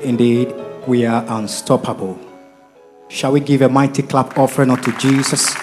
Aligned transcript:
Indeed, 0.00 0.54
we 0.86 1.04
are 1.06 1.24
unstoppable. 1.28 2.18
Shall 3.08 3.32
we 3.32 3.40
give 3.40 3.62
a 3.62 3.68
mighty 3.68 4.02
clap 4.02 4.38
offering 4.38 4.70
unto 4.70 4.92
Jesus? 4.98 5.54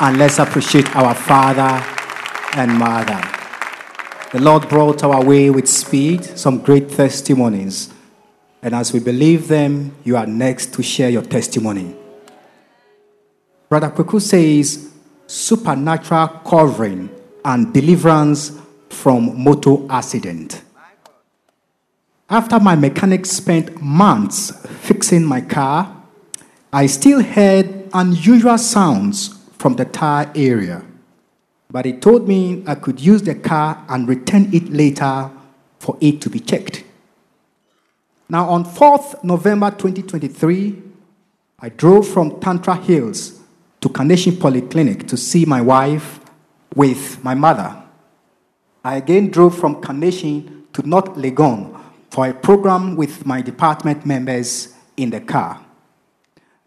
And 0.00 0.18
let's 0.18 0.38
appreciate 0.38 0.94
our 0.96 1.14
Father 1.14 1.82
and 2.56 2.76
Mother. 2.76 3.22
The 4.32 4.40
Lord 4.40 4.68
brought 4.68 5.04
our 5.04 5.24
way 5.24 5.50
with 5.50 5.68
speed 5.68 6.24
some 6.24 6.58
great 6.58 6.90
testimonies. 6.90 7.92
And 8.62 8.74
as 8.74 8.92
we 8.92 9.00
believe 9.00 9.48
them, 9.48 9.94
you 10.04 10.16
are 10.16 10.26
next 10.26 10.74
to 10.74 10.82
share 10.82 11.10
your 11.10 11.22
testimony. 11.22 11.94
Brother 13.68 13.90
Kweku 13.90 14.20
says, 14.20 14.93
supernatural 15.26 16.28
covering 16.46 17.10
and 17.44 17.72
deliverance 17.72 18.58
from 18.88 19.42
motor 19.42 19.76
accident. 19.90 20.62
After 22.28 22.58
my 22.58 22.74
mechanic 22.74 23.26
spent 23.26 23.80
months 23.82 24.50
fixing 24.80 25.24
my 25.24 25.40
car, 25.40 26.02
I 26.72 26.86
still 26.86 27.22
heard 27.22 27.90
unusual 27.92 28.58
sounds 28.58 29.38
from 29.52 29.76
the 29.76 29.84
tire 29.84 30.30
area. 30.34 30.82
But 31.70 31.84
he 31.84 31.92
told 31.92 32.26
me 32.26 32.64
I 32.66 32.74
could 32.74 33.00
use 33.00 33.22
the 33.22 33.34
car 33.34 33.84
and 33.88 34.08
return 34.08 34.48
it 34.52 34.70
later 34.70 35.30
for 35.78 35.96
it 36.00 36.20
to 36.22 36.30
be 36.30 36.40
checked. 36.40 36.84
Now, 38.28 38.48
on 38.48 38.64
4th 38.64 39.22
November 39.22 39.70
2023, 39.70 40.82
I 41.60 41.68
drove 41.68 42.08
from 42.08 42.40
Tantra 42.40 42.76
Hills 42.76 43.40
to 43.84 43.90
Carnation 43.90 44.32
Polyclinic 44.32 45.06
to 45.06 45.14
see 45.14 45.44
my 45.44 45.60
wife 45.60 46.18
with 46.74 47.22
my 47.22 47.34
mother. 47.34 47.84
I 48.82 48.96
again 48.96 49.28
drove 49.28 49.58
from 49.58 49.82
Carnation 49.82 50.64
to 50.72 50.88
North 50.88 51.10
Legon 51.16 51.78
for 52.10 52.26
a 52.26 52.32
program 52.32 52.96
with 52.96 53.26
my 53.26 53.42
department 53.42 54.06
members 54.06 54.74
in 54.96 55.10
the 55.10 55.20
car. 55.20 55.62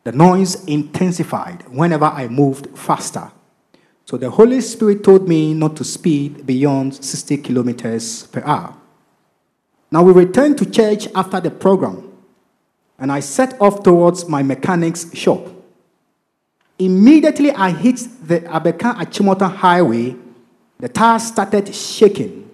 The 0.03 0.11
noise 0.11 0.63
intensified 0.65 1.67
whenever 1.69 2.05
I 2.05 2.27
moved 2.27 2.77
faster. 2.77 3.31
So 4.05 4.17
the 4.17 4.29
Holy 4.29 4.61
Spirit 4.61 5.03
told 5.03 5.27
me 5.27 5.55
not 5.55 5.75
to 5.77 5.83
speed 5.83 6.45
beyond 6.45 7.03
60 7.03 7.37
kilometers 7.37 8.27
per 8.27 8.43
hour. 8.45 8.75
Now 9.89 10.03
we 10.03 10.13
returned 10.13 10.59
to 10.59 10.69
church 10.69 11.07
after 11.15 11.39
the 11.39 11.49
program, 11.49 12.15
and 12.99 13.11
I 13.11 13.21
set 13.21 13.59
off 13.59 13.81
towards 13.81 14.29
my 14.29 14.43
mechanic's 14.43 15.11
shop. 15.17 15.56
Immediately 16.79 17.51
I 17.51 17.71
hit 17.71 17.97
the 18.23 18.41
Abeka 18.41 18.95
Achimota 18.95 19.51
highway, 19.51 20.15
the 20.79 20.89
tire 20.89 21.19
started 21.19 21.73
shaking. 21.73 22.49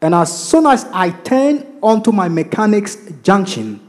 And 0.00 0.14
as 0.14 0.48
soon 0.48 0.66
as 0.66 0.84
I 0.92 1.10
turned 1.10 1.66
onto 1.82 2.12
my 2.12 2.28
mechanic's 2.28 2.96
junction, 3.22 3.80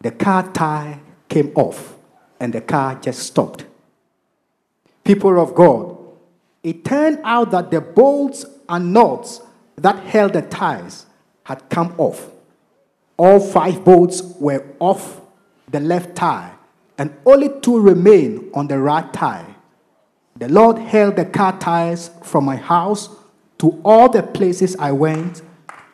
the 0.00 0.10
car 0.10 0.50
tire 0.52 1.00
came 1.28 1.52
off 1.54 1.96
and 2.40 2.52
the 2.52 2.60
car 2.60 2.96
just 2.96 3.20
stopped. 3.20 3.64
People 5.04 5.40
of 5.40 5.54
God, 5.54 5.96
it 6.62 6.84
turned 6.84 7.20
out 7.24 7.50
that 7.52 7.70
the 7.70 7.80
bolts 7.80 8.44
and 8.68 8.92
nuts 8.92 9.40
that 9.76 9.96
held 10.04 10.32
the 10.32 10.42
tires 10.42 11.06
had 11.44 11.68
come 11.70 11.94
off. 11.98 12.30
All 13.16 13.40
five 13.40 13.84
bolts 13.84 14.22
were 14.38 14.64
off 14.78 15.20
the 15.70 15.80
left 15.80 16.14
tire, 16.14 16.57
and 16.98 17.16
only 17.24 17.48
two 17.60 17.80
remained 17.80 18.50
on 18.54 18.66
the 18.66 18.78
right 18.78 19.12
tire. 19.12 19.54
The 20.36 20.48
Lord 20.48 20.78
held 20.78 21.16
the 21.16 21.24
car 21.24 21.58
tires 21.58 22.10
from 22.22 22.44
my 22.44 22.56
house 22.56 23.08
to 23.58 23.80
all 23.84 24.08
the 24.08 24.22
places 24.22 24.76
I 24.76 24.92
went 24.92 25.42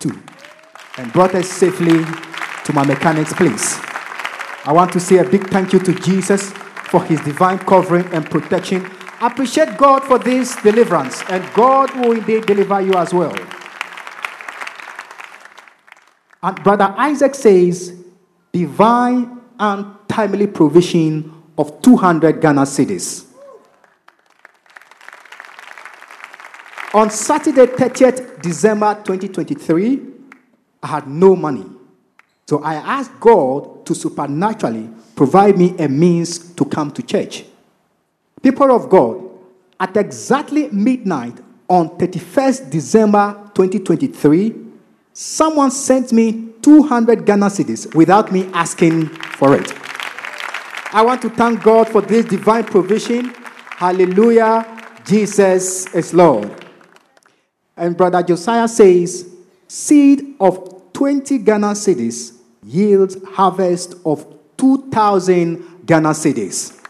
to 0.01 0.19
and 0.99 1.13
brought 1.13 1.35
us 1.35 1.49
safely 1.49 2.05
to 2.65 2.73
my 2.73 2.85
mechanic's 2.85 3.33
place. 3.33 3.79
I 4.67 4.73
want 4.73 4.93
to 4.93 5.01
say 5.01 5.19
a 5.19 5.25
big 5.25 5.49
thank 5.49 5.73
you 5.73 5.79
to 5.81 5.95
Jesus 5.95 6.51
for 6.51 7.03
his 7.05 7.21
divine 7.21 7.59
covering 7.59 8.07
and 8.07 8.25
protection. 8.25 8.91
Appreciate 9.21 9.77
God 9.77 10.05
for 10.05 10.19
this 10.19 10.57
deliverance, 10.63 11.23
and 11.29 11.45
God 11.55 11.95
will 11.97 12.13
indeed 12.13 12.47
deliver 12.47 12.81
you 12.81 12.95
as 12.95 13.13
well. 13.13 13.35
And 16.43 16.63
Brother 16.63 16.95
Isaac 16.99 17.35
says, 17.35 17.95
divine 18.53 19.41
and 19.59 20.04
timely 20.15 20.47
provision 20.47 21.33
of 21.59 21.83
200 21.83 22.41
Ghana 22.41 22.63
cedis. 22.63 23.27
On 26.95 27.11
Saturday, 27.11 27.67
30th 27.67 28.41
December 28.41 28.95
2023, 28.95 30.01
I 30.85 30.87
had 30.87 31.09
no 31.09 31.35
money. 31.35 31.67
So 32.47 32.63
I 32.63 32.75
asked 32.75 33.19
God 33.19 33.85
to 33.87 33.95
supernaturally 33.95 34.89
provide 35.17 35.59
me 35.59 35.75
a 35.79 35.89
means 35.89 36.39
to 36.55 36.65
come 36.65 36.93
to 36.93 37.03
church. 37.03 37.45
People 38.41 38.71
of 38.71 38.89
God, 38.89 39.21
at 39.81 39.97
exactly 39.97 40.69
midnight 40.71 41.37
on 41.67 41.89
31st 41.99 42.71
December 42.71 43.51
2023, 43.55 44.55
someone 45.13 45.73
sent 45.73 46.13
me 46.13 46.51
200 46.63 47.27
Ghana 47.27 47.47
cedis 47.47 47.93
without 47.97 48.31
me 48.31 48.49
asking 48.53 49.09
for 49.09 49.57
it. 49.57 49.84
I 50.95 51.03
want 51.03 51.23
to 51.23 51.29
thank 51.29 51.61
God 51.61 51.89
for 51.89 52.01
this 52.01 52.25
divine 52.25 52.63
provision. 52.63 53.35
Hallelujah. 53.71 54.65
Jesus 55.05 55.93
is 55.93 56.15
Lord. 56.15 56.65
And 57.77 57.97
Brother 57.97 58.23
Josiah 58.23 58.69
says, 58.69 59.29
seed 59.67 60.37
of 60.39 60.93
20 60.93 61.39
Ghana 61.39 61.73
cedis 61.73 62.39
yields 62.63 63.17
harvest 63.25 63.97
of 64.07 64.25
2,000 64.57 65.85
Ghana 65.85 66.11
cedis. 66.11 66.81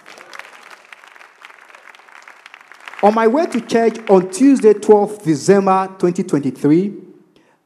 On 3.02 3.14
my 3.14 3.26
way 3.26 3.46
to 3.46 3.60
church 3.62 3.96
on 4.10 4.30
Tuesday, 4.30 4.74
12th 4.74 5.24
December 5.24 5.86
2023, 5.98 6.94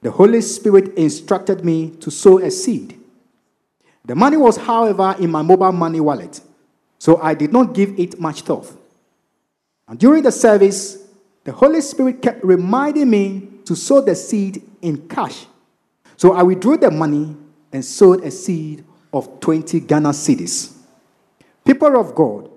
the 0.02 0.10
Holy 0.12 0.40
Spirit 0.40 0.94
instructed 0.94 1.64
me 1.64 1.90
to 1.96 2.12
sow 2.12 2.38
a 2.38 2.48
seed. 2.48 2.97
The 4.08 4.14
money 4.14 4.38
was, 4.38 4.56
however, 4.56 5.14
in 5.20 5.30
my 5.30 5.42
mobile 5.42 5.70
money 5.70 6.00
wallet, 6.00 6.40
so 6.98 7.20
I 7.20 7.34
did 7.34 7.52
not 7.52 7.74
give 7.74 8.00
it 8.00 8.18
much 8.18 8.40
thought. 8.40 8.72
And 9.86 9.98
during 9.98 10.22
the 10.22 10.32
service, 10.32 10.96
the 11.44 11.52
Holy 11.52 11.82
Spirit 11.82 12.22
kept 12.22 12.42
reminding 12.42 13.10
me 13.10 13.48
to 13.66 13.76
sow 13.76 14.00
the 14.00 14.14
seed 14.14 14.62
in 14.80 15.06
cash. 15.08 15.44
So 16.16 16.32
I 16.32 16.42
withdrew 16.42 16.78
the 16.78 16.90
money 16.90 17.36
and 17.70 17.84
sowed 17.84 18.24
a 18.24 18.30
seed 18.30 18.82
of 19.12 19.40
20 19.40 19.80
Ghana 19.80 20.10
cedis. 20.10 20.74
People 21.62 22.00
of 22.00 22.14
God, 22.14 22.50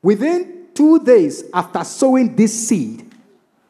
within 0.00 0.68
two 0.72 1.00
days 1.00 1.44
after 1.52 1.84
sowing 1.84 2.34
this 2.34 2.66
seed, 2.66 3.04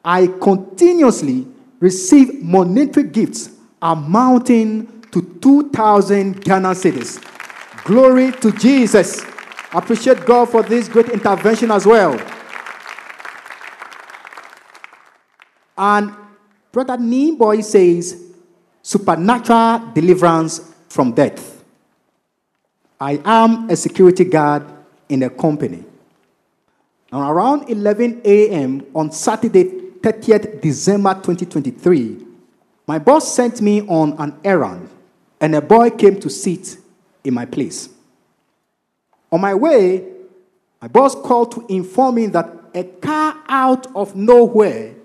I 0.05 0.27
continuously 0.27 1.45
received 1.81 2.41
monetary 2.41 3.09
gifts 3.09 3.49
amounting 3.81 4.98
to 5.11 5.21
2,000 5.41 6.43
Ghana 6.43 6.69
cedis. 6.69 7.23
Glory 7.83 8.31
to 8.33 8.51
Jesus. 8.51 9.25
Appreciate 9.73 10.25
God 10.25 10.49
for 10.49 10.63
this 10.63 10.87
great 10.87 11.09
intervention 11.09 11.71
as 11.71 11.85
well. 11.85 12.19
And 15.77 16.13
Brother 16.71 16.97
Boy 16.97 17.61
says, 17.61 18.29
supernatural 18.81 19.91
deliverance 19.93 20.73
from 20.89 21.13
death. 21.13 21.63
I 22.99 23.21
am 23.23 23.69
a 23.69 23.75
security 23.75 24.25
guard 24.25 24.65
in 25.07 25.23
a 25.23 25.29
company. 25.29 25.85
And 27.11 27.21
around 27.21 27.69
11 27.69 28.21
a.m. 28.25 28.85
on 28.93 29.11
Saturday, 29.11 29.63
30th 29.63 30.61
December 30.61 31.13
2023, 31.13 32.25
my 32.87 32.99
boss 32.99 33.33
sent 33.33 33.61
me 33.61 33.81
on 33.81 34.13
an 34.19 34.37
errand, 34.43 34.89
and 35.41 35.55
a 35.55 35.61
boy 35.61 35.89
came 35.89 36.19
to 36.19 36.29
sit 36.29 36.77
in 37.23 37.33
my 37.33 37.45
place. 37.45 37.89
On 39.31 39.39
my 39.39 39.53
way, 39.53 40.05
my 40.81 40.87
boss 40.87 41.15
called 41.15 41.51
to 41.53 41.65
inform 41.69 42.15
me 42.15 42.25
that 42.27 42.49
a 42.73 42.83
car 42.83 43.35
out 43.47 43.87
of 43.95 44.15
nowhere 44.15 44.95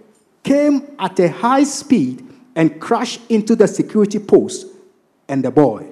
came 0.42 0.94
at 0.98 1.18
a 1.18 1.28
high 1.28 1.64
speed 1.64 2.26
and 2.54 2.80
crashed 2.80 3.20
into 3.28 3.56
the 3.56 3.66
security 3.66 4.18
post 4.18 4.66
and 5.28 5.44
the 5.44 5.50
boy. 5.50 5.86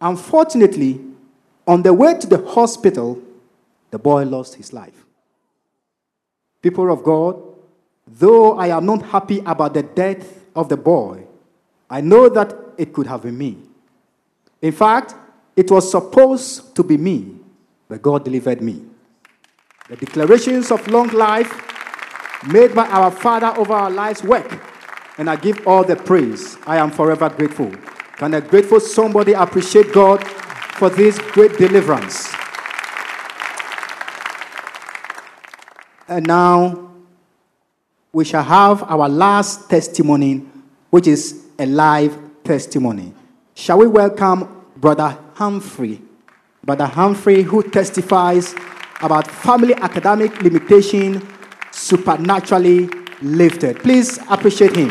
Unfortunately, 0.00 1.00
on 1.66 1.82
the 1.82 1.92
way 1.92 2.18
to 2.18 2.26
the 2.26 2.44
hospital, 2.46 3.20
the 3.90 3.98
boy 3.98 4.24
lost 4.24 4.54
his 4.56 4.72
life. 4.72 5.04
People 6.60 6.92
of 6.92 7.02
God, 7.02 7.40
though 8.06 8.58
I 8.58 8.68
am 8.68 8.84
not 8.84 9.02
happy 9.02 9.40
about 9.46 9.74
the 9.74 9.82
death 9.82 10.44
of 10.54 10.68
the 10.68 10.76
boy, 10.76 11.26
I 11.88 12.00
know 12.00 12.28
that 12.28 12.65
it 12.78 12.92
could 12.92 13.06
have 13.06 13.22
been 13.22 13.36
me. 13.36 13.58
In 14.62 14.72
fact, 14.72 15.14
it 15.54 15.70
was 15.70 15.90
supposed 15.90 16.74
to 16.76 16.82
be 16.82 16.96
me, 16.96 17.36
but 17.88 18.02
God 18.02 18.24
delivered 18.24 18.60
me. 18.60 18.82
The 19.88 19.96
declarations 19.96 20.70
of 20.70 20.86
long 20.88 21.08
life 21.08 21.62
made 22.48 22.74
by 22.74 22.86
our 22.88 23.10
Father 23.10 23.54
over 23.58 23.72
our 23.72 23.90
lives 23.90 24.22
work, 24.22 24.60
and 25.18 25.30
I 25.30 25.36
give 25.36 25.66
all 25.66 25.84
the 25.84 25.96
praise. 25.96 26.58
I 26.66 26.76
am 26.78 26.90
forever 26.90 27.28
grateful. 27.28 27.72
Can 28.16 28.34
a 28.34 28.40
grateful 28.40 28.80
somebody 28.80 29.32
appreciate 29.32 29.92
God 29.92 30.26
for 30.26 30.90
this 30.90 31.18
great 31.18 31.56
deliverance? 31.58 32.32
And 36.08 36.26
now 36.26 36.90
we 38.12 38.24
shall 38.24 38.44
have 38.44 38.82
our 38.84 39.08
last 39.08 39.68
testimony, 39.68 40.46
which 40.90 41.06
is 41.06 41.44
a 41.58 41.66
live 41.66 42.16
testimony. 42.46 43.12
Shall 43.54 43.78
we 43.78 43.86
welcome 43.86 44.66
Brother 44.76 45.18
Humphrey? 45.34 46.00
Brother 46.64 46.86
Humphrey, 46.86 47.42
who 47.42 47.62
testifies 47.62 48.54
about 49.00 49.26
family 49.26 49.74
academic 49.74 50.40
limitation 50.42 51.26
supernaturally 51.70 52.88
lifted. 53.22 53.78
Please 53.80 54.18
appreciate 54.30 54.74
him. 54.74 54.90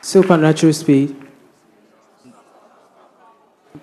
Supernatural 0.00 0.72
speed. 0.72 1.16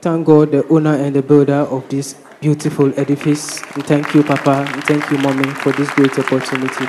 Thank 0.02 0.26
God, 0.26 0.52
the 0.52 0.68
owner 0.68 0.96
and 0.96 1.16
the 1.16 1.22
builder 1.22 1.66
of 1.70 1.88
this 1.90 2.16
beautiful 2.42 2.92
edifice. 3.00 3.62
And 3.74 3.86
thank 3.86 4.14
you, 4.14 4.24
Papa, 4.24 4.66
and 4.72 4.84
thank 4.84 5.10
you, 5.10 5.18
Mommy, 5.18 5.50
for 5.62 5.72
this 5.72 5.90
great 5.92 6.18
opportunity. 6.20 6.86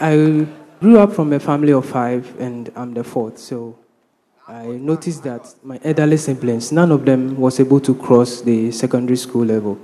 I 0.00 0.46
grew 0.80 0.98
up 0.98 1.12
from 1.12 1.32
a 1.32 1.40
family 1.40 1.72
of 1.72 1.84
five, 1.84 2.38
and 2.40 2.70
I'm 2.76 2.94
the 2.94 3.04
fourth. 3.04 3.38
So 3.38 3.78
I 4.46 4.66
noticed 4.66 5.24
that 5.24 5.54
my 5.62 5.80
elderly 5.82 6.16
siblings, 6.16 6.72
none 6.72 6.92
of 6.92 7.04
them 7.04 7.36
was 7.36 7.60
able 7.60 7.80
to 7.80 7.94
cross 7.94 8.40
the 8.40 8.70
secondary 8.70 9.16
school 9.16 9.44
level. 9.44 9.78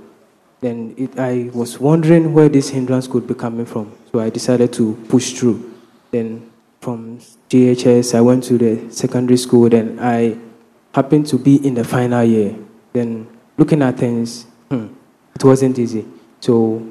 Then 0.61 0.95
it, 0.97 1.19
I 1.19 1.51
was 1.53 1.79
wondering 1.79 2.33
where 2.33 2.49
this 2.49 2.69
hindrance 2.69 3.07
could 3.07 3.27
be 3.27 3.33
coming 3.33 3.65
from. 3.65 3.95
So 4.11 4.19
I 4.19 4.29
decided 4.29 4.73
to 4.73 4.95
push 5.09 5.33
through. 5.33 5.73
Then 6.11 6.49
from 6.79 7.19
JHS, 7.49 8.15
I 8.15 8.21
went 8.21 8.43
to 8.45 8.57
the 8.57 8.91
secondary 8.91 9.37
school. 9.37 9.69
Then 9.69 9.99
I 9.99 10.37
happened 10.93 11.27
to 11.27 11.37
be 11.37 11.55
in 11.65 11.75
the 11.75 11.83
final 11.83 12.23
year. 12.23 12.55
Then 12.93 13.27
looking 13.57 13.81
at 13.81 13.97
things, 13.97 14.45
hmm, 14.69 14.87
it 15.35 15.43
wasn't 15.43 15.77
easy. 15.77 16.05
So 16.39 16.87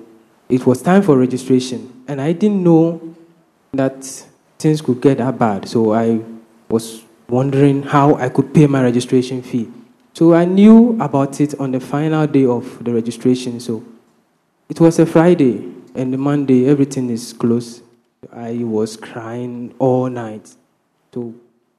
it 0.48 0.66
was 0.66 0.82
time 0.82 1.02
for 1.02 1.18
registration. 1.18 2.04
And 2.06 2.20
I 2.20 2.32
didn't 2.32 2.62
know 2.62 3.14
that 3.76 4.04
things 4.58 4.80
could 4.80 5.00
get 5.00 5.18
that 5.18 5.38
bad. 5.38 5.68
So 5.68 5.92
I 5.92 6.20
was 6.68 7.02
wondering 7.28 7.82
how 7.82 8.14
I 8.16 8.28
could 8.28 8.54
pay 8.54 8.66
my 8.66 8.82
registration 8.82 9.42
fee. 9.42 9.70
So 10.12 10.34
I 10.34 10.44
knew 10.44 10.96
about 11.00 11.40
it 11.40 11.58
on 11.58 11.72
the 11.72 11.80
final 11.80 12.26
day 12.26 12.46
of 12.46 12.84
the 12.84 12.92
registration. 12.92 13.60
So 13.60 13.84
it 14.68 14.80
was 14.80 14.98
a 14.98 15.04
Friday, 15.06 15.72
and 15.94 16.12
the 16.12 16.16
Monday, 16.16 16.66
everything 16.66 17.10
is 17.10 17.32
closed. 17.32 17.82
I 18.32 18.64
was 18.64 18.96
crying 18.96 19.74
all 19.78 20.08
night. 20.08 20.54
So, 21.12 21.34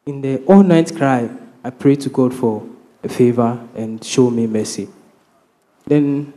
in 0.05 0.21
the 0.21 0.37
all 0.45 0.61
night 0.61 0.95
cry, 0.95 1.29
I 1.63 1.71
prayed 1.71 2.01
to 2.01 2.09
God 2.09 2.33
for 2.33 2.63
a 3.03 3.09
favor 3.09 3.59
and 3.75 4.03
show 4.03 4.29
me 4.29 4.45
mercy. 4.45 4.87
Then, 5.87 6.33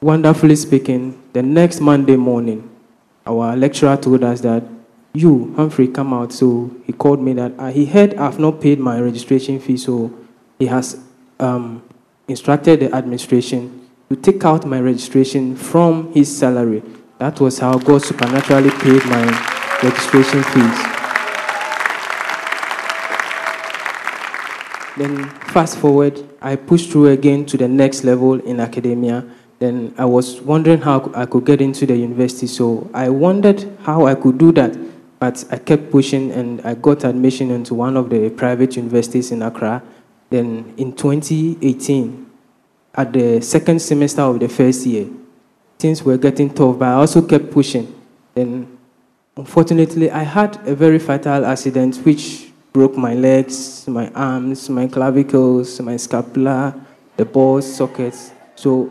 wonderfully 0.00 0.56
speaking, 0.56 1.22
the 1.32 1.42
next 1.42 1.80
Monday 1.80 2.16
morning, 2.16 2.68
our 3.26 3.56
lecturer 3.56 3.96
told 3.96 4.22
us 4.24 4.40
that 4.42 4.62
you, 5.14 5.54
Humphrey, 5.54 5.88
come 5.88 6.12
out. 6.12 6.32
So 6.32 6.70
he 6.84 6.92
called 6.92 7.20
me 7.20 7.32
that 7.34 7.52
uh, 7.58 7.70
he 7.70 7.86
heard 7.86 8.14
I've 8.14 8.38
not 8.38 8.60
paid 8.60 8.78
my 8.78 9.00
registration 9.00 9.60
fee, 9.60 9.76
so 9.76 10.12
he 10.58 10.66
has 10.66 11.00
um, 11.38 11.82
instructed 12.28 12.80
the 12.80 12.94
administration 12.94 13.88
to 14.08 14.16
take 14.16 14.44
out 14.44 14.66
my 14.66 14.80
registration 14.80 15.56
from 15.56 16.12
his 16.12 16.36
salary. 16.36 16.82
That 17.18 17.40
was 17.40 17.58
how 17.58 17.78
God 17.78 18.02
supernaturally 18.02 18.70
paid 18.70 19.04
my 19.06 19.24
registration 19.82 20.42
fees. 20.42 20.94
Then, 24.96 25.28
fast 25.50 25.78
forward, 25.78 26.22
I 26.40 26.56
pushed 26.56 26.90
through 26.90 27.08
again 27.08 27.46
to 27.46 27.56
the 27.56 27.66
next 27.66 28.04
level 28.04 28.34
in 28.40 28.60
academia. 28.60 29.24
Then 29.64 29.94
I 29.96 30.04
was 30.04 30.42
wondering 30.42 30.82
how 30.82 31.10
I 31.14 31.24
could 31.24 31.46
get 31.46 31.62
into 31.62 31.86
the 31.86 31.96
university. 31.96 32.46
So 32.46 32.90
I 32.92 33.08
wondered 33.08 33.66
how 33.80 34.04
I 34.04 34.14
could 34.14 34.36
do 34.36 34.52
that. 34.52 34.76
But 35.18 35.42
I 35.50 35.56
kept 35.56 35.90
pushing 35.90 36.32
and 36.32 36.60
I 36.66 36.74
got 36.74 37.02
admission 37.02 37.50
into 37.50 37.72
one 37.72 37.96
of 37.96 38.10
the 38.10 38.28
private 38.28 38.76
universities 38.76 39.32
in 39.32 39.40
Accra. 39.40 39.82
Then 40.28 40.74
in 40.76 40.92
2018, 40.92 42.26
at 42.94 43.14
the 43.14 43.40
second 43.40 43.80
semester 43.80 44.20
of 44.20 44.38
the 44.38 44.50
first 44.50 44.84
year, 44.84 45.08
things 45.78 46.02
were 46.02 46.18
getting 46.18 46.52
tough, 46.52 46.78
but 46.78 46.88
I 46.88 46.92
also 46.92 47.22
kept 47.22 47.50
pushing. 47.50 47.88
Then, 48.34 48.76
unfortunately, 49.34 50.10
I 50.10 50.24
had 50.24 50.58
a 50.68 50.74
very 50.74 50.98
fatal 50.98 51.46
accident 51.46 51.96
which 52.04 52.52
broke 52.74 52.98
my 52.98 53.14
legs, 53.14 53.88
my 53.88 54.10
arms, 54.10 54.68
my 54.68 54.88
clavicles, 54.88 55.80
my 55.80 55.96
scapula, 55.96 56.78
the 57.16 57.24
balls, 57.24 57.76
sockets. 57.76 58.30
So, 58.56 58.90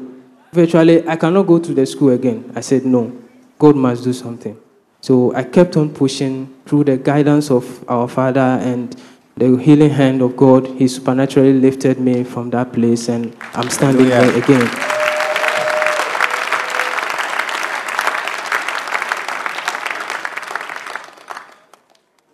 virtually, 0.53 1.07
I 1.07 1.15
cannot 1.15 1.47
go 1.47 1.59
to 1.59 1.73
the 1.73 1.85
school 1.85 2.09
again. 2.09 2.51
I 2.55 2.61
said, 2.61 2.85
no, 2.85 3.11
God 3.57 3.75
must 3.75 4.03
do 4.03 4.13
something. 4.13 4.57
So, 5.01 5.33
I 5.35 5.43
kept 5.43 5.75
on 5.75 5.93
pushing 5.93 6.53
through 6.65 6.85
the 6.85 6.97
guidance 6.97 7.51
of 7.51 7.83
our 7.89 8.07
Father 8.07 8.39
and 8.39 8.95
the 9.35 9.57
healing 9.57 9.89
hand 9.89 10.21
of 10.21 10.37
God. 10.37 10.67
He 10.67 10.87
supernaturally 10.87 11.53
lifted 11.53 11.99
me 11.99 12.23
from 12.23 12.51
that 12.51 12.71
place, 12.71 13.09
and 13.09 13.35
I'm 13.53 13.69
standing 13.69 14.05
here 14.05 14.37
again. 14.37 14.67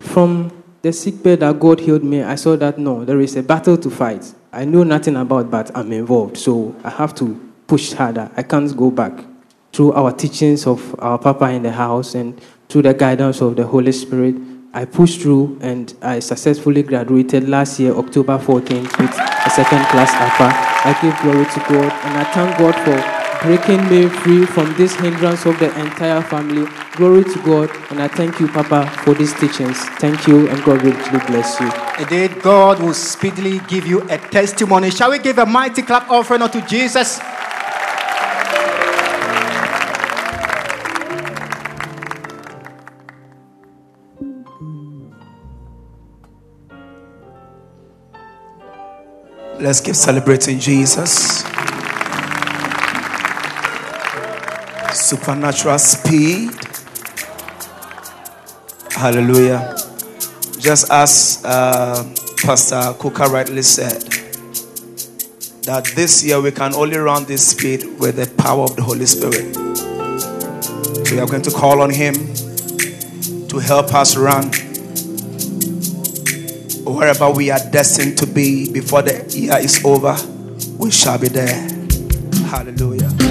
From 0.02 0.52
the 0.82 0.92
sick 0.92 1.24
bed 1.24 1.40
that 1.40 1.60
God 1.60 1.80
healed 1.80 2.04
me, 2.04 2.22
I 2.22 2.36
saw 2.36 2.58
that 2.58 2.78
no, 2.78 3.06
there 3.06 3.22
is 3.22 3.36
a 3.38 3.44
battle 3.44 3.78
to 3.78 3.90
fight. 3.90 4.34
I 4.52 4.66
know 4.66 4.84
nothing 4.84 5.16
about, 5.16 5.50
but 5.50 5.76
I'm 5.76 5.92
involved, 5.94 6.38
so 6.38 6.76
I 6.84 6.90
have 6.90 7.16
to 7.16 7.49
push 7.70 7.94
harder. 7.94 8.32
I 8.36 8.42
can't 8.42 8.76
go 8.76 8.90
back. 8.90 9.14
Through 9.72 9.94
our 9.94 10.12
teachings 10.12 10.66
of 10.66 10.96
our 11.00 11.20
Papa 11.20 11.52
in 11.52 11.62
the 11.62 11.72
house 11.72 12.16
and 12.16 12.42
through 12.68 12.82
the 12.82 12.94
guidance 12.96 13.42
of 13.42 13.56
the 13.56 13.66
Holy 13.66 13.92
Spirit, 13.92 14.36
I 14.74 14.86
pushed 14.86 15.22
through 15.22 15.60
and 15.62 15.94
I 16.02 16.20
successfully 16.20 16.82
graduated 16.82 17.48
last 17.48 17.80
year, 17.80 17.94
October 17.94 18.40
14th, 18.40 18.98
with 19.00 19.14
a 19.14 19.50
second 19.52 19.86
class 19.94 20.10
upper. 20.18 20.50
I 20.50 20.98
give 21.00 21.16
glory 21.22 21.46
to 21.46 21.60
God 21.70 21.94
and 22.06 22.18
I 22.18 22.24
thank 22.34 22.58
God 22.58 22.76
for 22.84 23.46
breaking 23.46 23.88
me 23.88 24.10
free 24.10 24.46
from 24.48 24.74
this 24.76 24.96
hindrance 24.96 25.46
of 25.46 25.58
the 25.60 25.70
entire 25.80 26.22
family. 26.24 26.68
Glory 26.96 27.24
to 27.24 27.40
God 27.44 27.70
and 27.92 28.02
I 28.02 28.08
thank 28.08 28.40
you, 28.40 28.48
Papa, 28.48 28.90
for 29.04 29.14
these 29.14 29.34
teachings. 29.36 29.78
Thank 30.02 30.28
you 30.28 30.50
and 30.50 30.64
God 30.64 30.82
will 30.82 30.94
richly 30.94 31.20
bless 31.28 31.60
you. 31.60 31.72
Indeed, 32.00 32.42
God 32.42 32.82
will 32.82 32.96
speedily 32.96 33.60
give 33.68 33.86
you 33.86 34.02
a 34.10 34.18
testimony. 34.18 34.90
Shall 34.90 35.12
we 35.12 35.20
give 35.20 35.38
a 35.38 35.46
mighty 35.46 35.84
clap 35.84 36.10
offering 36.10 36.42
unto 36.42 36.62
Jesus? 36.62 37.20
Let's 49.60 49.82
keep 49.82 49.96
celebrating 49.96 50.58
Jesus. 50.58 51.44
Supernatural 54.94 55.78
speed. 55.80 56.52
Hallelujah. 58.92 59.76
Just 60.60 60.90
as 60.90 61.44
uh, 61.44 62.10
Pastor 62.38 62.94
Kuka 63.00 63.26
rightly 63.26 63.62
said, 63.64 64.02
that 65.64 65.92
this 65.94 66.24
year 66.24 66.40
we 66.40 66.52
can 66.52 66.74
only 66.74 66.98
run 66.98 67.26
this 67.26 67.50
speed 67.50 67.84
with 68.00 68.16
the 68.16 68.34
power 68.42 68.64
of 68.64 68.78
the 68.78 68.82
Holy 68.82 69.06
Spirit. 69.06 69.58
We 71.12 71.20
are 71.20 71.28
going 71.28 71.42
to 71.42 71.52
call 71.52 71.82
on 71.82 71.90
Him 71.90 72.14
to 73.50 73.60
help 73.60 73.94
us 73.94 74.16
run 74.16 74.52
wherever 76.94 77.30
we 77.30 77.52
are 77.52 77.60
destined 77.72 78.18
to 78.18 78.26
be 78.28 78.72
before 78.72 79.02
the 79.02 79.26
year 79.30 79.58
is 79.58 79.84
over, 79.86 80.16
we 80.78 80.92
shall 80.92 81.18
be 81.18 81.28
there. 81.28 81.68
Hallelujah. 82.50 83.29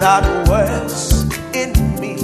that 0.00 0.48
works 0.48 1.24
in 1.52 1.72
me. 1.98 2.14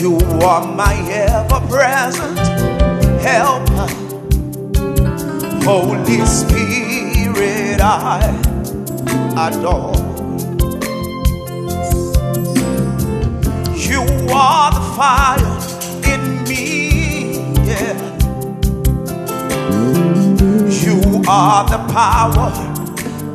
You 0.00 0.16
are 0.42 0.66
my 0.66 0.94
ever 1.10 1.60
present 1.68 2.38
helper. 3.20 3.88
Holy 5.62 6.24
Spirit, 6.24 7.80
I 7.82 8.32
adore. 9.36 9.92
You 13.76 14.02
are 14.32 14.70
the 14.72 14.84
fire 14.96 15.56
in 16.12 16.22
me. 16.44 17.34
Yeah. 17.68 17.98
You 20.84 21.22
are 21.28 21.68
the 21.68 21.80
power 21.92 22.50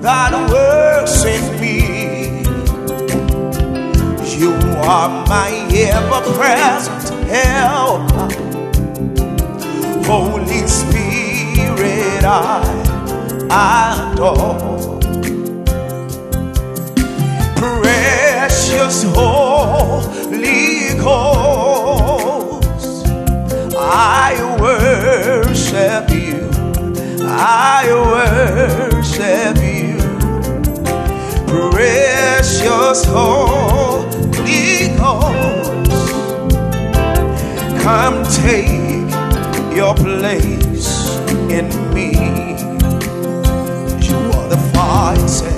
that 0.01 0.31
works 0.49 1.23
in 1.25 1.61
me 1.61 1.94
are 4.87 5.25
my 5.27 5.49
ever 5.73 6.21
present 6.35 7.09
help. 7.27 8.11
Holy 10.05 10.67
Spirit, 10.67 12.23
I 12.23 12.61
adore. 14.13 14.99
Precious 17.55 19.03
Holy 19.15 20.93
Ghost, 20.99 23.07
I 23.75 24.35
worship 24.61 26.09
you. 26.11 26.47
I 27.27 27.87
worship 28.11 29.57
you. 29.57 29.97
Precious 31.47 33.03
Holy 33.05 34.64
Come 37.81 38.23
take 38.23 39.11
your 39.75 39.93
place 39.95 41.17
in 41.49 41.67
me. 41.93 42.11
You 44.07 44.17
are 44.37 44.49
the 44.49 44.57
fighter. 44.73 45.54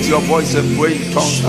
Lift 0.00 0.12
your 0.12 0.20
voice 0.22 0.54
and 0.54 0.78
pray 0.78 0.96
in 0.96 1.12
tongues. 1.12 1.44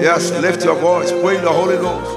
Yes, 0.00 0.30
lift 0.40 0.64
your 0.64 0.76
voice. 0.76 1.12
Pray 1.12 1.36
in 1.36 1.44
the 1.44 1.52
Holy 1.52 1.76
Ghost. 1.76 2.16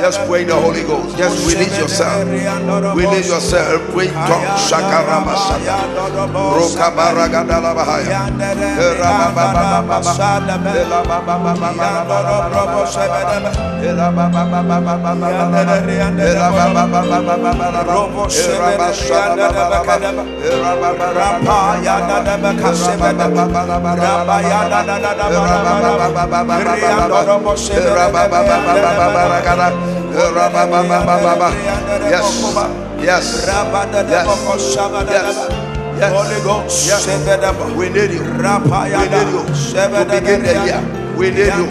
Just 0.00 0.20
pray 0.28 0.44
the 0.44 0.54
Holy 0.54 0.82
Ghost. 0.82 1.16
Just 1.16 1.48
release 1.48 1.78
yourself. 1.78 2.28
Release 2.96 3.28
yourself. 3.28 3.80
Pray 3.92 4.08
in 4.08 4.14
tongues. 4.28 4.68
Shakarama 4.68 5.34
Shaka. 5.36 5.80
Yes. 32.10 32.22
Yes. 33.02 33.26
Yes. 34.10 34.26
Yes. 35.12 35.36
Yes. 36.00 36.12
Holy 36.12 36.40
Ghost, 36.44 36.86
Yes. 36.88 37.02
We 37.78 37.88
need 37.90 38.10
you. 38.10 38.22
We 39.00 39.08
need 39.08 39.28
you 39.32 39.42
to 39.98 40.04
begin 40.20 40.40
the 40.42 40.54
year. 40.66 40.80
We 41.16 41.26
need 41.30 41.52
you. 41.58 41.66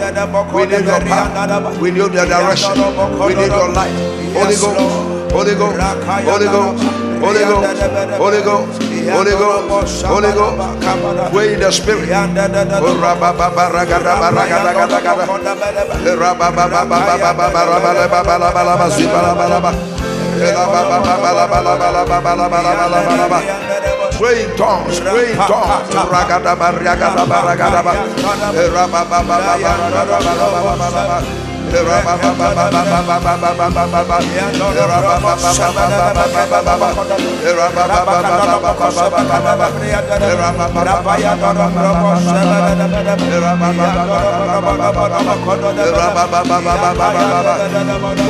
We 0.54 0.62
need 0.66 0.86
your 0.86 1.00
power. 1.10 1.28
We 1.80 1.90
need 1.90 1.98
your 2.14 2.26
direction. 2.26 2.72
We 3.26 3.34
need 3.34 3.50
your 3.58 3.68
light. 3.74 3.94
Holy 4.34 4.56
Ghost. 4.56 5.19
Holy 5.32 5.54
Ghost. 5.54 5.78
Holy 6.30 6.46
Ghost. 6.46 6.84
Holy 7.20 7.42
Ghost. 7.50 7.72
Holy 8.18 8.42
Ghost. 8.42 8.82
Holy 9.14 9.32
Ghost. 9.32 10.06
Holy 10.06 10.32
Ghost. 10.32 11.32
Pray 11.32 11.54
in 11.54 11.60
the 11.60 11.70
spirit. 11.70 12.08
Pray 24.20 24.44
in 24.44 24.56
tongues, 24.56 25.00
pray 25.00 25.32
in 25.32 25.38
tongues. 25.38 25.94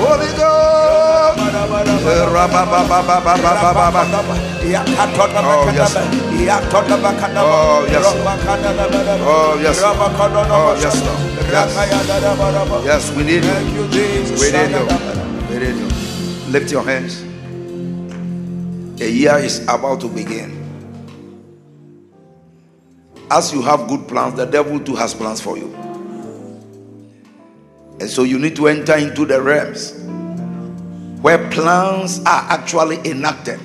Holy 0.04 0.30
Ghost. 0.36 0.70
Oh, 5.40 5.70
yes. 5.74 5.96
Oh, 7.40 7.86
yes. 7.90 8.06
Oh, 9.22 9.56
yes. 9.60 9.76
Oh, 10.50 10.76
yes, 10.80 10.96
Yes. 11.50 11.70
Yes, 12.86 13.10
we 13.16 13.22
need 13.30 13.44
you. 13.44 13.82
We 13.82 14.50
need 14.50 14.70
you. 14.70 14.86
We 15.48 15.58
need 15.58 15.76
you. 15.76 15.88
Lift 16.50 16.72
your 16.72 16.82
hands. 16.82 17.22
A 19.00 19.08
year 19.10 19.36
is 19.38 19.62
about 19.62 20.00
to 20.00 20.08
begin. 20.08 20.58
As 23.30 23.52
you 23.52 23.62
have 23.62 23.88
good 23.88 24.08
plans, 24.08 24.34
the 24.34 24.44
devil 24.44 24.80
too 24.80 24.96
has 24.96 25.14
plans 25.14 25.40
for 25.40 25.56
you. 25.56 25.72
And 28.00 28.08
so 28.10 28.24
you 28.24 28.38
need 28.38 28.56
to 28.56 28.66
enter 28.66 28.96
into 28.96 29.24
the 29.24 29.40
realms 29.40 29.92
where 31.22 31.38
plans 31.50 32.18
are 32.20 32.50
actually 32.50 32.98
enacted. 33.08 33.60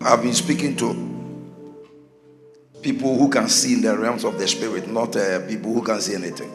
I've 0.00 0.22
been 0.22 0.34
speaking 0.34 0.74
to 0.76 1.17
people 2.82 3.18
who 3.18 3.28
can 3.28 3.48
see 3.48 3.74
in 3.74 3.82
the 3.82 3.96
realms 3.96 4.24
of 4.24 4.38
the 4.38 4.46
spirit, 4.46 4.88
not 4.88 5.16
uh, 5.16 5.46
people 5.46 5.72
who 5.72 5.82
can 5.82 6.00
see 6.00 6.14
anything. 6.14 6.52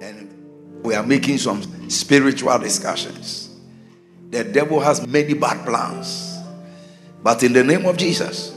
And 0.00 0.82
we 0.82 0.94
are 0.94 1.02
making 1.02 1.38
some 1.38 1.62
spiritual 1.90 2.58
discussions. 2.58 3.56
The 4.30 4.44
devil 4.44 4.80
has 4.80 5.06
many 5.06 5.34
bad 5.34 5.64
plans, 5.64 6.38
but 7.22 7.42
in 7.42 7.52
the 7.52 7.62
name 7.62 7.86
of 7.86 7.96
Jesus, 7.96 8.56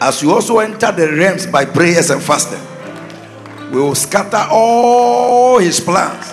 as 0.00 0.22
you 0.22 0.32
also 0.32 0.58
enter 0.58 0.92
the 0.92 1.12
realms 1.12 1.46
by 1.46 1.64
prayers 1.64 2.10
and 2.10 2.22
fasting, 2.22 2.62
we 3.70 3.80
will 3.80 3.94
scatter 3.94 4.46
all 4.50 5.58
his 5.58 5.80
plans 5.80 6.32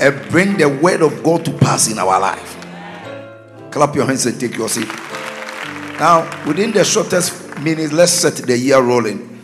and 0.00 0.28
bring 0.30 0.56
the 0.56 0.68
word 0.68 1.02
of 1.02 1.22
God 1.22 1.44
to 1.44 1.52
pass 1.52 1.90
in 1.90 1.98
our 1.98 2.20
life. 2.20 2.56
Clap 3.70 3.94
your 3.94 4.06
hands 4.06 4.26
and 4.26 4.38
take 4.38 4.56
your 4.56 4.68
seat. 4.68 4.88
Now, 5.98 6.28
within 6.46 6.72
the 6.72 6.84
shortest 6.84 7.45
minutes, 7.60 7.92
let's 7.92 8.12
set 8.12 8.34
the 8.34 8.56
year 8.56 8.80
rolling. 8.80 9.40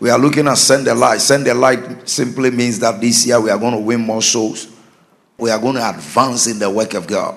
We 0.00 0.10
are 0.10 0.18
looking 0.18 0.48
at 0.48 0.58
send 0.58 0.86
the 0.86 0.94
light. 0.94 1.20
Send 1.20 1.46
the 1.46 1.54
light 1.54 2.08
simply 2.08 2.50
means 2.50 2.78
that 2.80 3.00
this 3.00 3.24
year 3.26 3.40
we 3.40 3.50
are 3.50 3.58
going 3.58 3.74
to 3.74 3.80
win 3.80 4.00
more 4.00 4.22
souls. 4.22 4.68
We 5.38 5.50
are 5.50 5.58
going 5.58 5.76
to 5.76 5.88
advance 5.88 6.46
in 6.46 6.58
the 6.58 6.68
work 6.68 6.94
of 6.94 7.06
God. 7.06 7.36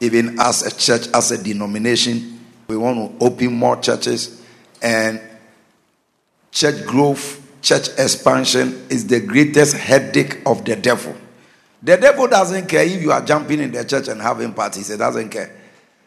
Even 0.00 0.38
as 0.38 0.66
a 0.66 0.76
church, 0.76 1.08
as 1.14 1.30
a 1.30 1.42
denomination, 1.42 2.40
we 2.68 2.76
want 2.76 3.18
to 3.18 3.24
open 3.24 3.54
more 3.54 3.76
churches 3.80 4.42
and 4.82 5.20
church 6.50 6.84
growth, 6.84 7.40
church 7.62 7.88
expansion 7.98 8.86
is 8.90 9.06
the 9.06 9.20
greatest 9.20 9.76
headache 9.76 10.40
of 10.44 10.64
the 10.64 10.76
devil. 10.76 11.16
The 11.82 11.96
devil 11.96 12.28
doesn't 12.28 12.68
care 12.68 12.84
if 12.84 13.00
you 13.02 13.12
are 13.12 13.24
jumping 13.24 13.60
in 13.60 13.72
the 13.72 13.84
church 13.84 14.08
and 14.08 14.20
having 14.20 14.52
parties, 14.52 14.88
he 14.88 14.96
doesn't 14.96 15.30
care. 15.30 15.58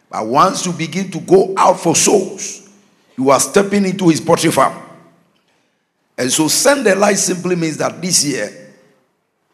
But 0.10 0.28
once 0.28 0.66
you 0.66 0.74
begin 0.74 1.12
to 1.12 1.20
go 1.20 1.54
out 1.58 1.80
for 1.80 1.96
souls, 1.96 2.65
you 3.18 3.30
are 3.30 3.40
stepping 3.40 3.86
into 3.86 4.10
his 4.10 4.22
pottery 4.22 4.52
farm. 4.52 4.82
And 6.18 6.32
so, 6.32 6.48
send 6.48 6.86
the 6.86 6.96
light 6.96 7.18
simply 7.18 7.56
means 7.56 7.78
that 7.78 8.02
this 8.02 8.24
year, 8.24 8.74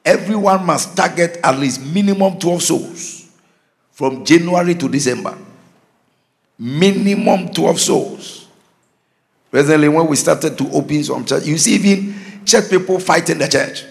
everyone 0.06 0.66
must 0.66 0.96
target 0.96 1.40
at 1.44 1.58
least 1.58 1.84
minimum 1.84 2.38
12 2.40 2.62
souls 2.62 3.32
from 3.92 4.24
January 4.24 4.76
to 4.76 4.88
December. 4.88 5.38
Minimum 6.58 7.50
12 7.50 7.80
souls. 7.80 8.48
Recently, 9.52 9.90
when 9.90 10.08
we 10.08 10.16
started 10.16 10.58
to 10.58 10.70
open 10.72 11.04
some 11.04 11.26
church, 11.26 11.46
you 11.46 11.58
see 11.58 11.76
even 11.76 12.16
church 12.46 12.70
people 12.70 13.00
fighting 13.00 13.40
the 13.40 13.48
church. 13.48 13.84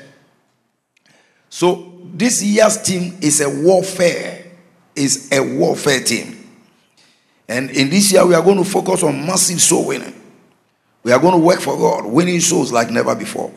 So 1.48 2.00
this 2.14 2.42
year's 2.42 2.80
team 2.80 3.18
is 3.20 3.40
a 3.40 3.50
warfare, 3.50 4.52
is 4.94 5.30
a 5.32 5.40
warfare 5.40 6.00
team. 6.02 6.39
And 7.50 7.68
in 7.72 7.90
this 7.90 8.12
year, 8.12 8.24
we 8.24 8.34
are 8.36 8.42
going 8.44 8.58
to 8.58 8.64
focus 8.64 9.02
on 9.02 9.26
massive 9.26 9.60
soul 9.60 9.88
winning. 9.88 10.14
We 11.02 11.10
are 11.10 11.18
going 11.18 11.32
to 11.32 11.40
work 11.40 11.60
for 11.60 11.76
God, 11.76 12.06
winning 12.06 12.38
souls 12.38 12.70
like 12.70 12.90
never 12.90 13.12
before. 13.16 13.52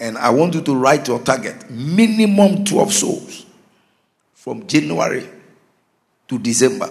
And 0.00 0.16
I 0.16 0.30
want 0.30 0.54
you 0.54 0.62
to 0.62 0.74
write 0.74 1.06
your 1.06 1.18
target 1.18 1.68
minimum 1.70 2.64
12 2.64 2.92
souls 2.92 3.46
from 4.32 4.66
January 4.66 5.28
to 6.26 6.38
December. 6.38 6.88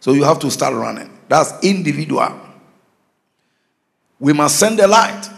So 0.00 0.12
you 0.12 0.24
have 0.24 0.38
to 0.38 0.50
start 0.50 0.72
running. 0.72 1.10
That's 1.28 1.62
individual. 1.62 2.40
We 4.18 4.32
must 4.32 4.58
send 4.58 4.78
the 4.78 4.88
light. 4.88 5.28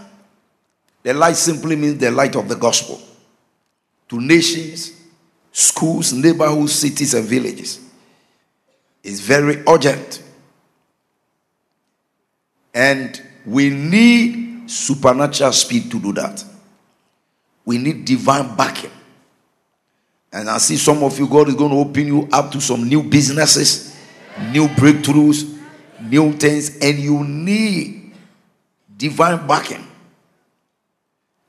The 1.02 1.14
light 1.14 1.34
simply 1.34 1.74
means 1.74 1.98
the 1.98 2.12
light 2.12 2.36
of 2.36 2.48
the 2.48 2.54
gospel 2.54 3.02
to 4.08 4.20
nations, 4.20 4.92
schools, 5.50 6.12
neighborhoods, 6.12 6.74
cities, 6.74 7.14
and 7.14 7.26
villages. 7.26 7.83
Is 9.04 9.20
very 9.20 9.62
urgent. 9.68 10.22
And 12.72 13.22
we 13.46 13.70
need 13.70 14.68
supernatural 14.68 15.52
speed 15.52 15.90
to 15.92 16.00
do 16.00 16.12
that. 16.14 16.42
We 17.64 17.78
need 17.78 18.04
divine 18.04 18.56
backing. 18.56 18.90
And 20.32 20.50
I 20.50 20.58
see 20.58 20.76
some 20.76 21.04
of 21.04 21.16
you, 21.18 21.28
God 21.28 21.48
is 21.48 21.54
going 21.54 21.70
to 21.70 21.76
open 21.76 22.06
you 22.08 22.28
up 22.32 22.50
to 22.52 22.60
some 22.60 22.88
new 22.88 23.02
businesses, 23.04 23.96
new 24.50 24.66
breakthroughs, 24.66 25.56
new 26.02 26.32
things, 26.32 26.78
and 26.78 26.98
you 26.98 27.22
need 27.22 28.12
divine 28.96 29.46
backing. 29.46 29.86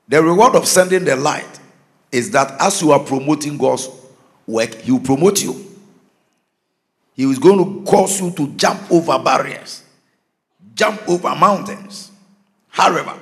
The 0.08 0.22
reward 0.22 0.54
of 0.54 0.68
sending 0.68 1.04
the 1.04 1.16
light 1.16 1.58
is 2.12 2.30
that 2.30 2.60
as 2.60 2.80
you 2.80 2.92
are 2.92 3.00
promoting 3.00 3.58
God's 3.58 3.88
work, 4.46 4.72
He 4.74 4.92
will 4.92 5.00
promote 5.00 5.42
you. 5.42 5.65
He 7.16 7.24
is 7.24 7.38
going 7.38 7.58
to 7.58 7.90
cause 7.90 8.20
you 8.20 8.30
to 8.32 8.48
jump 8.56 8.92
over 8.92 9.18
barriers, 9.18 9.82
jump 10.74 11.08
over 11.08 11.34
mountains. 11.34 12.12
However, 12.68 13.18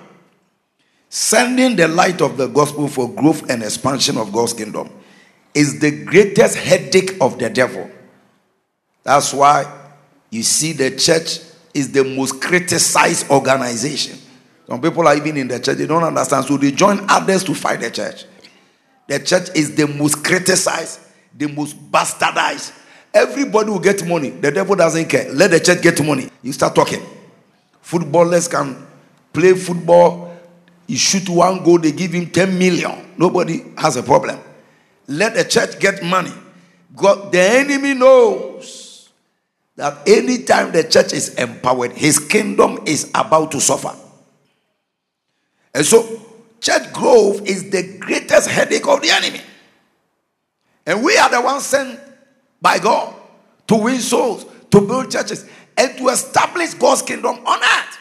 sending 1.09 1.76
the 1.76 1.87
light 1.87 2.20
of 2.20 2.37
the 2.37 2.48
gospel 2.48 2.88
for 2.88 3.09
growth 3.09 3.48
and 3.48 3.62
expansion 3.62 4.16
of 4.16 4.33
God's 4.33 4.52
kingdom 4.52 4.90
is 5.54 5.78
the 5.78 6.04
greatest 6.04 6.57
headache 6.57 7.12
of 7.20 7.38
the 7.38 7.48
devil. 7.48 7.88
That's 9.04 9.33
why 9.33 9.72
you 10.30 10.42
see 10.42 10.72
the 10.72 10.96
church 10.96 11.38
is 11.72 11.92
the 11.92 12.02
most 12.02 12.40
criticized 12.40 13.30
organization. 13.30 14.18
Some 14.66 14.80
people 14.80 15.07
are 15.07 15.16
even 15.16 15.37
in 15.37 15.46
the 15.46 15.61
church, 15.61 15.78
they 15.78 15.87
don't 15.87 16.02
understand, 16.02 16.46
so 16.46 16.57
they 16.57 16.72
join 16.72 17.04
others 17.09 17.44
to 17.44 17.54
fight 17.54 17.80
the 17.80 17.90
church. 17.90 18.24
The 19.07 19.20
church 19.20 19.50
is 19.54 19.76
the 19.76 19.87
most 19.87 20.24
criticized, 20.24 21.00
the 21.37 21.46
most 21.46 21.76
bastardized. 21.92 22.72
Everybody 23.14 23.70
will 23.70 23.79
get 23.79 24.05
money. 24.07 24.31
The 24.31 24.50
devil 24.50 24.74
doesn't 24.74 25.09
care. 25.09 25.33
Let 25.33 25.53
the 25.53 25.61
church 25.61 25.81
get 25.81 26.05
money. 26.05 26.29
You 26.42 26.53
start 26.53 26.74
talking. 26.74 27.00
Footballers 27.81 28.48
can 28.48 28.85
play 29.33 29.55
football. 29.55 30.37
You 30.88 30.96
shoot 30.96 31.29
one 31.29 31.62
goal, 31.62 31.79
they 31.79 31.92
give 31.92 32.12
him 32.12 32.29
10 32.29 32.59
million. 32.59 33.14
Nobody 33.16 33.62
has 33.79 33.96
a 33.96 34.03
problem. 34.03 34.38
Let 35.07 35.35
the 35.35 35.44
church 35.44 35.79
get 35.79 36.03
money. 36.03 36.33
God, 36.96 37.33
the 37.33 37.40
enemy 37.40 37.94
knows 37.94 39.11
that 39.77 40.09
anytime 40.09 40.72
the 40.72 40.85
church 40.85 41.12
is 41.12 41.35
empowered, 41.35 41.92
his 41.92 42.18
kingdom 42.18 42.81
is 42.87 43.11
about 43.14 43.53
to 43.53 43.61
suffer. 43.61 43.94
And 45.72 45.85
so, 45.85 46.20
church 46.61 46.92
growth 46.92 47.46
is 47.46 47.70
the 47.70 47.98
greatest 47.98 48.48
headache 48.48 48.87
of 48.87 49.03
the 49.03 49.11
enemy. 49.11 49.40
And 50.87 51.03
we 51.03 51.16
are 51.16 51.31
the 51.31 51.40
ones 51.40 51.64
sent 51.64 51.98
by 52.60 52.78
God 52.78 53.14
to 53.66 53.76
win 53.76 54.00
souls, 54.00 54.46
to 54.70 54.80
build 54.80 55.10
churches, 55.10 55.48
and 55.76 55.96
to 55.98 56.08
establish 56.08 56.74
God's 56.74 57.02
kingdom 57.02 57.36
on 57.46 57.62
earth. 57.62 57.98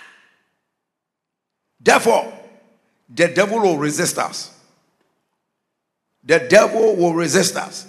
Therefore, 1.80 2.34
the 3.10 3.28
devil 3.28 3.60
will 3.60 3.78
resist 3.78 4.18
us 4.18 4.54
the 6.24 6.40
devil 6.40 6.96
will 6.96 7.14
resist 7.14 7.56
us. 7.58 7.88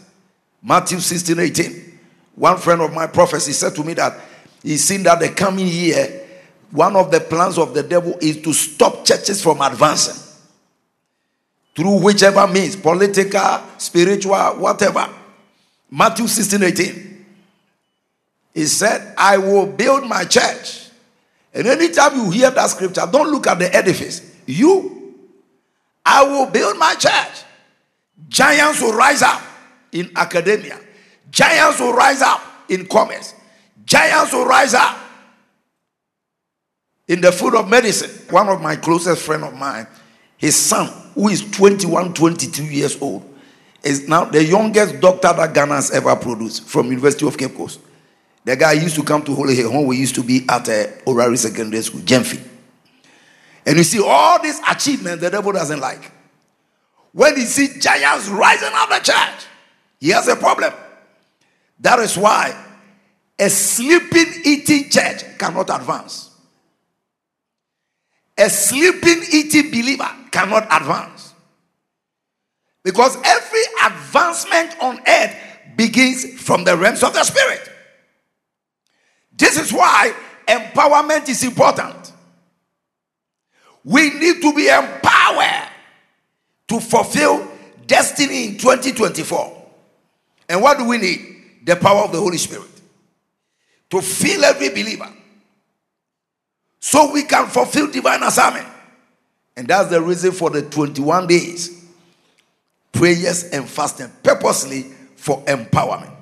Matthew 0.63 0.99
16 0.99 1.39
18. 1.39 1.99
One 2.35 2.59
friend 2.59 2.81
of 2.81 2.93
my 2.93 3.07
prophecy 3.07 3.53
said 3.53 3.75
to 3.77 3.85
me 3.85 3.95
that 3.95 4.19
he's 4.63 4.85
seen 4.85 5.05
that 5.05 5.21
the 5.21 5.29
coming 5.29 5.69
year, 5.69 6.27
one 6.71 6.97
of 6.97 7.11
the 7.11 7.21
plans 7.21 7.59
of 7.59 7.75
the 7.75 7.83
devil 7.83 8.19
is 8.21 8.43
to 8.43 8.53
stop 8.53 9.05
churches 9.05 9.43
from 9.43 9.61
advancing 9.61 10.21
through 11.77 12.01
whichever 12.03 12.47
means 12.49 12.75
political, 12.75 13.61
spiritual, 13.79 14.37
whatever. 14.59 15.09
Matthew 15.95 16.27
16 16.27 16.63
18. 16.63 17.27
He 18.55 18.67
said, 18.67 19.15
I 19.17 19.39
will 19.39 19.67
build 19.67 20.07
my 20.07 20.25
church. 20.25 20.89
And 21.53 21.67
anytime 21.67 22.17
you 22.17 22.31
hear 22.31 22.51
that 22.51 22.71
scripture, 22.71 23.07
don't 23.11 23.31
look 23.31 23.47
at 23.47 23.59
the 23.59 23.75
edifice. 23.75 24.35
You, 24.47 25.15
I 26.05 26.25
will 26.25 26.47
build 26.47 26.79
my 26.79 26.95
church 26.95 27.45
Giants 28.29 28.81
will 28.81 28.95
rise 28.95 29.23
up 29.23 29.43
in 29.93 30.11
academia. 30.17 30.79
Giants 31.31 31.81
will 31.81 31.93
rise 31.93 32.23
up 32.23 32.41
in 32.69 32.87
commerce. 32.87 33.35
Giants 33.85 34.33
will 34.33 34.47
rise 34.47 34.75
up 34.75 34.99
in 37.09 37.21
the 37.21 37.33
field 37.33 37.55
of 37.55 37.69
medicine. 37.69 38.11
One 38.31 38.49
of 38.49 38.61
my 38.61 38.77
closest 38.77 39.23
friend 39.23 39.45
of 39.45 39.55
mine, 39.55 39.87
his 40.37 40.57
son, 40.57 40.91
who 41.15 41.29
is 41.29 41.49
21, 41.51 42.15
22 42.15 42.65
years 42.65 43.01
old, 43.01 43.29
is 43.85 44.09
now 44.09 44.25
the 44.25 44.45
youngest 44.45 45.01
doctor 45.01 45.33
that 45.33 45.55
Ghana 45.55 45.75
has 45.75 45.91
ever 45.91 46.17
produced 46.17 46.65
from 46.65 46.87
University 46.87 47.27
of 47.27 47.37
Cape 47.37 47.55
Coast. 47.55 47.81
The 48.45 48.57
guy 48.57 48.73
used 48.73 48.97
to 48.97 49.03
come 49.03 49.23
to 49.25 49.35
Holy 49.35 49.55
Hill 49.55 49.85
we 49.85 49.97
used 49.97 50.15
to 50.17 50.23
be 50.23 50.45
at 50.49 50.69
uh, 50.69 50.87
Orari 51.07 51.39
Secondary 51.39 51.83
School, 51.83 52.01
Gemfi. 52.01 52.43
And 53.67 53.77
you 53.77 53.85
see 53.85 54.03
all 54.05 54.43
these 54.43 54.61
achievements 54.69 55.23
the 55.23 55.31
devil 55.31 55.53
doesn't 55.53 55.81
like. 55.81 56.13
When 57.13 57.37
he 57.37 57.43
sees 57.43 57.83
giants 57.83 58.29
rising 58.29 58.71
up 58.73 58.89
the 58.89 58.99
church, 58.99 59.47
he 60.01 60.11
has 60.11 60.29
a 60.29 60.37
problem. 60.37 60.73
That 61.81 61.99
is 62.01 62.17
why 62.19 62.61
a 63.39 63.49
sleeping, 63.49 64.33
eating 64.45 64.91
church 64.91 65.25
cannot 65.39 65.71
advance. 65.71 66.31
A 68.37 68.51
sleeping, 68.51 69.23
eating 69.33 69.71
believer 69.71 70.09
cannot 70.31 70.65
advance. 70.71 71.34
Because 72.85 73.17
every 73.25 73.63
advancement 73.87 74.77
on 74.81 75.01
earth 75.09 75.35
begins 75.77 76.41
from 76.41 76.65
the 76.65 76.77
realms 76.77 77.03
of 77.03 77.15
the 77.15 77.25
spirit. 77.25 77.69
This 79.37 79.59
is 79.59 79.73
why 79.73 80.15
empowerment 80.47 81.29
is 81.29 81.43
important. 81.43 82.13
We 83.83 84.11
need 84.11 84.41
to 84.43 84.55
be 84.55 84.69
empowered 84.69 85.69
to 86.69 86.81
fulfill 86.81 87.51
destiny 87.87 88.49
in 88.49 88.59
2024. 88.59 89.63
And 90.49 90.63
what 90.63 90.79
do 90.79 90.87
we 90.87 90.99
need? 90.99 91.31
The 91.65 91.77
power 91.77 92.05
of 92.05 92.13
the 92.13 92.21
Holy 92.21 92.39
Spirit 92.39 92.69
to 93.91 94.03
fill 94.03 94.45
every 94.45 94.69
believer 94.69 95.11
so 96.81 97.13
we 97.13 97.23
can 97.23 97.47
fulfill 97.47 97.91
divine 97.91 98.23
assignment. 98.23 98.67
And 99.57 99.69
that's 99.69 99.89
the 99.89 100.03
reason 100.03 100.33
for 100.33 100.51
the 100.51 100.63
21 100.63 101.27
days 101.27 101.74
prayers 102.95 103.45
and 103.51 103.69
fasting 103.69 104.11
purposely 104.23 104.83
for 105.17 105.45
empowerment. 105.45 106.15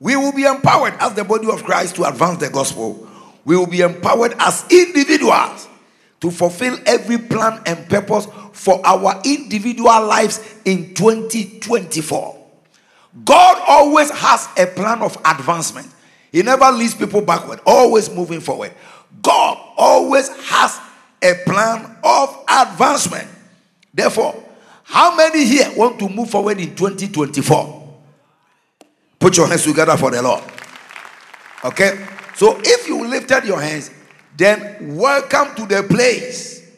We 0.00 0.16
will 0.16 0.32
be 0.32 0.44
empowered 0.44 0.94
as 0.98 1.14
the 1.14 1.24
body 1.24 1.48
of 1.48 1.62
Christ 1.62 1.96
to 1.96 2.04
advance 2.04 2.38
the 2.38 2.48
gospel. 2.48 3.06
We 3.44 3.56
will 3.56 3.66
be 3.66 3.82
empowered 3.82 4.34
as 4.38 4.64
individuals 4.70 5.68
to 6.20 6.30
fulfill 6.30 6.78
every 6.86 7.18
plan 7.18 7.62
and 7.66 7.88
purpose 7.88 8.26
for 8.52 8.84
our 8.84 9.20
individual 9.24 10.06
lives 10.06 10.40
in 10.64 10.94
2024. 10.94 12.36
God 13.24 13.62
always 13.66 14.10
has 14.10 14.48
a 14.56 14.66
plan 14.66 15.02
of 15.02 15.16
advancement. 15.24 15.88
He 16.32 16.42
never 16.42 16.70
leads 16.70 16.94
people 16.94 17.20
backward, 17.20 17.60
always 17.66 18.08
moving 18.10 18.40
forward. 18.40 18.72
God 19.20 19.58
always 19.76 20.28
has 20.28 20.78
a 21.22 21.34
plan 21.44 21.96
of 22.04 22.44
advancement. 22.48 23.28
Therefore, 23.92 24.44
how 24.90 25.14
many 25.14 25.44
here 25.44 25.70
want 25.76 25.98
to 26.00 26.08
move 26.08 26.30
forward 26.30 26.58
in 26.58 26.74
2024? 26.74 27.98
Put 29.20 29.36
your 29.36 29.46
hands 29.46 29.62
together 29.62 29.96
for 29.96 30.10
the 30.10 30.20
Lord. 30.20 30.42
Okay? 31.64 32.06
So 32.34 32.58
if 32.60 32.88
you 32.88 33.06
lifted 33.06 33.44
your 33.44 33.60
hands, 33.60 33.92
then 34.36 34.96
welcome 34.96 35.54
to 35.54 35.66
the 35.66 35.84
place 35.84 36.68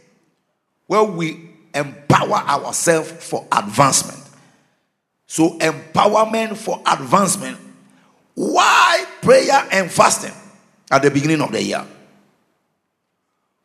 where 0.87 1.05
we 1.05 1.51
empower 1.75 2.35
ourselves 2.35 3.11
for 3.11 3.46
advancement. 3.51 4.22
So, 5.27 5.59
empowerment 5.59 6.59
for 6.59 6.83
advancement. 6.87 7.57
Why 8.35 9.07
prayer 9.22 9.66
and 9.72 9.90
fasting 9.90 10.35
at 10.90 11.01
the 11.01 11.11
beginning 11.11 11.40
of 11.40 11.51
the 11.51 11.62
year? 11.62 11.87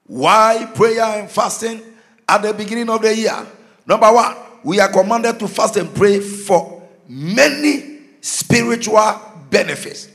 Why 0.05 0.71
prayer 0.73 1.01
and 1.01 1.29
fasting 1.29 1.81
at 2.29 2.41
the 2.41 2.53
beginning 2.53 2.89
of 2.89 3.01
the 3.01 3.13
year? 3.13 3.45
Number 3.87 4.11
one, 4.11 4.35
we 4.63 4.79
are 4.81 4.91
commanded 4.91 5.39
to 5.39 5.47
fast 5.47 5.77
and 5.77 5.93
pray 5.95 6.19
for 6.19 6.83
many 7.07 7.99
spiritual 8.19 9.21
benefits. 9.49 10.09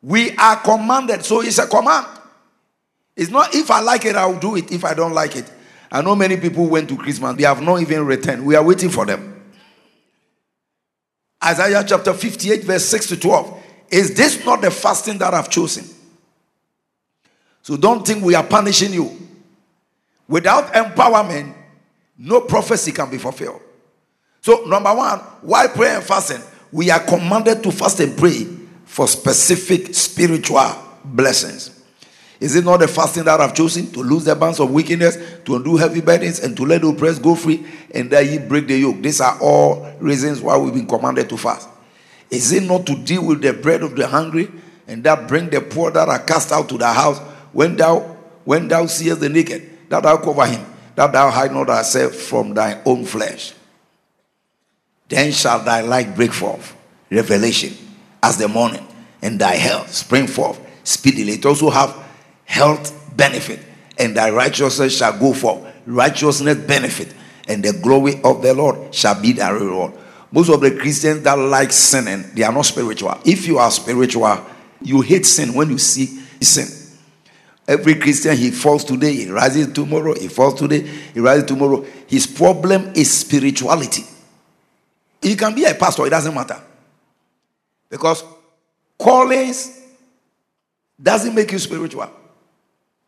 We 0.00 0.36
are 0.36 0.56
commanded, 0.56 1.24
so 1.24 1.42
it's 1.42 1.58
a 1.58 1.66
command. 1.66 2.06
It's 3.16 3.30
not 3.30 3.54
if 3.54 3.70
I 3.70 3.80
like 3.80 4.04
it, 4.04 4.16
I'll 4.16 4.38
do 4.38 4.56
it. 4.56 4.70
If 4.70 4.84
I 4.84 4.94
don't 4.94 5.12
like 5.12 5.36
it, 5.36 5.50
I 5.90 6.02
know 6.02 6.14
many 6.14 6.36
people 6.36 6.66
went 6.66 6.88
to 6.88 6.96
Christmas, 6.96 7.36
they 7.36 7.42
have 7.42 7.60
not 7.60 7.80
even 7.80 8.06
returned. 8.06 8.46
We 8.46 8.54
are 8.54 8.64
waiting 8.64 8.90
for 8.90 9.04
them. 9.04 9.40
Isaiah 11.44 11.84
chapter 11.86 12.14
58, 12.14 12.62
verse 12.62 12.84
6 12.84 13.08
to 13.08 13.16
12. 13.16 13.62
Is 13.90 14.14
this 14.14 14.44
not 14.44 14.62
the 14.62 14.70
fasting 14.70 15.18
that 15.18 15.34
I've 15.34 15.50
chosen? 15.50 15.84
So 17.62 17.76
don't 17.76 18.06
think 18.06 18.24
we 18.24 18.34
are 18.34 18.44
punishing 18.44 18.92
you. 18.92 19.18
Without 20.28 20.72
empowerment, 20.72 21.54
no 22.18 22.42
prophecy 22.42 22.92
can 22.92 23.10
be 23.10 23.18
fulfilled. 23.18 23.60
So, 24.40 24.64
number 24.66 24.94
one, 24.94 25.18
why 25.42 25.68
pray 25.68 25.94
and 25.94 26.04
fasting? 26.04 26.42
We 26.70 26.90
are 26.90 27.00
commanded 27.00 27.62
to 27.62 27.70
fast 27.70 28.00
and 28.00 28.16
pray 28.16 28.46
for 28.84 29.06
specific 29.06 29.94
spiritual 29.94 30.74
blessings. 31.04 31.82
Is 32.40 32.56
it 32.56 32.64
not 32.64 32.78
the 32.78 32.88
fasting 32.88 33.22
that 33.24 33.40
I've 33.40 33.54
chosen 33.54 33.86
to 33.92 34.00
lose 34.00 34.24
the 34.24 34.34
bands 34.34 34.58
of 34.58 34.72
wickedness, 34.72 35.16
to 35.44 35.54
undo 35.54 35.76
heavy 35.76 36.00
burdens, 36.00 36.40
and 36.40 36.56
to 36.56 36.66
let 36.66 36.80
the 36.80 36.88
oppressed 36.88 37.22
go 37.22 37.36
free, 37.36 37.64
and 37.94 38.10
that 38.10 38.26
ye 38.26 38.38
break 38.38 38.66
the 38.66 38.76
yoke? 38.76 39.00
These 39.00 39.20
are 39.20 39.38
all 39.40 39.88
reasons 40.00 40.40
why 40.40 40.56
we've 40.56 40.74
been 40.74 40.88
commanded 40.88 41.28
to 41.28 41.36
fast. 41.36 41.68
Is 42.30 42.50
it 42.52 42.64
not 42.64 42.84
to 42.86 42.96
deal 42.96 43.24
with 43.24 43.42
the 43.42 43.52
bread 43.52 43.82
of 43.82 43.94
the 43.94 44.08
hungry, 44.08 44.50
and 44.88 45.04
that 45.04 45.28
bring 45.28 45.50
the 45.50 45.60
poor 45.60 45.92
that 45.92 46.08
are 46.08 46.18
cast 46.18 46.50
out 46.50 46.68
to 46.70 46.78
the 46.78 46.92
house? 46.92 47.20
When 47.52 47.76
thou 47.76 48.00
when 48.44 48.66
thou 48.66 48.86
seest 48.86 49.20
the 49.20 49.28
naked, 49.28 49.88
that 49.88 50.02
thou 50.02 50.16
cover 50.16 50.46
him, 50.46 50.66
that 50.94 51.12
thou 51.12 51.30
hide 51.30 51.52
not 51.52 51.66
thyself 51.66 52.14
from 52.14 52.54
thy 52.54 52.80
own 52.84 53.04
flesh. 53.04 53.54
Then 55.08 55.32
shall 55.32 55.62
thy 55.62 55.82
light 55.82 56.14
break 56.14 56.32
forth, 56.32 56.76
revelation, 57.10 57.74
as 58.22 58.38
the 58.38 58.48
morning, 58.48 58.86
and 59.20 59.38
thy 59.38 59.54
health 59.54 59.92
spring 59.92 60.26
forth 60.26 60.60
speedily. 60.84 61.34
It 61.34 61.46
also 61.46 61.70
have 61.70 61.96
health 62.44 63.16
benefit, 63.16 63.60
and 63.98 64.16
thy 64.16 64.30
righteousness 64.30 64.96
shall 64.96 65.18
go 65.18 65.32
forth, 65.32 65.66
righteousness 65.86 66.56
benefit, 66.66 67.14
and 67.48 67.62
the 67.62 67.72
glory 67.72 68.20
of 68.24 68.42
the 68.42 68.54
Lord 68.54 68.94
shall 68.94 69.20
be 69.20 69.32
thy 69.32 69.50
reward. 69.50 69.92
Most 70.30 70.48
of 70.48 70.60
the 70.60 70.70
Christians 70.70 71.22
that 71.22 71.34
like 71.34 71.72
sinning, 71.72 72.24
they 72.34 72.42
are 72.42 72.52
not 72.52 72.62
spiritual. 72.62 73.18
If 73.24 73.46
you 73.46 73.58
are 73.58 73.70
spiritual, 73.70 74.44
you 74.80 75.02
hate 75.02 75.26
sin 75.26 75.52
when 75.54 75.68
you 75.68 75.78
see 75.78 76.06
sin. 76.40 76.81
Every 77.66 77.94
Christian, 77.94 78.36
he 78.36 78.50
falls 78.50 78.84
today, 78.84 79.14
he 79.14 79.30
rises 79.30 79.72
tomorrow, 79.72 80.14
he 80.14 80.28
falls 80.28 80.58
today, 80.58 80.80
he 80.80 81.20
rises 81.20 81.44
tomorrow. 81.44 81.84
His 82.08 82.26
problem 82.26 82.92
is 82.94 83.20
spirituality. 83.20 84.04
He 85.20 85.36
can 85.36 85.54
be 85.54 85.64
a 85.64 85.74
pastor, 85.74 86.06
it 86.06 86.10
doesn't 86.10 86.34
matter. 86.34 86.60
Because 87.88 88.24
callings 88.98 89.80
doesn't 91.00 91.34
make 91.34 91.52
you 91.52 91.58
spiritual. 91.58 92.10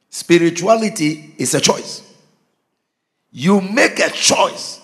Spirituality 0.08 1.34
is 1.38 1.54
a 1.54 1.60
choice. 1.60 2.02
You 3.32 3.60
make 3.60 3.98
a 3.98 4.10
choice 4.10 4.80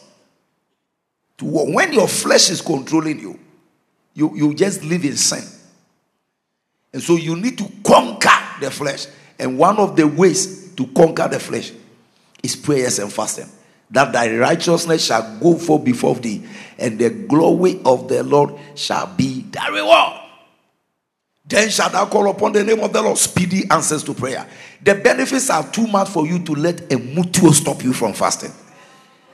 to 1.38 1.44
when 1.44 1.92
your 1.92 2.08
flesh 2.08 2.50
is 2.50 2.60
controlling 2.60 3.20
you, 3.20 3.38
you, 4.14 4.34
you 4.34 4.54
just 4.54 4.82
live 4.82 5.04
in 5.04 5.16
sin. 5.16 5.44
And 6.92 7.00
so 7.00 7.14
you 7.14 7.36
need 7.36 7.56
to 7.58 7.70
conquer 7.84 8.28
the 8.60 8.70
flesh. 8.70 9.06
And 9.40 9.56
one 9.56 9.78
of 9.78 9.96
the 9.96 10.06
ways 10.06 10.74
to 10.74 10.86
conquer 10.88 11.26
the 11.26 11.40
flesh 11.40 11.72
is 12.42 12.54
prayers 12.54 12.98
and 12.98 13.10
fasting. 13.10 13.48
That 13.90 14.12
thy 14.12 14.36
righteousness 14.36 15.06
shall 15.06 15.38
go 15.40 15.56
forth 15.56 15.82
before 15.82 16.14
thee, 16.14 16.44
and 16.78 16.98
the 16.98 17.08
glory 17.08 17.80
of 17.84 18.06
the 18.06 18.22
Lord 18.22 18.54
shall 18.74 19.06
be 19.06 19.40
thy 19.50 19.68
reward. 19.68 20.20
Then 21.46 21.70
shalt 21.70 21.92
thou 21.92 22.04
call 22.04 22.30
upon 22.30 22.52
the 22.52 22.62
name 22.62 22.80
of 22.80 22.92
the 22.92 23.00
Lord, 23.00 23.16
speedy 23.16 23.64
answers 23.70 24.04
to 24.04 24.14
prayer. 24.14 24.46
The 24.82 24.94
benefits 24.94 25.48
are 25.48 25.66
too 25.72 25.86
much 25.86 26.08
for 26.10 26.26
you 26.26 26.38
to 26.44 26.52
let 26.52 26.82
a 26.92 26.96
mutuo 26.96 27.52
stop 27.52 27.82
you 27.82 27.94
from 27.94 28.12
fasting. 28.12 28.52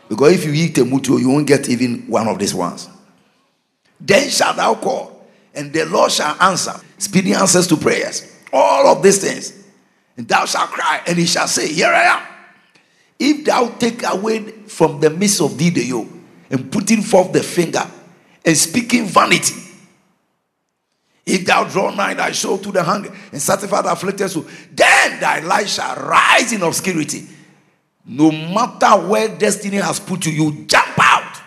Because 0.09 0.35
if 0.35 0.45
you 0.47 0.53
eat 0.53 0.79
a 0.79 0.85
mutuo, 0.85 1.19
you 1.21 1.29
won't 1.29 1.49
get 1.49 1.69
even 1.69 2.07
one 2.07 2.29
of 2.29 2.38
these 2.38 2.55
ones. 2.55 2.88
Then 4.01 4.31
shalt 4.31 4.57
thou 4.57 4.77
call, 4.77 5.27
and 5.53 5.73
the 5.73 5.85
Lord 5.85 6.12
shall 6.12 6.40
answer, 6.40 6.75
speedy 6.97 7.35
answers 7.35 7.66
to 7.66 7.77
prayers. 7.77 8.33
All 8.53 8.87
of 8.87 9.03
these 9.03 9.19
things. 9.19 9.65
And 10.16 10.26
thou 10.26 10.44
shalt 10.46 10.70
cry, 10.70 11.02
and 11.07 11.18
he 11.18 11.26
shall 11.26 11.48
say, 11.48 11.72
Here 11.72 11.88
I 11.88 12.05
am. 12.05 12.22
If 13.18 13.44
thou 13.44 13.68
take 13.68 14.02
away 14.05 14.40
from 14.66 15.00
the 15.00 15.11
midst 15.11 15.40
of 15.40 15.57
thee 15.57 15.70
the 15.70 15.85
yoke, 15.85 16.09
and 16.50 16.70
putting 16.70 17.02
forth 17.02 17.33
the 17.33 17.42
finger, 17.42 17.85
and 18.44 18.57
speaking 18.57 19.07
vanity, 19.07 19.55
if 21.26 21.44
thou 21.44 21.64
draw 21.64 21.90
nigh 21.90 22.14
thy 22.14 22.31
soul 22.31 22.57
to 22.59 22.70
the 22.70 22.83
hunger 22.85 23.12
and 23.33 23.42
satisfy 23.42 23.83
the 23.83 23.90
afflicted 23.90 24.31
soul, 24.31 24.46
then 24.72 25.20
thy 25.20 25.40
light 25.40 25.68
shall 25.68 25.96
rise 25.96 26.52
in 26.52 26.62
obscurity. 26.62 27.26
No 28.05 28.31
matter 28.31 29.09
where 29.09 29.37
destiny 29.37 29.79
has 29.79 29.98
put 29.98 30.24
you, 30.26 30.33
you 30.33 30.64
jump 30.66 30.96
out 31.00 31.40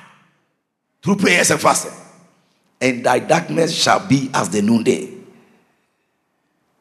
through 1.01 1.15
prayers 1.15 1.51
and 1.51 1.62
fasting. 1.62 1.93
And 2.82 3.05
thy 3.05 3.19
darkness 3.19 3.73
shall 3.73 4.05
be 4.05 4.29
as 4.34 4.49
the 4.49 4.62
noonday. 4.62 5.18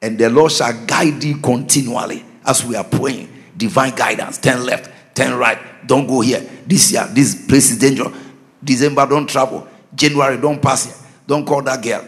And 0.00 0.18
the 0.18 0.30
Lord 0.30 0.52
shall 0.52 0.72
guide 0.86 1.20
thee 1.20 1.34
continually 1.42 2.24
as 2.44 2.64
we 2.64 2.76
are 2.76 2.84
praying. 2.84 3.32
Divine 3.56 3.94
guidance. 3.94 4.38
Turn 4.38 4.64
left, 4.64 4.90
turn 5.14 5.36
right. 5.36 5.58
Don't 5.86 6.06
go 6.06 6.20
here. 6.20 6.40
This 6.66 6.92
year, 6.92 7.06
this 7.10 7.46
place 7.46 7.70
is 7.70 7.78
dangerous. 7.78 8.16
December, 8.62 9.06
don't 9.06 9.28
travel. 9.28 9.66
January, 9.94 10.40
don't 10.40 10.60
pass 10.60 10.84
here. 10.84 10.94
Don't 11.26 11.44
call 11.44 11.62
that 11.62 11.82
girl 11.82 12.04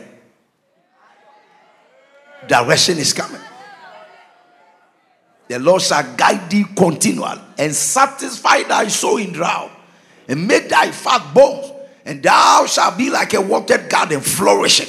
direction 2.46 2.98
is 2.98 3.12
coming. 3.12 3.40
The 5.48 5.59
Lord 5.59 5.83
shall 5.83 6.16
guide 6.16 6.50
thee 6.50 6.64
continually 6.76 7.40
and 7.59 7.74
satisfy 7.74 8.62
thy 8.64 8.88
soul 8.88 9.16
in 9.16 9.33
drought 9.33 9.70
and 10.29 10.46
make 10.46 10.68
thy 10.68 10.90
fat 10.90 11.35
bones, 11.35 11.72
and 12.05 12.22
thou 12.22 12.66
shalt 12.66 12.96
be 12.96 13.11
like 13.11 13.35
a 13.35 13.40
watered 13.40 13.88
garden 13.88 14.20
flourishing. 14.20 14.88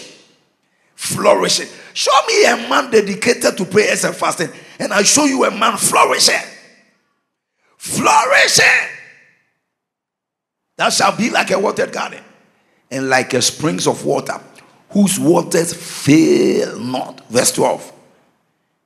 Flourishing. 1.02 1.68
Show 1.96 2.12
me 2.28 2.46
a 2.46 2.56
man 2.70 2.92
dedicated 2.92 3.58
to 3.58 3.66
prayers 3.66 4.04
and 4.04 4.16
fasting, 4.16 4.50
and 4.78 4.94
I 4.94 5.02
show 5.02 5.26
you 5.26 5.44
a 5.46 5.50
man 5.50 5.76
flourishing. 5.76 6.48
Flourishing. 7.76 8.88
Thou 10.78 10.90
shalt 10.92 11.18
be 11.18 11.32
like 11.32 11.50
a 11.50 11.58
watered 11.58 11.92
garden 11.92 12.24
and 12.92 13.10
like 13.10 13.34
a 13.34 13.42
springs 13.42 13.88
of 13.88 14.06
water 14.06 14.40
whose 14.92 15.20
waters 15.20 15.74
fail 15.74 16.78
not. 16.78 17.28
Verse 17.30 17.52
12. 17.54 17.94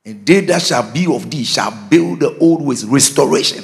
And 0.06 0.24
they 0.24 0.40
that 0.40 0.62
shall 0.62 0.90
be 0.90 1.06
of 1.14 1.30
thee 1.30 1.44
shall 1.44 1.70
build 1.90 2.20
the 2.20 2.34
old 2.38 2.62
ways. 2.62 2.86
Restoration. 2.86 3.62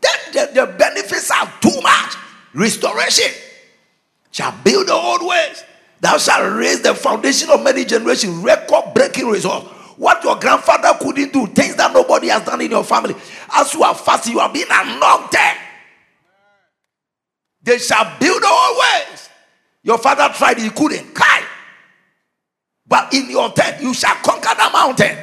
Then 0.00 0.32
the, 0.32 0.52
the 0.52 0.66
benefits 0.66 1.30
are 1.30 1.48
too 1.60 1.80
much. 1.80 2.16
Restoration. 2.54 3.32
Shall 4.32 4.52
build 4.64 4.88
the 4.88 4.94
old 4.94 5.24
ways. 5.24 5.62
Thou 6.02 6.18
shalt 6.18 6.58
raise 6.58 6.82
the 6.82 6.96
foundation 6.96 7.48
of 7.50 7.62
many 7.62 7.84
generations. 7.84 8.34
Record 8.42 8.92
breaking 8.92 9.28
results. 9.28 9.68
What 9.96 10.24
your 10.24 10.34
grandfather 10.34 10.98
couldn't 11.00 11.32
do, 11.32 11.46
things 11.46 11.76
that 11.76 11.92
nobody 11.92 12.26
has 12.26 12.44
done 12.44 12.60
in 12.60 12.72
your 12.72 12.82
family. 12.82 13.14
As 13.52 13.72
you 13.72 13.84
are 13.84 13.94
fasting, 13.94 14.32
you 14.32 14.40
are 14.40 14.52
being 14.52 14.66
anointed. 14.68 15.58
They 17.62 17.78
shall 17.78 18.18
build 18.18 18.42
old 18.42 18.78
ways. 18.78 19.28
Your 19.84 19.96
father 19.98 20.28
tried, 20.34 20.58
he 20.58 20.70
couldn't. 20.70 21.14
Kai. 21.14 21.44
But 22.84 23.14
in 23.14 23.30
your 23.30 23.52
tent, 23.52 23.80
you 23.80 23.94
shall 23.94 24.16
conquer 24.16 24.56
the 24.56 24.70
mountain. 24.72 25.16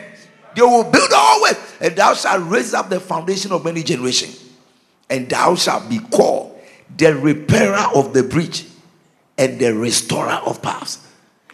They 0.55 0.61
will 0.61 0.89
build 0.89 1.11
always, 1.13 1.57
and 1.81 1.93
thou 1.93 2.13
shalt 2.13 2.49
raise 2.49 2.73
up 2.73 2.89
the 2.89 3.01
foundation 3.01 3.51
of 3.51 3.65
many 3.65 3.83
generations. 3.83 4.49
And 5.09 5.29
thou 5.29 5.55
shalt 5.55 5.89
be 5.89 5.99
called 5.99 6.57
the 6.95 7.13
repairer 7.17 7.85
of 7.93 8.13
the 8.13 8.23
breach 8.23 8.65
and 9.39 9.57
the 9.57 9.73
restorer 9.73 10.39
of 10.45 10.61
paths. 10.61 11.07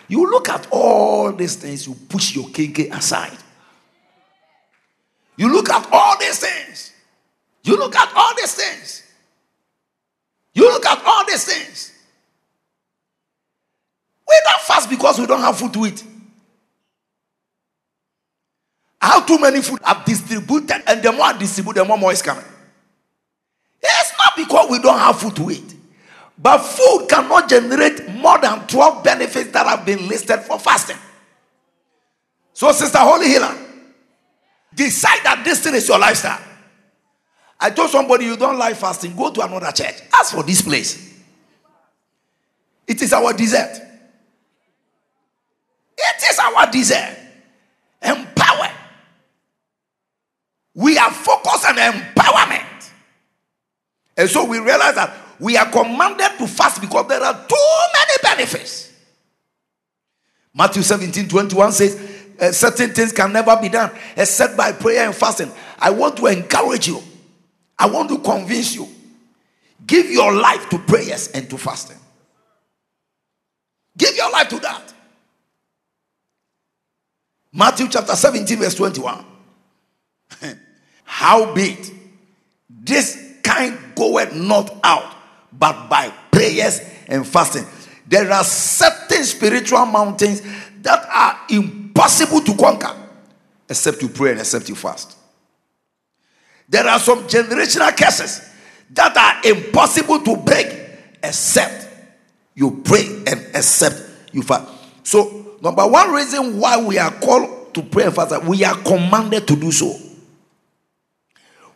You 0.08 0.30
look 0.30 0.50
at 0.50 0.68
all 0.72 1.32
these 1.32 1.56
things, 1.56 1.88
you 1.88 1.94
push 2.10 2.36
your 2.36 2.46
kenkey 2.46 2.92
aside. 2.92 3.38
You 5.38 5.52
look 5.52 5.70
at 5.70 5.88
all 5.92 6.18
these 6.18 6.40
things. 6.40 6.92
You 7.64 7.78
look 7.78 7.96
at 7.96 8.12
all 8.16 8.36
these 8.36 8.54
things. 8.54 9.04
You 10.54 10.64
look 10.64 10.86
at 10.86 11.04
all 11.06 11.26
these 11.26 11.46
things. 11.46 11.94
We 14.28 14.36
don't 14.44 14.62
fast 14.62 14.90
because 14.90 15.20
we 15.20 15.28
don't 15.28 15.42
have 15.42 15.58
food 15.58 15.74
to 15.74 15.86
eat. 15.86 16.04
How 19.00 19.22
too 19.22 19.38
many 19.38 19.62
food 19.62 19.80
have 19.84 20.04
distributed, 20.06 20.82
and 20.88 21.04
the 21.04 21.12
more 21.12 21.26
I 21.26 21.38
distribute, 21.38 21.74
the 21.74 21.86
more 21.86 21.98
more 21.98 22.12
is 22.12 22.24
coming. 22.24 22.46
It's 23.82 24.14
not 24.18 24.36
because 24.36 24.72
we 24.72 24.80
don't 24.80 24.98
have 24.98 25.20
food 25.20 25.36
to 25.36 25.52
eat, 25.52 25.75
but 26.38 26.60
food 26.60 27.08
cannot 27.10 27.50
generate 27.50 28.08
more 28.10 28.38
than 28.40 28.68
12 28.68 29.04
benefits 29.04 29.52
that 29.52 29.66
have 29.66 29.86
been 29.86 30.08
listed 30.08 30.40
for 30.42 30.60
fasting. 30.60 30.98
So, 32.54 32.72
Sister 32.72 33.00
Holy 33.00 33.28
Healer, 33.28 33.56
decide 34.74 35.20
that 35.24 35.44
this 35.46 35.62
thing 35.62 35.76
is 35.76 35.88
your 35.88 36.00
lifestyle. 36.00 36.42
I 37.60 37.70
told 37.70 37.90
somebody 37.90 38.26
you 38.26 38.36
don't 38.38 38.58
like 38.58 38.76
fasting, 38.76 39.16
go 39.16 39.32
to 39.32 39.42
another 39.42 39.72
church. 39.72 39.96
Ask 40.14 40.36
for 40.36 40.44
this 40.44 40.62
place. 40.62 41.22
It 42.88 43.02
is 43.02 43.14
our 43.14 43.34
desert. 43.34 43.82
It 45.98 46.24
is 46.30 46.40
our 46.40 46.70
desire. 46.70 47.16
Empower. 48.02 48.70
We 50.76 50.98
are 50.98 51.12
focused 51.12 51.66
on 51.66 51.76
empowerment. 51.78 52.92
And 54.18 54.30
so 54.30 54.46
we 54.46 54.60
realize 54.60 54.96
that 54.96 55.25
we 55.40 55.58
are 55.58 55.70
commanded 55.70 56.38
to 56.38 56.48
fast 56.48 56.82
because 56.82 57.08
there 57.08 57.22
are 57.22 57.34
too 57.48 57.78
many 57.94 58.14
benefits. 58.22 58.92
Matthew 60.54 60.84
17 60.84 61.28
21 61.28 61.72
says, 61.72 62.12
uh, 62.40 62.52
certain 62.52 62.90
things 62.92 63.12
can 63.12 63.32
never 63.32 63.56
be 63.62 63.70
done 63.70 63.92
except 64.16 64.58
by 64.58 64.72
prayer 64.72 65.06
and 65.06 65.16
fasting. 65.16 65.52
I 65.80 65.90
want 65.90 66.18
to 66.18 66.28
encourage 66.28 66.88
you, 66.88 67.02
I 67.78 67.88
want 67.88 68.10
to 68.10 68.20
convince 68.20 68.76
you. 68.76 68.88
Give 69.86 70.10
your 70.10 70.34
life 70.34 70.70
to 70.70 70.80
prayers 70.80 71.30
and 71.30 71.50
to 71.50 71.58
fasting. 71.58 71.98
Give 73.98 74.16
your 74.16 74.32
life 74.32 74.50
to 74.50 74.60
that. 74.60 74.94
Matthew 77.54 77.88
chapter 77.88 78.16
17, 78.16 78.60
verse 78.60 78.76
21. 78.76 79.26
Howbeit, 81.06 81.92
this 82.70 83.34
kind 83.44 83.78
goeth 83.96 84.34
not 84.34 84.76
out, 84.84 85.15
but 85.58 85.90
by 85.90 86.12
prayers 86.32 86.82
and 87.08 87.26
fasting. 87.28 87.66
There 88.08 88.32
are 88.32 88.44
certain 88.44 89.24
spiritual 89.24 89.86
mountains 89.86 90.42
that 90.82 91.08
are 91.12 91.40
impossible 91.50 92.42
to 92.42 92.56
conquer 92.56 92.96
except 93.68 94.02
you 94.02 94.10
pray 94.10 94.32
and 94.32 94.40
except 94.40 94.70
you 94.70 94.76
fast. 94.76 95.18
There 96.68 96.88
are 96.88 97.00
some 97.00 97.28
generational 97.28 97.96
curses 97.96 98.52
that 98.92 99.16
are 99.18 99.52
impossible 99.52 100.22
to 100.22 100.38
break 100.38 100.68
except 101.24 101.88
you 102.54 102.82
pray 102.84 103.24
and 103.28 103.48
except 103.54 104.02
you 104.32 104.42
fast. 104.44 104.72
So, 105.04 105.58
number 105.62 105.86
one 105.88 106.12
reason 106.12 106.60
why 106.60 106.82
we 106.82 106.98
are 106.98 107.12
called 107.12 107.74
to 107.74 107.82
pray 107.82 108.06
and 108.06 108.16
fast, 108.16 108.44
we 108.46 108.64
are 108.64 108.76
commanded 108.78 109.48
to 109.48 109.56
do 109.56 109.72
so. 109.72 109.96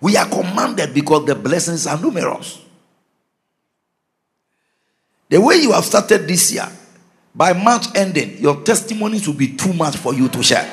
We 0.02 0.16
are 0.16 0.28
commanded 0.28 0.94
because 0.94 1.26
the 1.26 1.36
blessings 1.36 1.86
are 1.86 2.00
numerous. 2.00 2.62
The 5.30 5.40
way 5.40 5.58
you 5.58 5.72
have 5.72 5.86
started 5.86 6.28
this 6.28 6.52
year, 6.52 6.68
by 7.36 7.54
March 7.54 7.86
ending, 7.96 8.38
your 8.40 8.62
testimonies 8.64 9.28
will 9.28 9.36
be 9.36 9.56
too 9.56 9.72
much 9.74 9.96
for 9.96 10.14
you 10.14 10.28
to 10.30 10.44
share. 10.44 10.68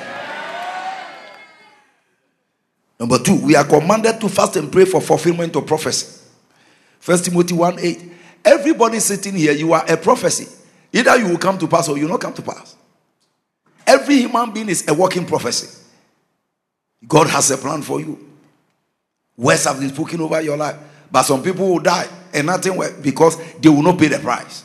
Number 2.99 3.19
two, 3.19 3.37
we 3.45 3.55
are 3.55 3.64
commanded 3.64 4.19
to 4.21 4.29
fast 4.29 4.57
and 4.57 4.73
pray 4.73 4.87
for 4.87 5.03
fulfillment 5.03 5.55
of 5.55 5.66
prophecy. 5.66 6.23
First 6.99 7.27
Timothy 7.27 7.55
1 7.55 7.79
8. 7.79 8.12
Everybody 8.47 9.01
sitting 9.01 9.35
here, 9.35 9.53
you 9.53 9.75
are 9.75 9.85
a 9.87 9.97
prophecy. 9.97 10.49
Either 10.92 11.16
you 11.19 11.29
will 11.29 11.38
come 11.38 11.59
to 11.59 11.69
pass 11.69 11.88
or 11.88 11.99
you 11.99 12.05
will 12.05 12.12
not 12.12 12.21
come 12.21 12.33
to 12.33 12.42
pass. 12.42 12.75
Every 13.87 14.16
human 14.16 14.51
being 14.53 14.69
is 14.71 14.88
a 14.88 14.95
walking 14.95 15.27
prophecy. 15.27 15.85
God 17.07 17.27
has 17.29 17.51
a 17.51 17.59
plan 17.59 17.83
for 17.83 18.01
you. 18.01 18.19
Words 19.37 19.64
have 19.64 19.79
been 19.79 19.90
spoken 19.90 20.23
over 20.23 20.40
your 20.40 20.57
life. 20.57 20.77
But 21.12 21.25
some 21.25 21.42
people 21.42 21.69
will 21.69 21.81
die 21.81 22.09
and 22.37 22.46
nothing 22.46 22.79
because 23.03 23.38
they 23.59 23.68
will 23.68 23.83
not 23.83 23.99
pay 23.99 24.09
the 24.09 24.18
price. 24.18 24.64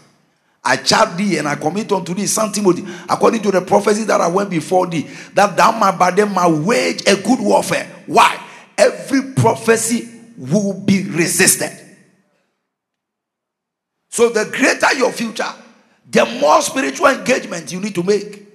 I 0.64 0.78
charge 0.78 1.18
thee 1.18 1.38
and 1.38 1.48
I 1.48 1.56
commit 1.56 1.92
unto 1.92 2.14
thee, 2.14 2.28
Son 2.28 2.52
Timothy, 2.52 2.86
according 3.10 3.42
to 3.42 3.52
the 3.52 3.62
prophecy 3.62 4.04
that 4.04 4.22
I 4.22 4.28
went 4.28 4.50
before 4.50 4.86
thee, 4.86 5.10
that 5.34 5.58
thou 5.58 5.72
might 5.72 5.98
by 5.98 6.12
them 6.12 6.36
wage 6.66 7.02
a 7.08 7.16
good 7.16 7.40
warfare. 7.40 7.90
Why? 8.06 8.40
Every 8.78 9.34
prophecy 9.34 10.10
will 10.38 10.74
be 10.74 11.04
resisted. 11.10 11.72
So 14.10 14.30
the 14.30 14.46
greater 14.46 14.94
your 14.98 15.12
future, 15.12 15.52
the 16.10 16.26
more 16.40 16.62
spiritual 16.62 17.08
engagement 17.08 17.72
you 17.72 17.80
need 17.80 17.96
to 17.96 18.04
make. 18.04 18.46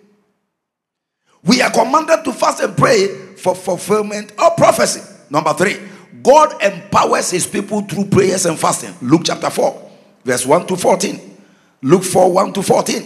We 1.42 1.62
are 1.62 1.70
commanded 1.70 2.24
to 2.24 2.32
fast 2.32 2.60
and 2.60 2.76
pray 2.76 3.06
for 3.36 3.54
fulfillment 3.54 4.32
of 4.38 4.56
prophecy. 4.56 5.00
Number 5.30 5.54
three, 5.54 5.78
God 6.26 6.60
empowers 6.60 7.30
his 7.30 7.46
people 7.46 7.82
through 7.82 8.06
prayers 8.06 8.46
and 8.46 8.58
fasting. 8.58 8.92
Luke 9.00 9.22
chapter 9.24 9.48
4, 9.48 9.90
verse 10.24 10.44
1 10.44 10.66
to 10.66 10.76
14. 10.76 11.36
Luke 11.82 12.02
4 12.02 12.32
1 12.32 12.52
to 12.54 12.62
14. 12.64 13.02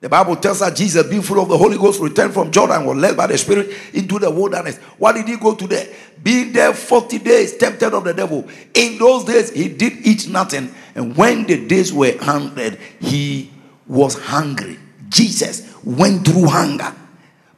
The 0.00 0.08
Bible 0.08 0.34
tells 0.34 0.60
us 0.60 0.76
Jesus, 0.76 1.06
being 1.08 1.22
full 1.22 1.40
of 1.40 1.48
the 1.48 1.56
Holy 1.56 1.78
Ghost, 1.78 2.00
returned 2.00 2.34
from 2.34 2.50
Jordan, 2.50 2.84
was 2.84 2.96
led 2.96 3.16
by 3.16 3.28
the 3.28 3.38
Spirit 3.38 3.70
into 3.94 4.18
the 4.18 4.28
wilderness. 4.28 4.76
What 4.98 5.14
did 5.14 5.28
he 5.28 5.36
go 5.36 5.54
to 5.54 5.66
there? 5.68 5.86
Being 6.20 6.52
there 6.52 6.74
40 6.74 7.20
days, 7.20 7.56
tempted 7.58 7.94
of 7.94 8.02
the 8.02 8.12
devil. 8.12 8.44
In 8.74 8.98
those 8.98 9.24
days, 9.24 9.52
he 9.52 9.68
did 9.68 10.04
eat 10.04 10.28
nothing. 10.28 10.74
And 10.96 11.16
when 11.16 11.44
the 11.44 11.64
days 11.68 11.92
were 11.92 12.18
hundred, 12.18 12.80
he 13.00 13.52
was 13.86 14.18
hungry. 14.18 14.78
Jesus 15.08 15.72
went 15.84 16.26
through 16.26 16.46
hunger. 16.46 16.92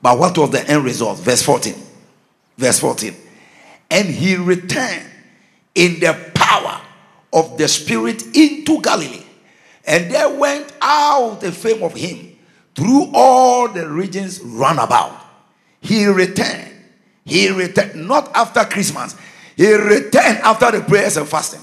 But 0.02 0.18
what 0.18 0.37
was 0.37 0.50
the 0.50 0.62
end 0.68 0.85
result? 0.85 1.20
Verse 1.20 1.42
14. 1.42 1.74
Verse 2.59 2.78
14. 2.81 3.14
And 3.90 4.09
he 4.09 4.37
returned 4.37 5.09
in 5.74 6.01
the 6.01 6.31
power 6.35 6.81
of 7.33 7.57
the 7.57 7.68
Spirit 7.68 8.37
into 8.37 8.81
Galilee. 8.83 9.24
And 9.87 10.11
there 10.11 10.29
went 10.29 10.72
out 10.83 11.40
the 11.40 11.53
fame 11.53 11.83
of 11.83 11.94
him 11.94 12.37
through 12.74 13.11
all 13.14 13.68
the 13.68 13.88
regions 13.88 14.40
round 14.40 14.79
about. 14.79 15.18
He 15.81 16.07
returned. 16.07 16.72
He 17.24 17.48
returned 17.51 18.07
not 18.07 18.31
after 18.35 18.64
Christmas. 18.64 19.16
He 19.57 19.72
returned 19.72 20.38
after 20.38 20.70
the 20.70 20.83
prayers 20.83 21.16
and 21.16 21.29
fasting. 21.29 21.62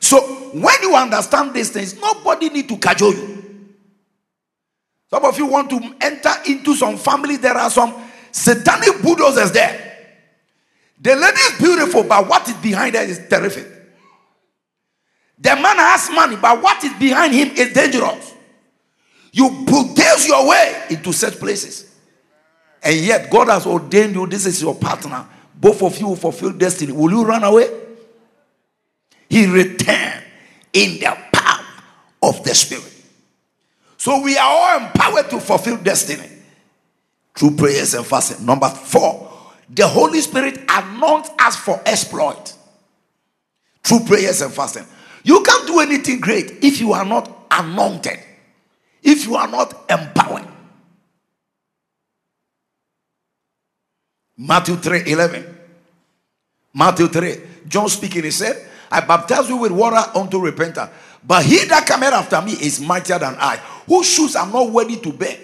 So 0.00 0.20
when 0.52 0.82
you 0.82 0.94
understand 0.94 1.54
these 1.54 1.70
things, 1.70 2.00
nobody 2.00 2.48
need 2.50 2.68
to 2.68 2.76
cajole 2.76 3.14
you. 3.14 3.44
Some 5.10 5.24
of 5.24 5.38
you 5.38 5.46
want 5.46 5.70
to 5.70 5.94
enter 6.00 6.32
into 6.48 6.74
some 6.74 6.96
family. 6.96 7.36
There 7.36 7.56
are 7.56 7.70
some 7.70 7.94
satanic 8.32 9.02
bulldozers 9.02 9.52
there. 9.52 9.85
The 11.00 11.14
lady 11.14 11.38
is 11.38 11.58
beautiful, 11.58 12.04
but 12.04 12.28
what 12.28 12.48
is 12.48 12.54
behind 12.56 12.94
her 12.94 13.02
is 13.02 13.26
terrific. 13.28 13.66
The 15.38 15.54
man 15.54 15.76
has 15.76 16.10
money, 16.10 16.36
but 16.36 16.62
what 16.62 16.82
is 16.82 16.92
behind 16.94 17.34
him 17.34 17.50
is 17.50 17.72
dangerous. 17.72 18.34
You 19.32 19.50
bulldoze 19.66 20.26
your 20.26 20.48
way 20.48 20.84
into 20.90 21.12
such 21.12 21.38
places. 21.38 21.94
And 22.82 22.96
yet, 22.96 23.30
God 23.30 23.48
has 23.48 23.66
ordained 23.66 24.14
you, 24.14 24.26
this 24.26 24.46
is 24.46 24.62
your 24.62 24.74
partner. 24.74 25.26
Both 25.54 25.82
of 25.82 25.98
you 25.98 26.08
will 26.08 26.16
fulfill 26.16 26.52
destiny. 26.52 26.92
Will 26.92 27.10
you 27.10 27.24
run 27.24 27.44
away? 27.44 27.68
He 29.28 29.46
returned 29.46 30.22
in 30.72 31.00
the 31.00 31.16
power 31.32 31.64
of 32.22 32.42
the 32.44 32.54
Spirit. 32.54 32.92
So 33.98 34.22
we 34.22 34.38
are 34.38 34.46
all 34.46 34.86
empowered 34.86 35.28
to 35.30 35.40
fulfill 35.40 35.78
destiny 35.78 36.28
through 37.34 37.56
prayers 37.56 37.94
and 37.94 38.06
fasting. 38.06 38.46
Number 38.46 38.68
four, 38.68 39.35
the 39.68 39.86
Holy 39.86 40.20
Spirit 40.20 40.60
anoints 40.68 41.30
us 41.38 41.56
for 41.56 41.80
exploit 41.84 42.54
through 43.82 44.00
prayers 44.00 44.40
and 44.42 44.52
fasting. 44.52 44.84
You 45.24 45.42
can't 45.42 45.66
do 45.66 45.80
anything 45.80 46.20
great 46.20 46.62
if 46.62 46.80
you 46.80 46.92
are 46.92 47.04
not 47.04 47.46
anointed, 47.50 48.18
if 49.02 49.26
you 49.26 49.36
are 49.36 49.48
not 49.48 49.90
empowered. 49.90 50.46
Matthew 54.36 54.76
3 54.76 55.10
11. 55.10 55.58
Matthew 56.74 57.08
3. 57.08 57.40
John 57.66 57.88
speaking, 57.88 58.24
he 58.24 58.30
said, 58.30 58.68
I 58.90 59.00
baptize 59.00 59.48
you 59.48 59.56
with 59.56 59.72
water 59.72 60.10
unto 60.14 60.38
repentance. 60.38 60.90
But 61.26 61.44
he 61.44 61.64
that 61.64 61.86
cometh 61.86 62.12
after 62.12 62.40
me 62.42 62.52
is 62.52 62.80
mightier 62.80 63.18
than 63.18 63.34
I, 63.36 63.56
whose 63.86 64.08
shoes 64.08 64.36
I'm 64.36 64.52
not 64.52 64.70
worthy 64.70 64.96
to 64.96 65.12
bear. 65.12 65.36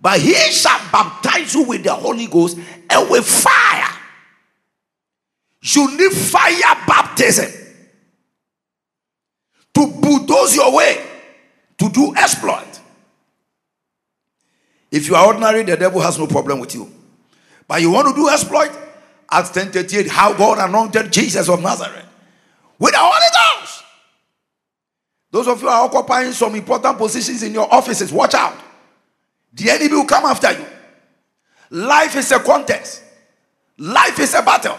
But 0.00 0.20
he 0.20 0.34
shall 0.34 0.78
baptize 0.90 1.54
you 1.54 1.64
with 1.64 1.84
the 1.84 1.94
Holy 1.94 2.26
Ghost 2.26 2.58
and 2.90 3.10
with 3.10 3.26
fire. 3.26 3.88
You 5.62 5.96
need 5.96 6.12
fire 6.12 6.84
baptism 6.86 7.50
to 9.74 9.86
bulldoze 9.86 10.54
your 10.54 10.76
way 10.76 11.04
to 11.78 11.88
do 11.88 12.14
exploit. 12.14 12.80
If 14.90 15.08
you 15.08 15.16
are 15.16 15.26
ordinary, 15.26 15.62
the 15.64 15.76
devil 15.76 16.00
has 16.00 16.18
no 16.18 16.26
problem 16.26 16.60
with 16.60 16.74
you. 16.74 16.90
But 17.66 17.80
you 17.80 17.90
want 17.90 18.08
to 18.08 18.14
do 18.14 18.28
exploit? 18.28 18.70
Acts 19.30 19.50
10 19.50 19.72
38, 19.72 20.08
how 20.08 20.34
God 20.34 20.58
anointed 20.58 21.12
Jesus 21.12 21.48
of 21.48 21.60
Nazareth 21.62 22.04
with 22.78 22.92
the 22.92 22.98
Holy 23.00 23.60
Ghost. 23.60 23.84
Those 25.30 25.48
of 25.48 25.62
you 25.62 25.68
are 25.68 25.86
occupying 25.86 26.32
some 26.32 26.54
important 26.54 26.96
positions 26.98 27.42
in 27.42 27.54
your 27.54 27.72
offices, 27.72 28.12
watch 28.12 28.34
out. 28.34 28.56
The 29.54 29.70
enemy 29.70 29.94
will 29.94 30.04
come 30.04 30.24
after 30.24 30.52
you. 30.52 30.66
Life 31.70 32.16
is 32.16 32.30
a 32.32 32.40
contest, 32.40 33.02
life 33.78 34.18
is 34.18 34.34
a 34.34 34.42
battle. 34.42 34.78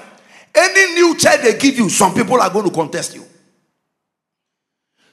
Any 0.54 0.94
new 0.94 1.18
chair 1.18 1.38
they 1.38 1.58
give 1.58 1.78
you, 1.78 1.90
some 1.90 2.14
people 2.14 2.40
are 2.40 2.50
going 2.50 2.66
to 2.70 2.74
contest 2.74 3.16
you. 3.16 3.26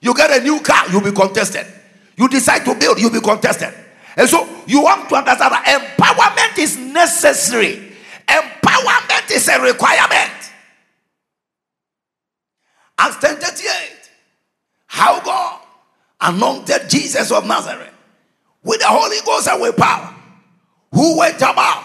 You 0.00 0.14
get 0.14 0.30
a 0.40 0.42
new 0.42 0.60
car, 0.60 0.88
you'll 0.90 1.00
be 1.00 1.12
contested. 1.12 1.66
You 2.16 2.28
decide 2.28 2.64
to 2.64 2.74
build, 2.74 3.00
you'll 3.00 3.10
be 3.10 3.20
contested. 3.20 3.72
And 4.16 4.28
so 4.28 4.48
you 4.66 4.82
want 4.82 5.08
to 5.08 5.16
understand 5.16 5.52
that 5.52 5.96
empowerment 5.98 6.58
is 6.62 6.76
necessary. 6.76 7.92
Empowerment 8.28 9.30
is 9.32 9.48
a 9.48 9.60
requirement. 9.60 10.52
Acts 12.98 13.18
10 13.18 13.36
38. 13.36 14.10
How 14.86 15.20
God 15.20 15.60
anointed 16.20 16.88
Jesus 16.88 17.32
of 17.32 17.46
Nazareth 17.46 17.91
with 18.62 18.80
the 18.80 18.86
Holy 18.86 19.16
Ghost 19.24 19.48
and 19.48 19.60
with 19.60 19.76
power, 19.76 20.14
who 20.92 21.18
went 21.18 21.36
about 21.36 21.84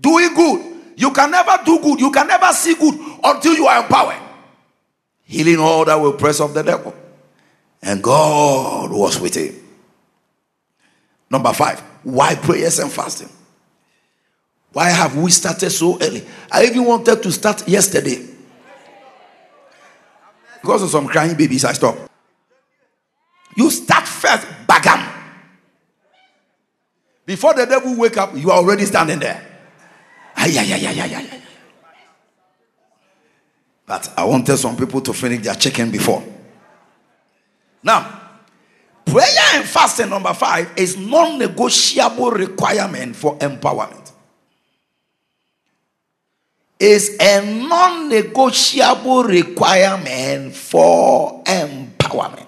doing 0.00 0.34
good. 0.34 0.72
You 0.96 1.10
can 1.12 1.30
never 1.30 1.58
do 1.64 1.78
good, 1.78 2.00
you 2.00 2.10
can 2.10 2.26
never 2.26 2.52
see 2.52 2.74
good 2.74 2.94
until 3.22 3.54
you 3.54 3.66
are 3.66 3.82
empowered. 3.82 4.22
Healing 5.24 5.58
all 5.58 5.84
that 5.84 5.96
will 5.96 6.14
press 6.14 6.40
of 6.40 6.54
the 6.54 6.62
devil. 6.62 6.94
And 7.82 8.02
God 8.02 8.90
was 8.90 9.20
with 9.20 9.34
him. 9.34 9.54
Number 11.30 11.52
five, 11.52 11.80
why 12.02 12.34
prayers 12.36 12.78
and 12.78 12.90
fasting? 12.90 13.28
Why 14.72 14.90
have 14.90 15.16
we 15.16 15.30
started 15.30 15.70
so 15.70 15.98
early? 16.00 16.24
I 16.50 16.64
even 16.64 16.84
wanted 16.84 17.22
to 17.22 17.32
start 17.32 17.66
yesterday. 17.68 18.26
Because 20.60 20.82
of 20.82 20.90
some 20.90 21.06
crying 21.06 21.36
babies, 21.36 21.64
I 21.64 21.72
stopped. 21.72 22.10
You 23.56 23.70
start 23.70 24.06
first, 24.06 24.46
bagam. 24.66 25.05
Before 27.26 27.54
the 27.54 27.66
devil 27.66 27.96
wake 27.96 28.16
up, 28.16 28.36
you 28.36 28.50
are 28.52 28.58
already 28.58 28.84
standing 28.84 29.18
there. 29.18 29.42
Ay, 30.36 30.56
ay, 30.58 30.72
ay, 30.74 30.86
ay, 30.86 31.14
ay. 31.16 31.42
But 33.84 34.12
I 34.16 34.24
wanted 34.24 34.56
some 34.56 34.76
people 34.76 35.00
to 35.00 35.12
finish 35.12 35.42
their 35.42 35.54
chicken 35.56 35.90
before. 35.90 36.22
Now, 37.82 38.20
prayer 39.04 39.26
and 39.54 39.64
fasting, 39.64 40.08
number 40.10 40.34
five, 40.34 40.72
is 40.76 40.96
non 40.96 41.38
negotiable 41.38 42.30
requirement 42.30 43.16
for 43.16 43.36
empowerment. 43.38 44.12
Is 46.78 47.16
a 47.20 47.66
non 47.66 48.08
negotiable 48.08 49.24
requirement 49.24 50.54
for 50.54 51.42
empowerment. 51.44 52.45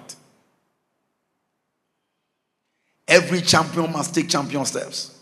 Every 3.09 3.41
champion 3.41 3.91
must 3.91 4.13
take 4.13 4.29
champion 4.29 4.63
steps. 4.65 5.17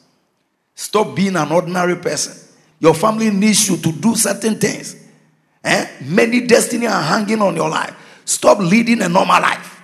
Stop 0.76 1.16
being 1.16 1.38
an 1.38 1.52
ordinary 1.52 1.96
person. 1.96 2.36
Your 2.80 2.94
family 2.94 3.32
needs 3.32 3.70
you 3.70 3.78
to 3.78 3.92
do 3.92 4.14
certain 4.16 4.60
things. 4.60 4.96
Eh? 5.64 5.88
Many 6.02 6.46
destiny 6.46 6.86
are 6.86 7.02
hanging 7.02 7.42
on 7.42 7.56
your 7.56 7.70
life. 7.70 7.96
Stop 8.26 8.60
leading 8.60 9.02
a 9.02 9.10
normal 9.10 9.42
life. 9.42 9.82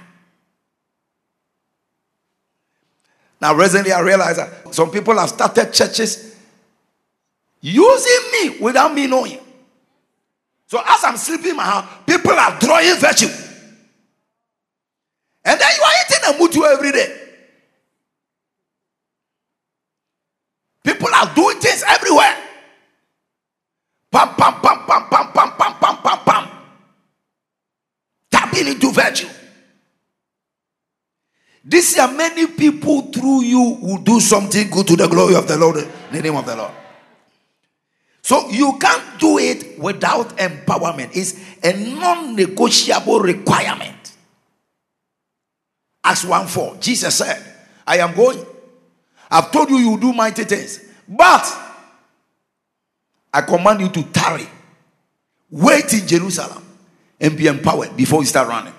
Now, 3.40 3.56
recently 3.56 3.92
I 3.92 4.02
realized 4.02 4.40
that 4.40 4.74
some 4.74 4.92
people 4.92 5.18
have 5.18 5.30
started 5.30 5.74
churches 5.74 6.36
using 7.62 8.32
me 8.32 8.58
without 8.60 8.94
me 8.94 9.08
knowing. 9.08 9.40
So 10.68 10.82
as 10.86 11.04
I'm 11.04 11.18
sleeping 11.18 11.52
in 11.52 11.56
my 11.56 11.64
house, 11.64 11.88
people 12.06 12.34
are 12.34 12.60
drawing 12.60 12.96
virtue. 12.98 13.28
And 15.46 15.60
then 15.60 15.70
you 15.78 15.84
are 15.84 15.94
eating 16.06 16.24
a 16.30 16.34
mutu 16.40 16.74
every 16.74 16.92
day. 16.92 17.20
People 20.84 21.13
are 21.24 21.36
doing 21.36 21.60
things 21.60 21.84
everywhere. 21.88 22.38
Pam, 24.12 24.36
pam, 24.36 24.62
pam, 24.62 24.86
pam, 24.86 25.08
pam, 25.10 25.32
pam, 25.32 25.52
pam, 25.58 25.74
pam, 25.80 25.98
pam, 25.98 26.20
pam. 26.20 26.50
Tapping 28.30 28.68
into 28.68 28.92
virtue. 28.92 29.30
This 31.66 31.96
year, 31.96 32.08
many 32.12 32.48
people 32.48 33.04
through 33.04 33.44
you 33.44 33.78
will 33.82 34.00
do 34.00 34.20
something 34.20 34.70
good 34.70 34.86
to 34.88 34.96
the 34.98 35.08
glory 35.08 35.36
of 35.36 35.48
the 35.48 35.58
Lord, 35.58 35.78
in 35.78 35.90
the 36.12 36.22
name 36.22 36.36
of 36.36 36.46
the 36.46 36.56
Lord. 36.56 36.72
So 38.22 38.50
you 38.50 38.78
can't 38.80 39.20
do 39.20 39.38
it 39.38 39.80
without 39.80 40.38
empowerment. 40.38 41.12
It's 41.16 41.36
a 41.64 41.74
non-negotiable 41.96 43.20
requirement. 43.20 44.14
Acts 46.04 46.26
1 46.26 46.48
4. 46.48 46.78
Jesus 46.80 47.16
said, 47.16 47.42
I 47.88 47.98
am 47.98 48.14
going. 48.14 48.46
I've 49.32 49.52
told 49.52 49.70
you 49.70 49.78
you 49.78 50.00
do 50.00 50.14
mighty 50.14 50.44
things. 50.44 50.80
But 51.16 51.46
I 53.32 53.42
command 53.42 53.82
you 53.82 53.90
to 53.90 54.04
tarry. 54.04 54.48
Wait 55.52 55.94
in 55.94 56.08
Jerusalem 56.08 56.64
and 57.20 57.38
be 57.38 57.46
empowered 57.46 57.96
before 57.96 58.22
you 58.22 58.26
start 58.26 58.48
running. 58.48 58.74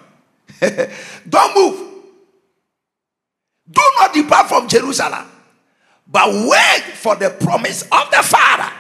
Don't 1.29 1.57
move. 1.57 1.91
Do 3.71 3.83
not 3.99 4.13
depart 4.13 4.49
from 4.49 4.69
Jerusalem, 4.69 5.27
but 6.07 6.29
wait 6.29 6.83
for 6.95 7.17
the 7.17 7.31
promise 7.31 7.83
of 7.83 8.11
the 8.11 8.23
Father. 8.23 8.71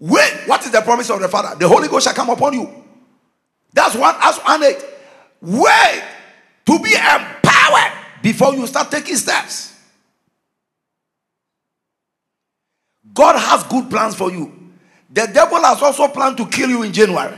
Wait, 0.00 0.32
what 0.46 0.64
is 0.64 0.72
the 0.72 0.80
promise 0.80 1.10
of 1.10 1.20
the 1.20 1.28
Father? 1.28 1.56
The 1.56 1.68
Holy 1.68 1.88
Ghost 1.88 2.06
shall 2.06 2.14
come 2.14 2.30
upon 2.30 2.54
you. 2.54 2.84
That's 3.72 3.94
one 3.94 4.14
as 4.20 4.38
one 4.38 4.62
eight. 4.64 4.84
Wait 5.40 6.04
to 6.66 6.78
be 6.80 6.94
empowered 6.94 7.92
before 8.22 8.54
you 8.54 8.66
start 8.66 8.90
taking 8.90 9.16
steps. 9.16 9.77
God 13.18 13.36
has 13.36 13.64
good 13.64 13.90
plans 13.90 14.14
for 14.14 14.30
you. 14.30 14.52
The 15.10 15.26
devil 15.26 15.58
has 15.58 15.82
also 15.82 16.06
planned 16.06 16.36
to 16.36 16.46
kill 16.46 16.70
you 16.70 16.84
in 16.84 16.92
January. 16.92 17.36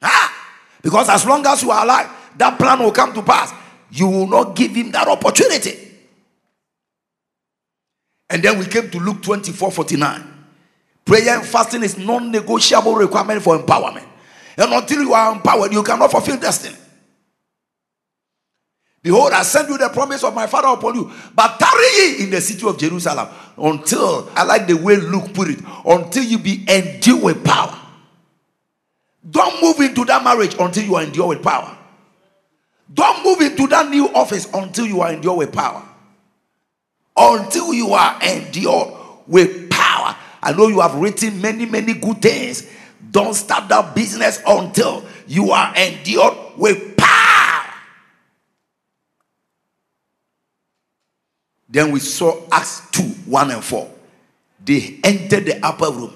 Ah, 0.00 0.32
because 0.80 1.08
as 1.08 1.26
long 1.26 1.44
as 1.44 1.60
you 1.64 1.72
are 1.72 1.82
alive, 1.82 2.08
that 2.36 2.56
plan 2.56 2.78
will 2.78 2.92
come 2.92 3.12
to 3.12 3.20
pass. 3.20 3.52
You 3.90 4.06
will 4.06 4.28
not 4.28 4.54
give 4.54 4.70
him 4.76 4.92
that 4.92 5.08
opportunity. 5.08 5.76
And 8.30 8.40
then 8.44 8.60
we 8.60 8.66
came 8.66 8.88
to 8.90 9.00
Luke 9.00 9.22
24 9.22 9.72
49. 9.72 10.22
Prayer 11.04 11.36
and 11.36 11.44
fasting 11.44 11.82
is 11.82 11.98
non 11.98 12.30
negotiable 12.30 12.94
requirement 12.94 13.42
for 13.42 13.58
empowerment. 13.58 14.06
And 14.56 14.72
until 14.72 15.02
you 15.02 15.14
are 15.14 15.32
empowered, 15.32 15.72
you 15.72 15.82
cannot 15.82 16.12
fulfill 16.12 16.38
destiny. 16.38 16.76
Behold, 19.06 19.32
I 19.32 19.44
send 19.44 19.68
you 19.68 19.78
the 19.78 19.88
promise 19.88 20.24
of 20.24 20.34
my 20.34 20.48
Father 20.48 20.66
upon 20.66 20.96
you. 20.96 21.12
But 21.32 21.60
tarry 21.60 21.86
ye 21.96 22.24
in 22.24 22.30
the 22.30 22.40
city 22.40 22.66
of 22.66 22.76
Jerusalem 22.76 23.28
until, 23.56 24.28
I 24.34 24.42
like 24.42 24.66
the 24.66 24.74
way 24.74 24.96
Luke 24.96 25.32
put 25.32 25.48
it, 25.48 25.60
until 25.84 26.24
you 26.24 26.40
be 26.40 26.64
endued 26.68 27.22
with 27.22 27.44
power. 27.44 27.78
Don't 29.30 29.62
move 29.62 29.78
into 29.78 30.04
that 30.06 30.24
marriage 30.24 30.56
until 30.58 30.82
you 30.82 30.96
are 30.96 31.04
endued 31.04 31.28
with 31.28 31.40
power. 31.40 31.78
Don't 32.92 33.24
move 33.24 33.42
into 33.42 33.68
that 33.68 33.88
new 33.90 34.08
office 34.08 34.52
until 34.52 34.86
you 34.86 35.00
are 35.00 35.12
endued 35.12 35.38
with 35.38 35.52
power. 35.52 35.84
Until 37.16 37.72
you 37.74 37.92
are 37.92 38.20
endued 38.20 38.92
with 39.28 39.70
power. 39.70 40.16
I 40.42 40.52
know 40.52 40.66
you 40.66 40.80
have 40.80 40.96
written 40.96 41.40
many, 41.40 41.64
many 41.64 41.94
good 41.94 42.20
things. 42.20 42.68
Don't 43.12 43.34
start 43.34 43.68
that 43.68 43.94
business 43.94 44.42
until 44.44 45.04
you 45.28 45.52
are 45.52 45.72
endued 45.76 46.56
with 46.56 46.96
power. 46.96 47.06
Then 51.76 51.92
we 51.92 52.00
saw 52.00 52.42
Acts 52.50 52.88
2 52.92 53.02
1 53.02 53.50
and 53.50 53.62
4. 53.62 53.90
They 54.64 54.98
entered 55.04 55.44
the 55.44 55.60
upper 55.62 55.92
room 55.92 56.10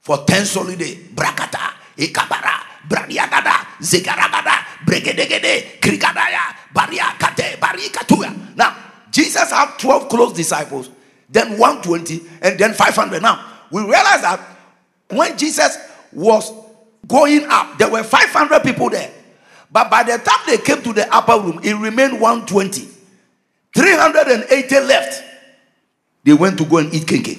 for 0.00 0.24
10 0.26 0.46
solid 0.46 0.80
days. 0.80 0.96
Brakata, 1.14 1.72
Ikabara, 1.96 2.58
Bradiagada, 2.88 3.64
Zigaragada, 3.78 4.64
Bregedegede, 4.84 5.78
Krigadaya, 5.78 6.56
Bariakate, 6.74 7.56
Barikatuya. 7.60 8.56
Now, 8.56 8.76
Jesus 9.12 9.48
had 9.52 9.78
12 9.78 10.08
close 10.08 10.32
disciples, 10.32 10.90
then 11.30 11.56
120, 11.56 12.22
and 12.42 12.58
then 12.58 12.74
500. 12.74 13.22
Now, 13.22 13.48
we 13.70 13.82
realize 13.82 14.22
that 14.22 14.40
when 15.08 15.38
Jesus 15.38 15.78
was 16.12 16.50
going 17.06 17.44
up, 17.44 17.78
there 17.78 17.88
were 17.88 18.02
500 18.02 18.64
people 18.64 18.90
there. 18.90 19.12
But 19.70 19.88
by 19.88 20.02
the 20.02 20.18
time 20.18 20.40
they 20.48 20.58
came 20.58 20.82
to 20.82 20.92
the 20.92 21.06
upper 21.14 21.40
room, 21.40 21.60
it 21.62 21.74
remained 21.74 22.20
120. 22.20 22.91
380 23.74 24.80
left. 24.80 25.24
They 26.24 26.32
went 26.32 26.58
to 26.58 26.64
go 26.64 26.78
and 26.78 26.92
eat 26.94 27.06
cake. 27.06 27.38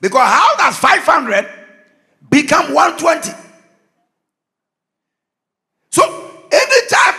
Because 0.00 0.28
how 0.28 0.56
does 0.56 0.76
500 0.78 1.48
become 2.30 2.72
120? 2.72 3.30
So, 5.90 6.02
anytime 6.50 7.14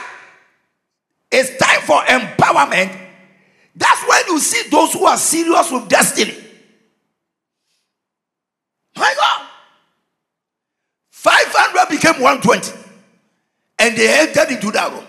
it's 1.32 1.57
time 1.57 1.82
for 1.82 2.01
empowerment, 2.01 2.97
that's 3.75 4.07
when 4.07 4.21
you 4.27 4.39
see 4.39 4.69
those 4.69 4.93
who 4.93 5.05
are 5.05 5.17
serious 5.17 5.71
with 5.71 5.88
destiny. 5.88 6.36
My 8.95 9.13
God. 9.15 9.47
500 11.11 11.89
became 11.89 12.21
120. 12.21 12.86
And 13.80 13.95
they 13.95 14.19
entered 14.19 14.51
into 14.53 14.71
that 14.71 14.91
room. 14.91 15.05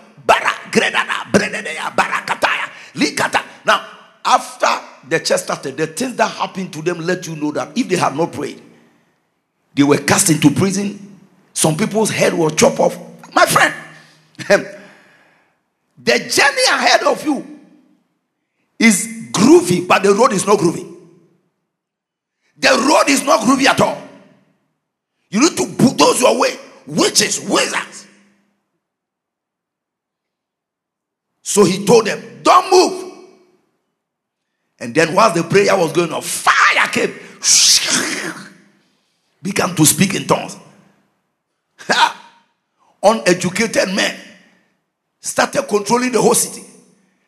Now, 3.65 3.85
after 4.23 4.67
the 5.07 5.19
church 5.19 5.41
started, 5.41 5.77
the 5.77 5.87
things 5.87 6.15
that 6.15 6.27
happened 6.27 6.73
to 6.73 6.81
them 6.81 6.99
let 6.99 7.27
you 7.27 7.35
know 7.35 7.51
that 7.51 7.77
if 7.77 7.87
they 7.87 7.95
had 7.95 8.15
not 8.15 8.31
prayed, 8.31 8.61
they 9.73 9.83
were 9.83 9.97
cast 9.97 10.29
into 10.29 10.51
prison. 10.51 11.19
Some 11.53 11.75
people's 11.77 12.09
head 12.09 12.33
was 12.33 12.55
chopped 12.55 12.79
off. 12.79 12.97
My 13.33 13.45
friend, 13.45 13.73
the 15.97 16.19
journey 16.19 16.63
ahead 16.69 17.03
of 17.03 17.23
you 17.25 17.59
is 18.79 19.07
groovy, 19.31 19.87
but 19.87 20.03
the 20.03 20.13
road 20.13 20.33
is 20.33 20.45
not 20.45 20.59
groovy. 20.59 20.87
The 22.57 22.69
road 22.69 23.09
is 23.09 23.23
not 23.23 23.41
groovy 23.41 23.65
at 23.65 23.81
all. 23.81 24.01
You 25.29 25.39
need 25.39 25.57
to 25.57 25.65
bulldoze 25.65 26.21
your 26.21 26.39
way. 26.39 26.55
Witches, 26.85 27.39
wizards. 27.49 28.07
So 31.51 31.65
he 31.65 31.85
told 31.85 32.07
them, 32.07 32.39
Don't 32.43 32.71
move. 32.71 33.13
And 34.79 34.95
then, 34.95 35.13
while 35.13 35.33
the 35.33 35.43
prayer 35.43 35.75
was 35.75 35.91
going 35.91 36.13
on, 36.13 36.21
fire 36.21 36.87
came, 36.93 37.09
began 39.43 39.75
to 39.75 39.85
speak 39.85 40.15
in 40.15 40.27
tongues. 40.27 40.55
Uneducated 43.03 43.93
men 43.93 44.17
started 45.19 45.63
controlling 45.63 46.13
the 46.13 46.21
whole 46.21 46.35
city. 46.35 46.65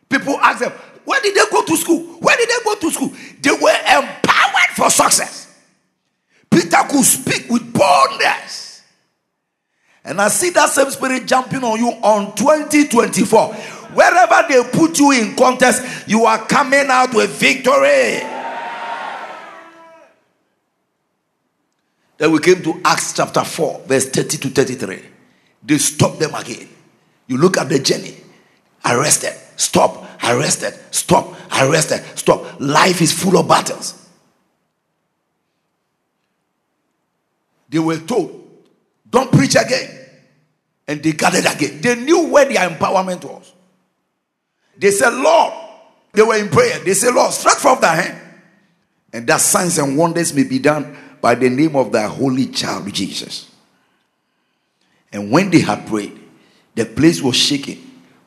People 0.07 0.39
asked 0.39 0.61
them, 0.61 0.71
Where 1.03 1.19
did 1.19 1.36
they 1.36 1.43
go 1.51 1.65
to 1.65 1.76
school? 1.76 1.99
Where 2.21 2.38
did 2.38 2.47
they 2.47 2.63
go 2.63 2.76
to 2.76 2.91
school? 2.91 3.11
They 3.41 3.51
were 3.51 3.76
empowered 3.76 4.69
for 4.78 4.89
success. 4.89 5.53
Peter 6.49 6.78
could 6.89 7.03
speak 7.03 7.49
with 7.49 7.74
boldness. 7.74 8.84
And 10.05 10.21
I 10.21 10.30
see 10.30 10.51
that 10.51 10.69
same 10.69 10.91
spirit 10.91 11.26
jumping 11.26 11.65
on 11.65 11.78
you 11.78 11.89
on 11.89 12.34
2024 12.36 13.82
Wherever 13.93 14.47
they 14.47 14.63
put 14.71 14.99
you 14.99 15.11
in 15.11 15.35
contest, 15.35 16.07
you 16.07 16.25
are 16.25 16.39
coming 16.45 16.85
out 16.89 17.13
with 17.13 17.29
victory. 17.31 18.21
Then 22.17 22.31
we 22.31 22.39
came 22.39 22.61
to 22.63 22.81
Acts 22.85 23.13
chapter 23.13 23.43
4, 23.43 23.81
verse 23.85 24.09
30 24.09 24.37
to 24.37 24.49
33. 24.49 25.01
They 25.63 25.77
stopped 25.77 26.19
them 26.19 26.33
again. 26.35 26.67
You 27.27 27.37
look 27.37 27.57
at 27.57 27.69
the 27.69 27.79
journey. 27.79 28.15
Arrested, 28.85 29.33
stop, 29.55 30.05
arrested, 30.23 30.73
stop, 30.91 31.35
arrested, 31.61 32.03
stop. 32.15 32.59
Life 32.59 33.01
is 33.01 33.11
full 33.13 33.37
of 33.37 33.47
battles. 33.47 34.09
They 37.69 37.79
were 37.79 37.97
told, 37.97 38.47
don't 39.09 39.31
preach 39.31 39.55
again. 39.55 39.99
And 40.87 41.01
they 41.01 41.13
gathered 41.13 41.45
again. 41.45 41.81
They 41.81 41.95
knew 41.95 42.27
where 42.27 42.45
their 42.45 42.69
empowerment 42.69 43.23
was. 43.23 43.53
They 44.78 44.91
said, 44.91 45.13
Lord, 45.13 45.53
they 46.13 46.21
were 46.21 46.36
in 46.36 46.49
prayer. 46.49 46.80
They 46.80 46.93
said, 46.93 47.13
Lord, 47.13 47.34
strike 47.34 47.57
forth 47.57 47.82
thy 47.82 47.95
hand. 47.95 48.19
And 49.11 49.28
that 49.28 49.41
signs 49.41 49.78
and 49.78 49.97
wonders 49.97 50.34
may 50.34 50.43
be 50.43 50.59
done 50.59 50.97
by 51.21 51.36
the 51.36 51.49
name 51.49 51.76
of 51.76 51.91
thy 51.91 52.07
holy 52.07 52.47
child, 52.47 52.91
Jesus. 52.93 53.49
And 55.11 55.32
when 55.32 55.51
they 55.51 55.59
had 55.59 55.86
prayed, 55.88 56.19
the 56.76 56.86
place 56.86 57.21
was 57.21 57.36
shaken 57.36 57.78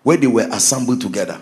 where 0.04 0.16
they 0.16 0.28
were 0.28 0.48
assembled 0.52 1.00
together. 1.00 1.40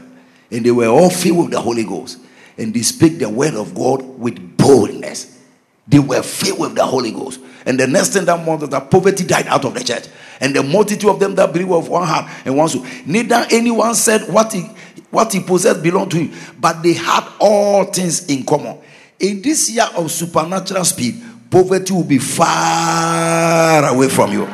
And 0.51 0.65
they 0.65 0.71
were 0.71 0.87
all 0.87 1.11
filled 1.11 1.39
with 1.39 1.51
the 1.51 1.61
Holy 1.61 1.85
Ghost. 1.85 2.19
And 2.57 2.73
they 2.73 2.81
spake 2.81 3.19
the 3.19 3.29
word 3.29 3.55
of 3.55 3.75
God 3.75 4.03
with 4.19 4.57
boldness. 4.57 5.43
They 5.87 5.99
were 5.99 6.23
filled 6.23 6.61
with 6.61 6.75
the 6.75 6.87
Holy 6.87 7.13
Ghost. 7.13 7.41
And 7.67 7.79
the 7.79 7.87
next 7.87 8.15
thing 8.15 8.25
that 8.25 8.45
month, 8.45 8.69
that 8.71 8.91
poverty 8.91 9.25
died 9.25 9.47
out 9.49 9.65
of 9.65 9.75
the 9.75 9.85
church. 9.85 10.07
And 10.41 10.57
the 10.57 10.63
multitude 10.63 11.11
of 11.11 11.21
them 11.21 11.35
that 11.35 11.53
believed 11.53 11.73
of 11.73 11.89
one 11.89 12.07
heart 12.07 12.31
and 12.45 12.57
one 12.57 12.69
soul. 12.69 12.87
Neither 13.05 13.47
anyone 13.51 13.95
said 13.95 14.33
what 14.33 14.53
he 14.53 14.69
what 15.15 15.33
he 15.33 15.41
possessed 15.41 15.83
belonged 15.83 16.11
to 16.11 16.19
him, 16.19 16.33
but 16.61 16.83
they 16.83 16.93
had 16.93 17.27
all 17.39 17.85
things 17.85 18.27
in 18.27 18.45
common. 18.45 18.79
In 19.21 19.41
this 19.41 19.71
year 19.71 19.87
of 19.97 20.11
supernatural 20.11 20.85
speed, 20.85 21.23
poverty 21.51 21.93
will 21.93 22.05
be 22.05 22.19
far 22.19 23.89
away 23.95 24.09
from 24.09 24.33
you. 24.33 24.47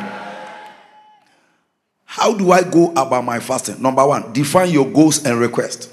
How 2.05 2.35
do 2.35 2.53
I 2.53 2.63
go 2.63 2.91
about 2.91 3.25
my 3.25 3.41
fasting? 3.41 3.81
Number 3.81 4.07
one, 4.07 4.33
define 4.33 4.71
your 4.71 4.87
goals 4.87 5.25
and 5.25 5.41
requests. 5.41 5.89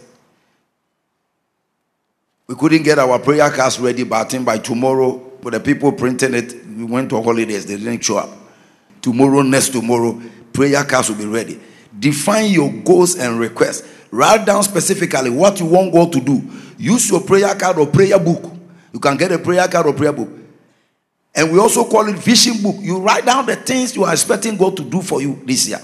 We 2.48 2.56
couldn't 2.56 2.84
get 2.84 2.98
our 2.98 3.20
prayer 3.20 3.50
cards 3.52 3.80
ready, 3.80 4.04
but 4.04 4.26
I 4.26 4.30
think 4.30 4.46
by 4.46 4.58
tomorrow, 4.58 5.32
for 5.42 5.52
the 5.52 5.60
people 5.60 5.92
printing 5.92 6.34
it, 6.34 6.54
we 6.66 6.84
went 6.84 7.10
to 7.12 7.22
holidays, 7.22 7.66
they 7.66 7.78
didn't 7.78 8.04
show 8.04 8.18
up. 8.18 8.30
Tomorrow, 9.02 9.44
next 9.44 9.70
tomorrow, 9.70 10.22
prayer 10.52 10.84
cards 10.84 11.10
will 11.10 11.18
be 11.18 11.26
ready. 11.26 11.60
Define 11.98 12.52
your 12.52 12.72
goals 12.72 13.16
and 13.16 13.40
requests. 13.40 13.88
Write 14.12 14.46
down 14.46 14.64
specifically 14.64 15.30
what 15.30 15.60
you 15.60 15.66
want 15.66 15.94
God 15.94 16.14
to 16.14 16.22
do. 16.22 16.42
Use 16.78 17.10
your 17.10 17.22
prayer 17.22 17.54
card 17.56 17.78
or 17.78 17.88
prayer 17.88 18.20
book. 18.20 18.44
You 18.94 19.00
can 19.00 19.18
get 19.18 19.32
a 19.32 19.40
prayer 19.40 19.68
card 19.68 19.86
or 19.88 19.94
prayer 19.94 20.14
book. 20.14 20.30
And 21.36 21.52
we 21.52 21.60
also 21.60 21.84
call 21.84 22.08
it 22.08 22.16
vision 22.16 22.62
book. 22.64 22.78
You 22.80 23.00
write 23.00 23.26
down 23.26 23.46
the 23.46 23.56
things 23.56 23.96
you 23.96 24.04
are 24.04 24.12
expecting 24.12 24.58
God 24.58 24.76
to 24.78 24.84
do 24.84 25.02
for 25.02 25.22
you 25.22 25.40
this 25.46 25.68
year. 25.68 25.80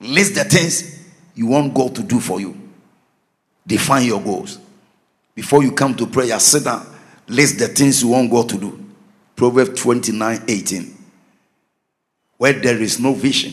List 0.00 0.34
the 0.34 0.44
things 0.44 1.00
you 1.34 1.46
want 1.46 1.72
God 1.72 1.94
to 1.94 2.02
do 2.02 2.20
for 2.20 2.40
you. 2.40 2.60
Define 3.66 4.06
your 4.06 4.20
goals. 4.20 4.58
Before 5.34 5.62
you 5.62 5.72
come 5.72 5.94
to 5.96 6.06
prayer, 6.06 6.38
sit 6.38 6.64
down. 6.64 6.86
List 7.28 7.58
the 7.58 7.68
things 7.68 8.02
you 8.02 8.08
want 8.08 8.30
God 8.30 8.48
to 8.50 8.58
do. 8.58 8.84
Proverbs 9.36 9.80
29 9.80 10.42
18. 10.46 10.96
Where 12.36 12.52
there 12.52 12.80
is 12.80 13.00
no 13.00 13.14
vision, 13.14 13.52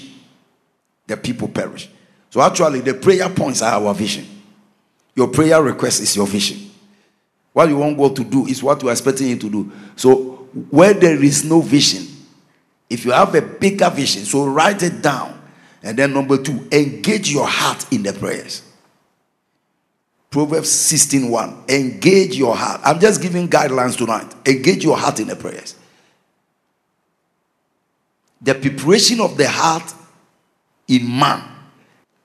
the 1.07 1.17
people 1.17 1.47
perish. 1.47 1.89
So, 2.29 2.41
actually, 2.41 2.79
the 2.81 2.93
prayer 2.93 3.29
points 3.29 3.61
are 3.61 3.73
our 3.73 3.93
vision. 3.93 4.25
Your 5.15 5.27
prayer 5.27 5.61
request 5.61 6.01
is 6.01 6.15
your 6.15 6.27
vision. 6.27 6.71
What 7.53 7.67
you 7.67 7.77
want 7.77 7.97
God 7.97 8.15
to 8.15 8.23
do 8.23 8.45
is 8.47 8.63
what 8.63 8.81
you 8.81 8.89
are 8.89 8.93
expecting 8.93 9.27
Him 9.27 9.39
to 9.39 9.49
do. 9.49 9.71
So, 9.95 10.47
where 10.69 10.93
there 10.93 11.21
is 11.21 11.43
no 11.43 11.61
vision, 11.61 12.07
if 12.89 13.05
you 13.05 13.11
have 13.11 13.35
a 13.35 13.41
bigger 13.41 13.89
vision, 13.89 14.23
so 14.23 14.45
write 14.45 14.83
it 14.83 15.01
down. 15.01 15.39
And 15.83 15.97
then, 15.97 16.13
number 16.13 16.37
two, 16.37 16.67
engage 16.71 17.31
your 17.31 17.47
heart 17.47 17.91
in 17.91 18.03
the 18.03 18.13
prayers. 18.13 18.63
Proverbs 20.29 20.71
16 20.71 21.29
1. 21.29 21.63
Engage 21.67 22.37
your 22.37 22.55
heart. 22.55 22.79
I'm 22.85 22.99
just 22.99 23.21
giving 23.21 23.49
guidelines 23.49 23.97
tonight. 23.97 24.33
Engage 24.47 24.83
your 24.83 24.97
heart 24.97 25.19
in 25.19 25.27
the 25.27 25.35
prayers. 25.35 25.75
The 28.41 28.55
preparation 28.55 29.19
of 29.19 29.35
the 29.37 29.47
heart 29.49 29.93
in 30.91 31.07
man 31.19 31.41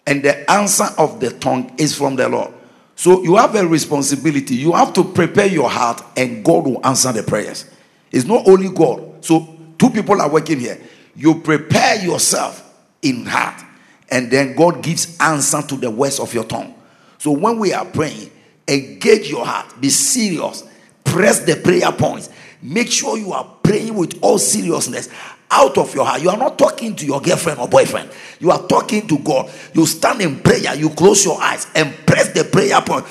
and 0.06 0.22
the 0.22 0.50
answer 0.50 0.88
of 0.98 1.20
the 1.20 1.30
tongue 1.30 1.72
is 1.78 1.94
from 1.96 2.16
the 2.16 2.28
Lord. 2.28 2.52
So 2.96 3.22
you 3.22 3.36
have 3.36 3.54
a 3.54 3.66
responsibility. 3.66 4.56
You 4.56 4.72
have 4.72 4.92
to 4.94 5.04
prepare 5.04 5.46
your 5.46 5.68
heart, 5.70 6.02
and 6.16 6.44
God 6.44 6.64
will 6.64 6.84
answer 6.86 7.12
the 7.12 7.22
prayers. 7.22 7.66
It's 8.10 8.24
not 8.24 8.48
only 8.48 8.68
God. 8.68 9.24
So 9.24 9.56
two 9.78 9.90
people 9.90 10.20
are 10.20 10.30
working 10.30 10.58
here. 10.58 10.80
You 11.14 11.40
prepare 11.40 12.02
yourself 12.02 12.62
in 13.02 13.26
heart, 13.26 13.62
and 14.10 14.30
then 14.30 14.56
God 14.56 14.82
gives 14.82 15.16
answer 15.20 15.62
to 15.62 15.76
the 15.76 15.90
words 15.90 16.18
of 16.18 16.32
your 16.34 16.44
tongue. 16.44 16.74
So 17.18 17.30
when 17.30 17.58
we 17.58 17.72
are 17.72 17.84
praying, 17.84 18.30
engage 18.66 19.28
your 19.28 19.44
heart, 19.44 19.80
be 19.80 19.90
serious, 19.90 20.64
press 21.04 21.40
the 21.40 21.56
prayer 21.56 21.92
points. 21.92 22.30
Make 22.62 22.90
sure 22.90 23.18
you 23.18 23.32
are 23.32 23.44
praying 23.62 23.94
with 23.94 24.18
all 24.22 24.38
seriousness 24.38 25.08
out 25.50 25.78
of 25.78 25.94
your 25.94 26.04
heart. 26.04 26.22
You 26.22 26.30
are 26.30 26.36
not 26.36 26.58
talking 26.58 26.94
to 26.96 27.06
your 27.06 27.20
girlfriend 27.20 27.58
or 27.58 27.68
boyfriend. 27.68 28.10
You 28.40 28.50
are 28.50 28.66
talking 28.66 29.06
to 29.08 29.18
God. 29.18 29.50
You 29.74 29.86
stand 29.86 30.20
in 30.20 30.40
prayer. 30.40 30.74
You 30.74 30.90
close 30.90 31.24
your 31.24 31.40
eyes 31.40 31.66
and 31.74 31.94
press 32.06 32.32
the 32.32 32.44
prayer 32.44 32.80
point. 32.80 33.06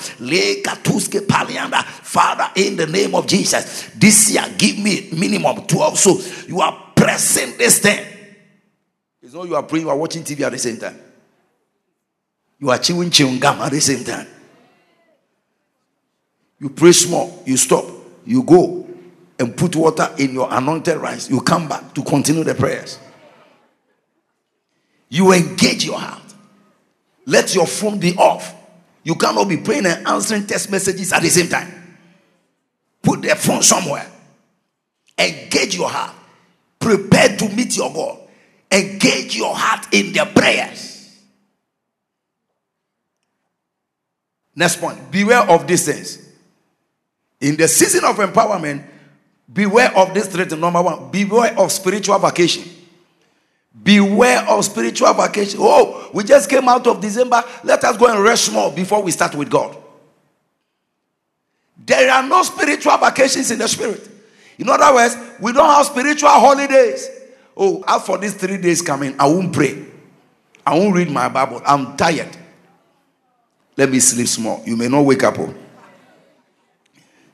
Father, 2.02 2.50
in 2.56 2.76
the 2.76 2.86
name 2.86 3.14
of 3.14 3.26
Jesus, 3.26 3.90
this 3.94 4.32
year 4.32 4.44
give 4.58 4.78
me 4.78 5.08
minimum 5.12 5.66
12. 5.66 5.98
So 5.98 6.18
you 6.46 6.60
are 6.60 6.92
pressing 6.94 7.56
this 7.58 7.78
thing. 7.78 8.04
It's 9.22 9.34
not 9.34 9.48
you 9.48 9.56
are 9.56 9.62
praying, 9.62 9.86
you 9.86 9.90
are 9.90 9.96
watching 9.96 10.22
TV 10.22 10.42
at 10.42 10.52
the 10.52 10.58
same 10.58 10.76
time. 10.76 10.98
You 12.58 12.70
are 12.70 12.78
chewing 12.78 13.10
chewing 13.10 13.38
gum 13.38 13.60
at 13.60 13.72
the 13.72 13.80
same 13.80 14.04
time. 14.04 14.26
You 16.58 16.70
pray 16.70 16.92
small, 16.92 17.42
you 17.44 17.56
stop, 17.56 17.84
you 18.24 18.42
go 18.42 18.86
and 19.38 19.56
put 19.56 19.76
water 19.76 20.08
in 20.18 20.32
your 20.32 20.48
anointed 20.52 20.96
rice. 20.96 21.30
You 21.30 21.40
come 21.40 21.68
back 21.68 21.94
to 21.94 22.02
continue 22.02 22.44
the 22.44 22.54
prayers. 22.54 22.98
You 25.08 25.32
engage 25.32 25.84
your 25.84 25.98
heart. 25.98 26.22
Let 27.26 27.54
your 27.54 27.66
phone 27.66 27.98
be 27.98 28.14
off. 28.16 28.54
You 29.02 29.14
cannot 29.14 29.48
be 29.48 29.56
praying 29.58 29.86
and 29.86 30.06
answering 30.06 30.46
text 30.46 30.70
messages 30.70 31.12
at 31.12 31.22
the 31.22 31.28
same 31.28 31.48
time. 31.48 31.98
Put 33.02 33.22
the 33.22 33.36
phone 33.36 33.62
somewhere. 33.62 34.10
Engage 35.18 35.76
your 35.76 35.88
heart. 35.88 36.14
Prepare 36.78 37.36
to 37.36 37.48
meet 37.50 37.76
your 37.76 37.92
God. 37.92 38.18
Engage 38.70 39.36
your 39.36 39.54
heart 39.54 39.86
in 39.92 40.12
the 40.12 40.24
prayers. 40.34 40.86
Next 44.54 44.80
point 44.80 45.10
beware 45.10 45.48
of 45.48 45.66
these 45.66 45.84
things. 45.84 46.26
In 47.40 47.56
the 47.56 47.68
season 47.68 48.04
of 48.04 48.16
empowerment, 48.16 48.84
beware 49.52 49.96
of 49.96 50.14
this 50.14 50.28
threat. 50.28 50.50
Number 50.58 50.82
one, 50.82 51.10
beware 51.10 51.58
of 51.58 51.72
spiritual 51.72 52.18
vacation. 52.18 52.64
Beware 53.82 54.48
of 54.48 54.64
spiritual 54.64 55.12
vacation. 55.14 55.60
Oh, 55.62 56.10
we 56.12 56.24
just 56.24 56.48
came 56.48 56.68
out 56.68 56.86
of 56.86 57.00
December. 57.00 57.42
Let 57.62 57.84
us 57.84 57.96
go 57.96 58.06
and 58.06 58.22
rest 58.22 58.52
more 58.52 58.72
before 58.72 59.02
we 59.02 59.10
start 59.10 59.34
with 59.34 59.50
God. 59.50 59.76
There 61.84 62.10
are 62.10 62.26
no 62.26 62.42
spiritual 62.42 62.96
vacations 62.96 63.50
in 63.50 63.58
the 63.58 63.68
spirit. 63.68 64.08
In 64.58 64.68
other 64.68 64.94
words, 64.94 65.16
we 65.40 65.52
don't 65.52 65.68
have 65.68 65.86
spiritual 65.86 66.30
holidays. 66.30 67.08
Oh, 67.56 67.84
after 67.86 68.16
these 68.16 68.34
three 68.34 68.56
days 68.56 68.82
coming, 68.82 69.14
I 69.18 69.26
won't 69.26 69.52
pray. 69.52 69.84
I 70.66 70.76
won't 70.76 70.94
read 70.94 71.10
my 71.10 71.28
Bible. 71.28 71.62
I'm 71.64 71.96
tired. 71.96 72.36
Let 73.76 73.90
me 73.90 74.00
sleep 74.00 74.26
small. 74.26 74.62
You 74.64 74.76
may 74.76 74.88
not 74.88 75.02
wake 75.02 75.22
up. 75.22 75.38
Oh. 75.38 75.54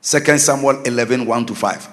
Second 0.01 0.39
Samuel 0.39 0.81
11 0.83 1.25
1 1.25 1.45
to 1.45 1.55
5. 1.55 1.89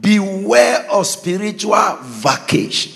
Beware 0.00 0.86
of 0.90 1.06
spiritual 1.06 1.96
vacation. 2.02 2.92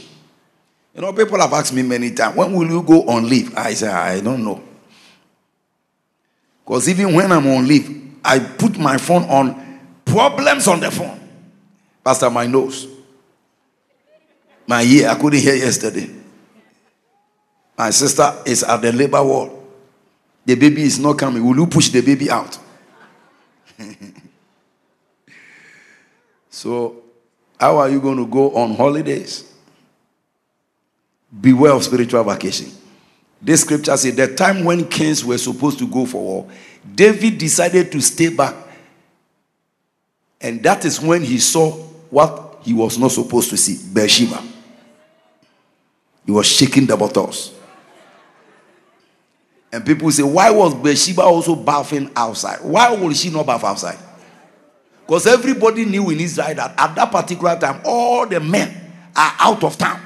You 0.94 1.00
know, 1.00 1.12
people 1.12 1.40
have 1.40 1.52
asked 1.52 1.72
me 1.72 1.82
many 1.82 2.10
times, 2.10 2.36
when 2.36 2.52
will 2.52 2.68
you 2.68 2.82
go 2.82 3.04
on 3.04 3.28
leave? 3.28 3.56
I 3.56 3.72
say, 3.72 3.88
I 3.88 4.20
don't 4.20 4.44
know. 4.44 4.62
Because 6.64 6.88
even 6.88 7.14
when 7.14 7.32
I'm 7.32 7.46
on 7.46 7.66
leave, 7.66 8.18
I 8.24 8.38
put 8.38 8.78
my 8.78 8.98
phone 8.98 9.24
on 9.24 9.80
problems 10.04 10.68
on 10.68 10.80
the 10.80 10.90
phone. 10.90 11.18
Pastor, 12.04 12.30
my 12.30 12.46
nose. 12.46 12.86
My 14.66 14.82
ear, 14.82 15.08
I 15.08 15.14
couldn't 15.14 15.40
hear 15.40 15.54
yesterday. 15.54 16.10
My 17.76 17.90
sister 17.90 18.42
is 18.46 18.62
at 18.62 18.82
the 18.82 18.92
labor 18.92 19.22
ward. 19.22 19.50
The 20.44 20.54
baby 20.54 20.82
is 20.82 20.98
not 20.98 21.18
coming. 21.18 21.44
Will 21.44 21.56
you 21.56 21.66
push 21.66 21.88
the 21.88 22.00
baby 22.00 22.30
out? 22.30 22.58
So, 26.52 27.02
how 27.58 27.78
are 27.78 27.88
you 27.88 27.98
going 27.98 28.18
to 28.18 28.26
go 28.26 28.54
on 28.54 28.74
holidays? 28.74 29.50
Beware 31.40 31.72
of 31.72 31.82
spiritual 31.82 32.22
vacation. 32.24 32.70
This 33.40 33.62
scripture 33.62 33.96
says 33.96 34.14
the 34.14 34.34
time 34.34 34.62
when 34.62 34.86
kings 34.86 35.24
were 35.24 35.38
supposed 35.38 35.78
to 35.78 35.88
go 35.88 36.04
for 36.04 36.22
war, 36.22 36.50
David 36.94 37.38
decided 37.38 37.90
to 37.92 38.02
stay 38.02 38.28
back. 38.28 38.54
And 40.42 40.62
that 40.62 40.84
is 40.84 41.00
when 41.00 41.22
he 41.22 41.38
saw 41.38 41.70
what 42.10 42.60
he 42.62 42.74
was 42.74 42.98
not 42.98 43.12
supposed 43.12 43.48
to 43.48 43.56
see 43.56 43.78
Bathsheba. 43.90 44.42
He 46.26 46.32
was 46.32 46.46
shaking 46.46 46.84
the 46.84 46.98
bottles. 46.98 47.54
And 49.72 49.86
people 49.86 50.10
say, 50.10 50.22
Why 50.22 50.50
was 50.50 50.74
Bathsheba 50.74 51.22
also 51.22 51.56
bathing 51.56 52.10
outside? 52.14 52.58
Why 52.60 52.94
would 52.94 53.16
she 53.16 53.30
not 53.30 53.46
bath 53.46 53.64
outside? 53.64 53.98
Because 55.06 55.26
everybody 55.26 55.84
knew 55.84 56.10
in 56.10 56.20
Israel 56.20 56.54
that 56.54 56.74
at 56.78 56.94
that 56.94 57.10
particular 57.10 57.58
time, 57.58 57.80
all 57.84 58.26
the 58.26 58.40
men 58.40 58.68
are 59.14 59.34
out 59.38 59.62
of 59.64 59.76
town. 59.76 60.00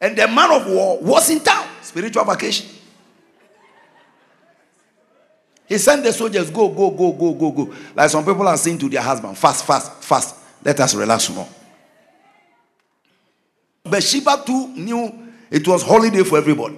And 0.00 0.16
the 0.16 0.26
man 0.28 0.50
of 0.52 0.66
war 0.66 0.98
was 1.00 1.28
in 1.30 1.40
town, 1.40 1.66
spiritual 1.82 2.24
vacation. 2.24 2.68
He 5.66 5.78
sent 5.78 6.02
the 6.02 6.12
soldiers, 6.12 6.50
go, 6.50 6.68
go, 6.68 6.90
go, 6.90 7.12
go, 7.12 7.32
go, 7.34 7.50
go. 7.52 7.74
Like 7.94 8.10
some 8.10 8.24
people 8.24 8.46
are 8.48 8.56
saying 8.56 8.78
to 8.78 8.88
their 8.88 9.02
husband, 9.02 9.38
fast, 9.38 9.64
fast, 9.64 10.02
fast. 10.02 10.34
Let 10.64 10.80
us 10.80 10.94
relax 10.94 11.30
more. 11.30 11.48
Bathsheba 13.84 14.42
too 14.44 14.68
knew 14.68 15.32
it 15.50 15.66
was 15.66 15.82
holiday 15.82 16.24
for 16.24 16.38
everybody. 16.38 16.76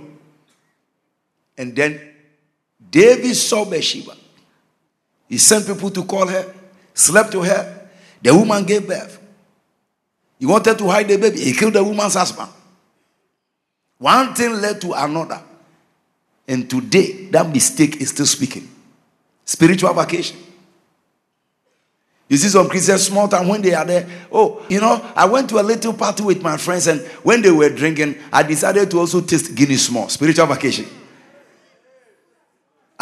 And 1.57 1.75
then 1.75 2.01
David 2.91 3.35
saw 3.35 3.65
Bathsheba. 3.65 4.17
He 5.33 5.39
sent 5.39 5.67
people 5.67 5.89
to 5.89 6.05
call 6.05 6.27
her, 6.27 6.45
slept 6.93 7.35
with 7.35 7.49
her. 7.49 7.89
The 8.21 8.35
woman 8.35 8.67
gave 8.67 8.87
birth. 8.87 9.19
He 10.39 10.45
wanted 10.45 10.77
to 10.77 10.87
hide 10.91 11.09
the 11.09 11.17
baby. 11.17 11.41
He 11.41 11.55
killed 11.55 11.73
the 11.73 11.83
woman's 11.83 12.13
husband. 12.13 12.51
One 13.97 14.35
thing 14.35 14.53
led 14.61 14.79
to 14.83 14.93
another. 14.93 15.41
And 16.47 16.69
today, 16.69 17.29
that 17.31 17.49
mistake 17.49 17.97
is 18.03 18.11
still 18.11 18.27
speaking. 18.27 18.69
Spiritual 19.47 19.95
vacation. 19.95 20.37
You 22.29 22.37
see 22.37 22.49
some 22.49 22.69
Christians 22.69 23.07
small 23.07 23.27
time 23.27 23.49
when 23.49 23.63
they 23.63 23.73
are 23.73 23.87
there. 23.87 24.07
Oh, 24.31 24.63
you 24.69 24.83
know, 24.83 25.01
I 25.17 25.25
went 25.25 25.49
to 25.49 25.59
a 25.59 25.63
little 25.63 25.95
party 25.95 26.25
with 26.25 26.43
my 26.43 26.59
friends, 26.59 26.89
and 26.89 27.01
when 27.23 27.41
they 27.41 27.51
were 27.51 27.71
drinking, 27.71 28.17
I 28.31 28.43
decided 28.43 28.91
to 28.91 28.99
also 28.99 29.23
taste 29.23 29.55
Guinness 29.55 29.87
small. 29.87 30.11
Spiritual 30.11 30.47
vacation. 30.49 30.85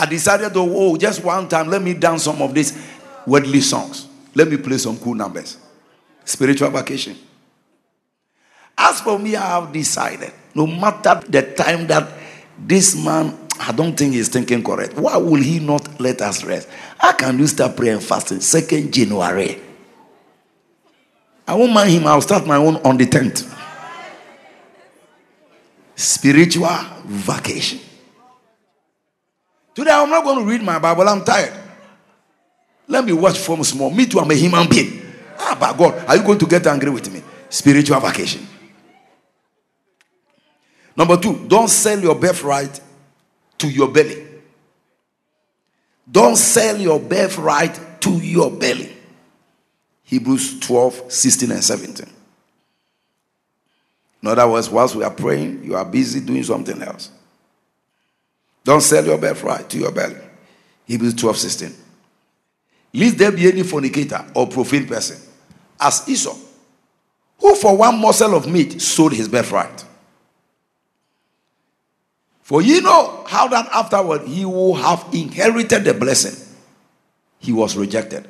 I 0.01 0.07
decided 0.07 0.55
to, 0.55 0.61
oh, 0.61 0.96
just 0.96 1.22
one 1.22 1.46
time, 1.46 1.68
let 1.68 1.82
me 1.82 1.92
dance 1.92 2.22
some 2.22 2.40
of 2.40 2.55
these 2.55 2.72
worldly 3.26 3.61
songs. 3.61 4.09
Let 4.34 4.48
me 4.48 4.57
play 4.57 4.78
some 4.78 4.96
cool 4.98 5.14
numbers. 5.14 5.59
Spiritual 6.24 6.70
vacation. 6.70 7.18
As 8.78 9.03
for 9.03 9.18
me, 9.18 9.36
I 9.36 9.61
have 9.61 9.70
decided, 9.70 10.32
no 10.55 10.66
matter 10.66 11.20
the 11.28 11.42
time 11.55 11.86
that 11.88 12.11
this 12.59 12.96
man, 12.96 13.36
I 13.61 13.72
don't 13.72 13.94
think 13.94 14.14
he's 14.14 14.30
thinking 14.30 14.64
correct. 14.64 14.94
Why 14.94 15.18
will 15.18 15.42
he 15.42 15.59
not 15.59 16.01
let 16.01 16.22
us 16.22 16.44
rest? 16.44 16.66
How 16.96 17.12
can 17.12 17.38
you 17.38 17.46
start 17.46 17.76
praying 17.76 17.96
and 17.96 18.03
fasting? 18.03 18.40
Second 18.40 18.94
January. 18.94 19.61
I 21.46 21.55
won't 21.57 21.74
mind 21.74 21.90
him. 21.90 22.07
I'll 22.07 22.22
start 22.22 22.46
my 22.46 22.57
own 22.57 22.76
on 22.76 22.96
the 22.96 23.05
10th. 23.05 23.55
Spiritual 25.94 26.70
vacation. 27.05 27.80
Today 29.75 29.91
I'm 29.91 30.11
not 30.11 30.25
going 30.25 30.39
to 30.39 30.45
read 30.45 30.62
my 30.62 30.79
Bible. 30.79 31.09
I'm 31.09 31.25
tired. 31.25 31.53
Let 32.89 33.05
me 33.05 33.12
watch 33.12 33.39
from 33.39 33.62
small. 33.62 33.91
Me 33.91 34.07
too, 34.07 34.18
I'm 34.18 34.31
a 34.31 34.35
human 34.35 34.68
being. 34.68 35.01
Ah, 35.39 35.57
but 35.59 35.77
God, 35.77 36.09
are 36.09 36.16
you 36.16 36.23
going 36.23 36.39
to 36.39 36.47
get 36.47 36.66
angry 36.66 36.91
with 36.91 37.12
me? 37.12 37.23
Spiritual 37.49 38.01
vacation. 38.01 38.47
Number 40.97 41.16
two, 41.16 41.47
don't 41.47 41.68
sell 41.68 41.99
your 41.99 42.14
birthright 42.14 42.81
to 43.59 43.68
your 43.68 43.89
belly. 43.89 44.27
Don't 46.11 46.37
sell 46.37 46.77
your 46.77 46.99
birthright 46.99 48.01
to 48.01 48.11
your 48.11 48.51
belly. 48.51 48.97
Hebrews 50.03 50.59
12, 50.59 51.12
16, 51.12 51.53
and 51.53 51.62
17. 51.64 52.07
In 54.23 54.29
other 54.29 54.49
words, 54.49 54.68
whilst 54.68 54.97
we 54.97 55.05
are 55.05 55.11
praying, 55.11 55.62
you 55.64 55.77
are 55.77 55.85
busy 55.85 56.21
doing 56.21 56.43
something 56.43 56.83
else. 56.83 57.11
Don't 58.64 58.80
sell 58.80 59.04
your 59.04 59.18
birthright 59.18 59.68
to 59.70 59.78
your 59.78 59.92
belly. 59.92 60.16
Hebrews 60.86 61.14
12, 61.14 61.36
16. 61.36 61.74
Lest 62.94 63.18
there 63.18 63.32
be 63.32 63.48
any 63.48 63.62
fornicator 63.62 64.24
or 64.34 64.48
profane 64.48 64.86
person, 64.86 65.16
as 65.78 66.08
Esau, 66.08 66.36
who 67.38 67.54
for 67.54 67.76
one 67.76 67.98
morsel 67.98 68.34
of 68.34 68.48
meat 68.48 68.80
sold 68.80 69.12
his 69.12 69.28
birthright. 69.28 69.84
For 72.42 72.61
ye 72.62 72.80
know 72.80 73.24
how 73.28 73.46
that 73.48 73.68
afterward 73.72 74.22
he 74.22 74.44
will 74.44 74.74
have 74.74 75.06
inherited 75.12 75.84
the 75.84 75.94
blessing. 75.94 76.48
He 77.38 77.52
was 77.52 77.76
rejected, 77.76 78.28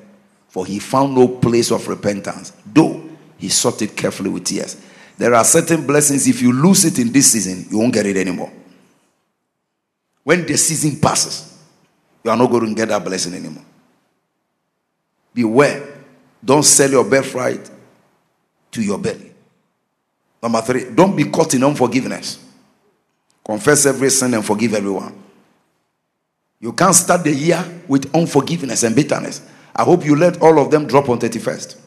for 0.48 0.66
he 0.66 0.78
found 0.78 1.14
no 1.14 1.26
place 1.26 1.70
of 1.70 1.88
repentance, 1.88 2.52
though 2.66 3.02
he 3.38 3.48
sought 3.48 3.80
it 3.80 3.96
carefully 3.96 4.28
with 4.28 4.44
tears. 4.44 4.76
There 5.16 5.34
are 5.34 5.44
certain 5.44 5.86
blessings, 5.86 6.28
if 6.28 6.42
you 6.42 6.52
lose 6.52 6.84
it 6.84 6.98
in 6.98 7.10
this 7.12 7.32
season, 7.32 7.66
you 7.70 7.78
won't 7.78 7.94
get 7.94 8.04
it 8.06 8.18
anymore. 8.18 8.52
When 10.22 10.46
the 10.46 10.56
season 10.56 11.00
passes, 11.00 11.58
you 12.22 12.30
are 12.30 12.36
not 12.36 12.50
going 12.50 12.66
to 12.66 12.74
get 12.74 12.88
that 12.88 13.04
blessing 13.04 13.34
anymore. 13.34 13.64
Beware. 15.32 15.86
Don't 16.44 16.62
sell 16.62 16.90
your 16.90 17.04
birthright 17.04 17.70
to 18.72 18.82
your 18.82 18.98
belly. 18.98 19.32
Number 20.42 20.60
three, 20.62 20.90
don't 20.94 21.14
be 21.14 21.24
caught 21.24 21.54
in 21.54 21.64
unforgiveness. 21.64 22.42
Confess 23.44 23.86
every 23.86 24.10
sin 24.10 24.34
and 24.34 24.44
forgive 24.44 24.74
everyone. 24.74 25.20
You 26.60 26.72
can't 26.72 26.94
start 26.94 27.24
the 27.24 27.34
year 27.34 27.64
with 27.88 28.14
unforgiveness 28.14 28.82
and 28.82 28.94
bitterness. 28.94 29.42
I 29.74 29.82
hope 29.84 30.04
you 30.04 30.16
let 30.16 30.40
all 30.42 30.58
of 30.58 30.70
them 30.70 30.86
drop 30.86 31.08
on 31.08 31.18
31st. 31.18 31.78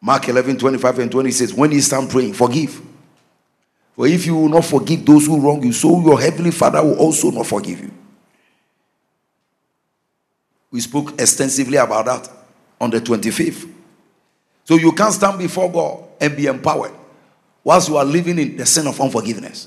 Mark 0.00 0.28
11, 0.28 0.58
25 0.58 0.98
and 1.00 1.10
20 1.10 1.30
says, 1.30 1.54
When 1.54 1.72
you 1.72 1.80
stand 1.80 2.08
praying, 2.08 2.34
forgive. 2.34 2.80
For 3.98 4.06
if 4.06 4.26
you 4.26 4.36
will 4.36 4.48
not 4.48 4.64
forgive 4.64 5.04
those 5.04 5.26
who 5.26 5.40
wrong 5.40 5.60
you, 5.60 5.72
so 5.72 6.00
your 6.00 6.20
heavenly 6.20 6.52
Father 6.52 6.80
will 6.80 6.96
also 7.00 7.32
not 7.32 7.48
forgive 7.48 7.80
you. 7.80 7.90
We 10.70 10.80
spoke 10.80 11.20
extensively 11.20 11.78
about 11.78 12.04
that 12.06 12.30
on 12.80 12.90
the 12.90 13.00
25th. 13.00 13.68
So 14.62 14.76
you 14.76 14.92
can't 14.92 15.12
stand 15.12 15.36
before 15.36 15.68
God 15.72 16.04
and 16.20 16.36
be 16.36 16.46
empowered 16.46 16.92
whilst 17.64 17.88
you 17.88 17.96
are 17.96 18.04
living 18.04 18.38
in 18.38 18.56
the 18.56 18.64
sin 18.66 18.86
of 18.86 19.00
unforgiveness. 19.00 19.66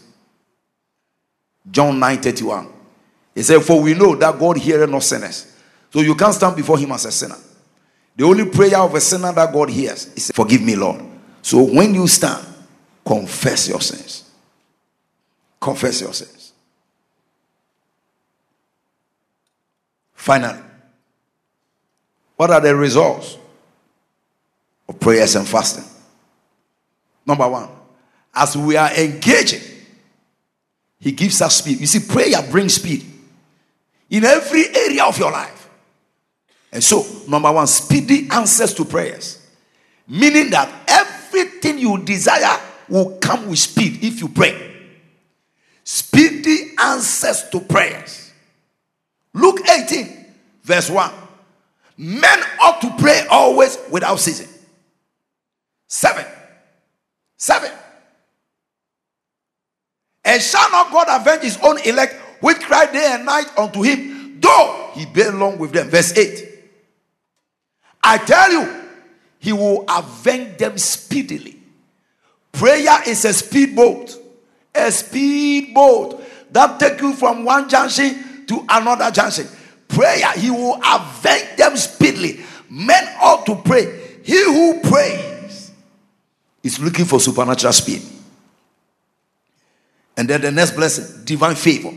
John 1.70 2.00
9 2.00 2.22
31. 2.22 2.70
He 3.36 3.44
said, 3.44 3.62
For 3.62 3.82
we 3.82 3.94
know 3.96 4.16
that 4.16 4.40
God 4.40 4.56
heareth 4.56 4.90
not 4.90 5.04
sinners. 5.04 5.58
So 5.92 6.00
you 6.00 6.16
can't 6.16 6.34
stand 6.34 6.56
before 6.56 6.78
him 6.78 6.94
as 6.94 7.04
a 7.04 7.12
sinner. 7.12 7.38
The 8.16 8.24
only 8.24 8.46
prayer 8.46 8.78
of 8.78 8.96
a 8.96 9.02
sinner 9.02 9.34
that 9.34 9.52
God 9.52 9.70
hears 9.70 10.06
is, 10.14 10.32
Forgive 10.34 10.62
me, 10.62 10.78
Lord. 10.78 11.02
So 11.42 11.62
when 11.64 11.94
you 11.94 12.08
stand, 12.08 12.48
confess 13.06 13.68
your 13.68 13.82
sins. 13.82 14.30
Confess 15.60 16.02
your 16.02 16.14
sins. 16.14 16.54
Finally, 20.14 20.62
what 22.36 22.52
are 22.52 22.62
the 22.62 22.76
results 22.76 23.38
of 24.88 25.00
prayers 25.00 25.36
and 25.36 25.48
fasting? 25.48 25.86
Number 27.26 27.48
one, 27.48 27.70
as 28.34 28.56
we 28.56 28.76
are 28.76 28.92
engaging 28.94 29.72
he 31.02 31.12
gives 31.12 31.42
us 31.42 31.58
speed. 31.58 31.80
You 31.82 31.88
see, 31.88 32.00
prayer 32.00 32.42
brings 32.50 32.76
speed 32.76 33.04
in 34.10 34.24
every 34.24 34.74
area 34.74 35.04
of 35.04 35.18
your 35.18 35.32
life. 35.32 35.68
And 36.72 36.82
so, 36.82 37.04
number 37.28 37.52
one, 37.52 37.68
speedy 37.68 38.30
answers 38.32 38.74
to 38.76 38.86
prayers. 38.86 39.40
Meaning 40.08 40.52
that 40.52 40.72
everything 40.88 41.80
you 41.80 41.98
desire 42.04 42.60
will 42.92 43.18
come 43.20 43.48
with 43.48 43.58
speed 43.58 44.04
if 44.04 44.20
you 44.20 44.28
pray. 44.28 44.70
Speedy 45.84 46.74
answers 46.78 47.50
to 47.50 47.62
prayers. 47.62 48.32
Luke 49.34 49.62
18, 49.68 50.26
verse 50.64 50.90
1. 50.90 51.12
Men 51.98 52.40
ought 52.62 52.82
to 52.82 52.94
pray 53.00 53.26
always 53.30 53.78
without 53.90 54.20
ceasing. 54.20 54.50
Seven. 55.88 56.26
Seven. 57.38 57.72
And 60.26 60.42
shall 60.42 60.70
not 60.72 60.92
God 60.92 61.08
avenge 61.10 61.44
his 61.44 61.58
own 61.64 61.80
elect, 61.86 62.14
which 62.42 62.60
cry 62.60 62.92
day 62.92 63.14
and 63.14 63.26
night 63.26 63.48
unto 63.58 63.82
him, 63.82 64.40
though 64.42 64.92
he 64.94 65.06
bear 65.06 65.32
long 65.32 65.58
with 65.58 65.72
them? 65.72 65.90
Verse 65.90 66.16
8. 66.18 66.48
I 68.04 68.18
tell 68.18 68.52
you, 68.52 68.84
he 69.40 69.54
will 69.54 69.86
avenge 69.88 70.58
them 70.58 70.78
speedily. 70.78 71.61
Prayer 72.52 73.08
is 73.08 73.26
a 73.26 73.34
speedboat, 73.34 74.18
a 74.76 74.92
speedboat 74.92 76.24
that 76.52 76.80
take 76.80 77.02
you 77.02 77.14
from 77.14 77.46
one 77.46 77.70
junction 77.70 78.46
to 78.48 78.66
another 78.70 79.10
junction. 79.12 79.48
Prayer, 79.88 80.32
he 80.34 80.50
will 80.52 80.80
avenge 80.84 81.58
them 81.58 81.76
speedily. 81.78 82.42
Men 82.70 83.04
ought 83.22 83.46
to 83.46 83.56
pray. 83.56 84.20
He 84.24 84.44
who 84.44 84.80
prays 84.82 85.72
is 86.64 86.80
looking 86.80 87.06
for 87.06 87.20
supernatural 87.20 87.74
speed. 87.74 88.02
And 90.16 90.30
then 90.30 90.42
the 90.42 90.52
next 90.52 90.72
blessing, 90.72 91.26
divine 91.26 91.56
favor. 91.56 91.92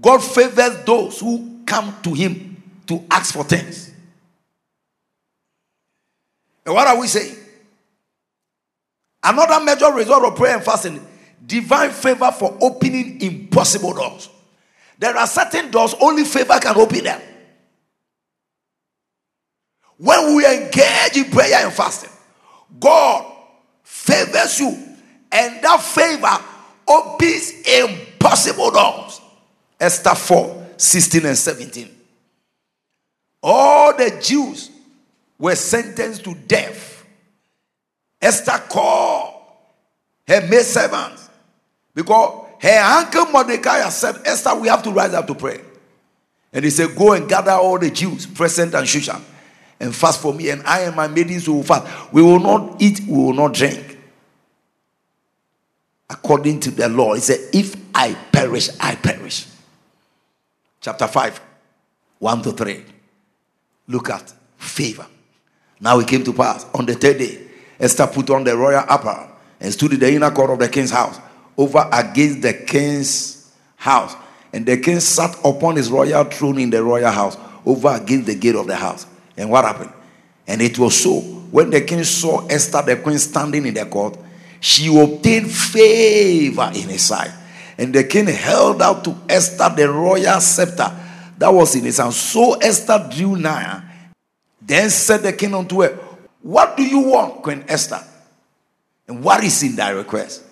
God 0.00 0.18
favors 0.18 0.84
those 0.84 1.20
who 1.20 1.60
come 1.66 1.94
to 2.02 2.12
Him 2.12 2.62
to 2.86 3.04
ask 3.10 3.32
for 3.32 3.44
things. 3.44 3.90
And 6.64 6.74
what 6.74 6.88
are 6.88 6.98
we 6.98 7.06
saying? 7.06 7.36
Another 9.22 9.64
major 9.64 9.92
result 9.92 10.24
of 10.24 10.36
prayer 10.36 10.56
and 10.56 10.64
fasting 10.64 11.06
divine 11.46 11.90
favor 11.90 12.30
for 12.32 12.56
opening 12.60 13.20
impossible 13.20 13.92
doors. 13.92 14.28
There 14.98 15.16
are 15.16 15.26
certain 15.26 15.70
doors 15.70 15.94
only 16.00 16.24
favor 16.24 16.58
can 16.60 16.76
open 16.76 17.04
them. 17.04 17.20
When 19.96 20.36
we 20.36 20.46
engage 20.46 21.16
in 21.16 21.30
prayer 21.30 21.64
and 21.64 21.72
fasting, 21.72 22.10
God 22.80 23.24
favors 23.82 24.58
you, 24.58 24.68
and 25.30 25.62
that 25.62 25.80
favor 25.80 26.44
opens 26.88 27.52
impossible 27.66 28.70
doors. 28.70 29.20
Esther 29.78 30.14
4 30.14 30.66
16 30.76 31.26
and 31.26 31.38
17. 31.38 31.88
All 33.42 33.96
the 33.96 34.18
Jews 34.20 34.70
were 35.38 35.54
sentenced 35.54 36.24
to 36.24 36.34
death. 36.34 36.91
Esther 38.22 38.62
called 38.70 39.42
her 40.26 40.40
maid 40.46 40.62
servants 40.62 41.28
because 41.94 42.46
her 42.60 42.78
uncle 42.78 43.26
Mordecai 43.26 43.88
said, 43.88 44.16
Esther, 44.24 44.54
we 44.54 44.68
have 44.68 44.82
to 44.84 44.90
rise 44.92 45.12
up 45.12 45.26
to 45.26 45.34
pray. 45.34 45.60
And 46.52 46.64
he 46.64 46.70
said, 46.70 46.96
Go 46.96 47.12
and 47.12 47.28
gather 47.28 47.50
all 47.50 47.78
the 47.78 47.90
Jews 47.90 48.24
present 48.26 48.74
and 48.74 48.86
Shushan 48.86 49.20
and 49.82 49.94
fast 49.94 50.22
for 50.22 50.32
me, 50.32 50.48
and 50.50 50.62
I 50.62 50.82
and 50.82 50.94
my 50.94 51.08
maidens 51.08 51.48
will 51.48 51.64
fast. 51.64 52.12
We 52.12 52.22
will 52.22 52.38
not 52.38 52.80
eat, 52.80 53.00
we 53.00 53.16
will 53.16 53.32
not 53.32 53.52
drink. 53.52 53.98
According 56.08 56.60
to 56.60 56.70
the 56.70 56.88
law, 56.88 57.14
he 57.14 57.20
said, 57.20 57.40
If 57.52 57.74
I 57.92 58.14
perish, 58.30 58.68
I 58.78 58.94
perish. 58.94 59.48
Chapter 60.80 61.08
5, 61.08 61.40
1 62.20 62.42
to 62.42 62.52
3. 62.52 62.84
Look 63.88 64.10
at 64.10 64.32
favor. 64.56 65.06
Now 65.80 65.98
it 65.98 66.06
came 66.06 66.22
to 66.24 66.32
pass 66.32 66.64
on 66.72 66.86
the 66.86 66.94
third 66.94 67.18
day, 67.18 67.48
Esther 67.82 68.06
put 68.06 68.30
on 68.30 68.44
the 68.44 68.56
royal 68.56 68.84
apparel 68.88 69.28
and 69.60 69.72
stood 69.72 69.92
in 69.92 70.00
the 70.00 70.14
inner 70.14 70.30
court 70.30 70.50
of 70.50 70.58
the 70.60 70.68
king's 70.68 70.92
house, 70.92 71.18
over 71.58 71.88
against 71.92 72.40
the 72.40 72.54
king's 72.54 73.52
house. 73.76 74.14
And 74.52 74.64
the 74.64 74.76
king 74.76 75.00
sat 75.00 75.36
upon 75.44 75.76
his 75.76 75.90
royal 75.90 76.24
throne 76.24 76.58
in 76.58 76.70
the 76.70 76.82
royal 76.82 77.10
house, 77.10 77.36
over 77.66 77.88
against 77.88 78.26
the 78.26 78.36
gate 78.36 78.54
of 78.54 78.66
the 78.66 78.76
house. 78.76 79.06
And 79.36 79.50
what 79.50 79.64
happened? 79.64 79.92
And 80.46 80.62
it 80.62 80.78
was 80.78 81.02
so 81.02 81.20
when 81.52 81.70
the 81.70 81.80
king 81.82 82.02
saw 82.04 82.46
Esther, 82.46 82.82
the 82.82 82.96
queen, 82.96 83.18
standing 83.18 83.66
in 83.66 83.74
the 83.74 83.84
court, 83.84 84.16
she 84.58 84.86
obtained 84.86 85.50
favor 85.50 86.70
in 86.74 86.88
his 86.88 87.02
sight. 87.02 87.30
And 87.76 87.94
the 87.94 88.04
king 88.04 88.26
held 88.26 88.80
out 88.80 89.04
to 89.04 89.16
Esther 89.28 89.72
the 89.76 89.90
royal 89.90 90.40
scepter 90.40 90.90
that 91.36 91.52
was 91.52 91.74
in 91.74 91.84
his 91.84 91.98
hand. 91.98 92.14
So 92.14 92.54
Esther 92.54 93.08
drew 93.12 93.36
nigh. 93.36 93.82
Then 94.60 94.88
said 94.88 95.22
the 95.22 95.32
king 95.32 95.54
unto 95.54 95.82
her, 95.82 95.98
What 96.42 96.76
do 96.76 96.82
you 96.82 96.98
want, 97.00 97.42
Queen 97.42 97.64
Esther? 97.68 98.02
And 99.06 99.22
what 99.22 99.44
is 99.44 99.62
in 99.62 99.76
thy 99.76 99.90
request? 99.90 100.42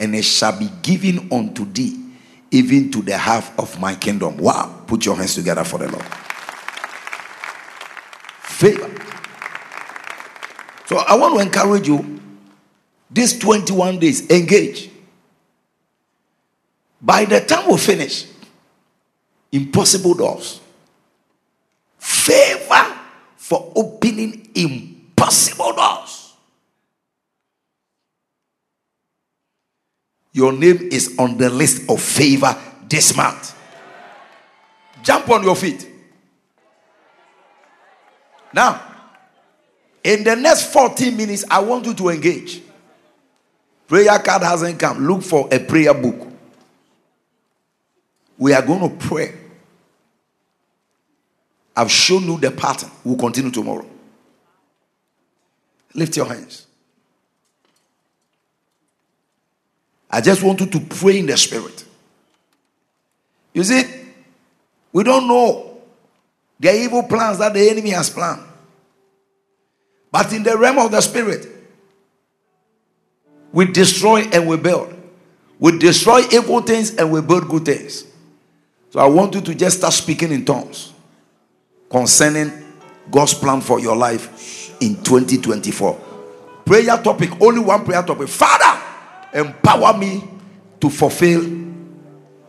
And 0.00 0.14
it 0.14 0.24
shall 0.24 0.58
be 0.58 0.70
given 0.82 1.28
unto 1.32 1.70
thee, 1.70 2.02
even 2.50 2.90
to 2.92 3.02
the 3.02 3.16
half 3.16 3.58
of 3.58 3.78
my 3.80 3.94
kingdom. 3.94 4.38
Wow. 4.38 4.84
Put 4.86 5.04
your 5.04 5.16
hands 5.16 5.34
together 5.34 5.64
for 5.64 5.78
the 5.78 5.90
Lord. 5.90 6.04
Favor. 8.42 8.90
So 10.86 10.98
I 10.98 11.14
want 11.16 11.34
to 11.34 11.40
encourage 11.40 11.88
you 11.88 12.20
these 13.10 13.38
21 13.38 13.98
days, 13.98 14.30
engage. 14.30 14.90
By 17.00 17.24
the 17.24 17.40
time 17.40 17.70
we 17.70 17.76
finish, 17.76 18.26
impossible 19.52 20.14
doors, 20.14 20.60
favor 21.98 22.98
for 23.36 23.72
opening 23.74 24.48
impossible 24.54 24.95
doors. 25.16 26.34
Your 30.32 30.52
name 30.52 30.88
is 30.92 31.16
on 31.18 31.38
the 31.38 31.48
list 31.48 31.88
of 31.88 32.00
favor 32.00 32.54
this 32.88 33.16
month. 33.16 33.56
Jump 35.02 35.30
on 35.30 35.42
your 35.44 35.56
feet. 35.56 35.88
Now, 38.52 38.82
in 40.04 40.24
the 40.24 40.36
next 40.36 40.72
14 40.72 41.16
minutes, 41.16 41.44
I 41.50 41.60
want 41.60 41.86
you 41.86 41.94
to 41.94 42.08
engage. 42.10 42.62
Prayer 43.88 44.18
card 44.18 44.42
hasn't 44.42 44.78
come. 44.78 45.06
Look 45.06 45.22
for 45.22 45.48
a 45.50 45.58
prayer 45.58 45.94
book. 45.94 46.28
We 48.38 48.52
are 48.52 48.62
going 48.62 48.90
to 48.90 49.06
pray. 49.06 49.34
I've 51.74 51.90
shown 51.90 52.24
you 52.24 52.38
the 52.38 52.50
pattern. 52.50 52.90
We'll 53.04 53.16
continue 53.16 53.50
tomorrow. 53.50 53.86
Lift 55.96 56.16
your 56.16 56.26
hands. 56.26 56.66
I 60.10 60.20
just 60.20 60.42
want 60.42 60.60
you 60.60 60.66
to 60.66 60.80
pray 60.80 61.18
in 61.18 61.26
the 61.26 61.36
spirit. 61.36 61.84
You 63.52 63.64
see, 63.64 63.82
we 64.92 65.02
don't 65.02 65.26
know 65.26 65.78
the 66.60 66.74
evil 66.74 67.02
plans 67.02 67.38
that 67.38 67.54
the 67.54 67.70
enemy 67.70 67.90
has 67.90 68.10
planned. 68.10 68.42
But 70.12 70.32
in 70.32 70.42
the 70.42 70.56
realm 70.56 70.78
of 70.78 70.90
the 70.90 71.00
spirit, 71.00 71.48
we 73.52 73.64
destroy 73.66 74.20
and 74.32 74.46
we 74.46 74.58
build. 74.58 74.94
We 75.58 75.78
destroy 75.78 76.20
evil 76.30 76.60
things 76.60 76.94
and 76.94 77.10
we 77.10 77.22
build 77.22 77.48
good 77.48 77.64
things. 77.64 78.04
So 78.90 79.00
I 79.00 79.06
want 79.06 79.34
you 79.34 79.40
to 79.40 79.54
just 79.54 79.78
start 79.78 79.94
speaking 79.94 80.30
in 80.30 80.44
tongues 80.44 80.92
concerning 81.90 82.52
God's 83.10 83.34
plan 83.34 83.62
for 83.62 83.80
your 83.80 83.96
life 83.96 84.65
in 84.80 84.96
2024. 85.02 86.00
Prayer 86.64 86.96
topic, 86.98 87.30
only 87.40 87.60
one 87.60 87.84
prayer 87.84 88.02
topic. 88.02 88.28
Father, 88.28 88.82
empower 89.32 89.96
me 89.96 90.22
to 90.80 90.90
fulfill 90.90 91.44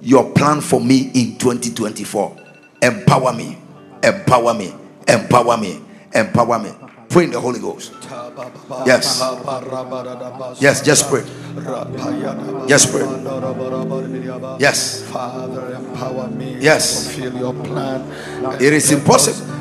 your 0.01 0.31
plan 0.33 0.61
for 0.61 0.81
me 0.81 1.11
in 1.13 1.37
2024. 1.37 2.35
Empower 2.81 3.33
me, 3.33 3.57
empower 4.03 4.53
me, 4.53 4.73
empower 5.07 5.57
me, 5.57 5.81
empower 6.13 6.59
me. 6.59 6.71
Pray 7.09 7.23
in 7.23 7.31
the 7.31 7.39
Holy 7.39 7.59
Ghost. 7.59 7.93
Yes. 8.85 9.23
Yes, 10.59 10.81
just 10.83 11.09
pray. 11.09 11.23
Just 12.67 12.91
pray. 12.91 13.03
Yes. 14.59 15.03
Father, 15.09 15.75
empower 15.75 16.27
me. 16.27 16.57
Yes. 16.59 17.15
Fulfill 17.15 17.37
your 17.39 17.53
plan. 17.53 18.11
It 18.61 18.73
is 18.73 18.91
impossible 18.91 19.56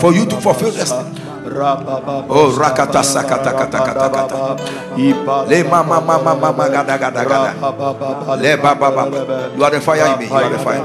for 0.00 0.12
you 0.12 0.26
to 0.26 0.36
fulfill 0.40 0.70
this. 0.70 0.92
Oh, 2.28 2.52
rakata 2.52 3.00
sakata 3.02 3.52
kata 3.56 3.78
kata 3.80 4.06
kata. 4.12 4.36
Le 5.48 5.64
mama 5.64 6.00
mama 6.00 6.34
mama 6.36 6.68
gada 6.68 6.98
gada 6.98 7.24
gada. 7.24 7.52
Le 8.36 8.56
baba 8.56 8.90
baba. 8.92 9.56
You 9.56 9.64
are 9.64 9.70
the 9.70 9.80
fire 9.80 10.06
in 10.12 10.18
me. 10.18 10.26
You 10.26 10.34
are 10.36 10.50
the 10.50 10.58
fire. 10.58 10.84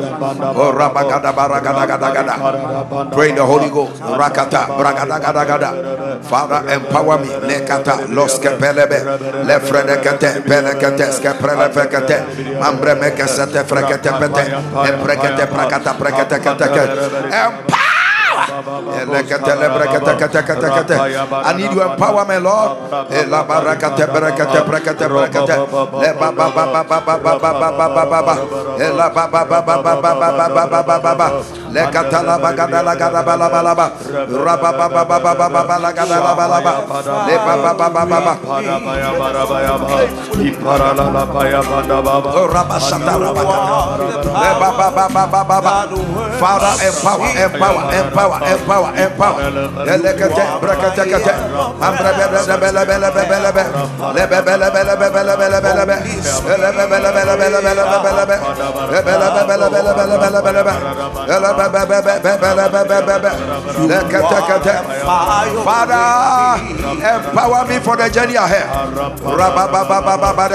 Oh, 0.55 0.71
rabba 0.71 1.03
gada 1.03 1.31
bara 1.33 1.59
gada 1.59 1.83
gada 1.85 2.09
gada. 2.15 2.35
Pray 3.11 3.29
in 3.29 3.35
the 3.35 3.45
Holy 3.45 3.69
Ghost. 3.69 4.01
Rakata 4.01 4.67
bragada 4.79 5.19
gada 5.19 5.43
gada. 5.45 5.69
Father, 6.23 6.63
empower 6.71 7.19
me. 7.19 7.27
Le 7.47 7.65
kata 7.67 8.07
los 8.07 8.39
ke 8.39 8.55
pelebe. 8.55 9.03
Le 9.43 9.59
frede 9.59 9.99
kete 9.99 10.47
pele 10.47 10.73
kete 10.79 11.11
ske 11.11 11.31
prele 11.35 11.67
fekete. 11.75 12.17
Mambre 12.59 12.95
me 12.95 13.11
kesete 13.11 13.63
frekete 13.67 14.11
pete. 14.15 14.43
Emprekete 14.87 15.43
prakata 15.51 15.91
prekete 15.99 16.37
kete 16.39 16.67
kete. 16.71 16.95
Empower. 17.33 17.82
I 21.43 21.53
need 21.57 21.71
your 21.73 21.83
empowerment, 21.83 22.43
Lord. 22.43 22.71
Lekatala 31.73 32.37
bagada 32.37 32.85
la 32.85 32.93
gada 32.95 33.21
bala 33.25 33.49
bala 33.49 33.73
ba. 33.73 33.89
Raba 34.29 34.69
ba 34.77 34.85
ba 34.93 35.01
ba 35.09 35.17
ba 35.19 35.33
ba 35.33 35.49
ba 35.49 35.61
ba 35.65 35.75
la 35.81 35.89
gada 35.91 36.17
la 36.21 36.33
bala 36.37 36.61
ba. 36.61 36.73
Le 37.27 37.35
ba 37.41 37.53
ba 37.57 37.73
ba 37.73 37.89
ba 37.89 38.05
ba 38.05 38.19
ba. 38.21 38.33
Oh, 42.33 42.47
ba 42.47 42.63
ba 45.43 45.57
ba. 45.61 45.71
Father, 46.39 46.73
empower, 46.87 47.27
empower, 47.37 47.83
empower, 47.93 48.39
empower. 48.43 48.43
Le 48.43 48.55
empower, 48.63 48.89
empower. 48.95 49.43
Father, 65.63 66.63
empower 67.29 67.65
me 67.67 67.79
for 67.79 67.95
the 67.97 68.09
journey 68.09 68.35
ahead. 68.35 68.67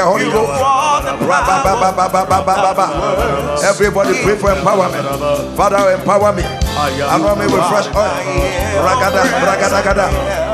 Holy 0.04 0.30
Ghost. 0.30 0.62
Everybody 3.64 4.12
pray 4.22 4.36
for 4.36 4.50
empowerment. 4.50 5.56
Father, 5.56 5.90
empower 5.94 6.32
me. 6.32 6.42
Allow 6.78 7.34
me 7.34 7.46
with 7.46 7.64
fresh 7.68 7.87
oil. 7.94 8.82
Ragada, 8.82 9.22
ragada, 9.44 9.82
gada. 9.82 10.47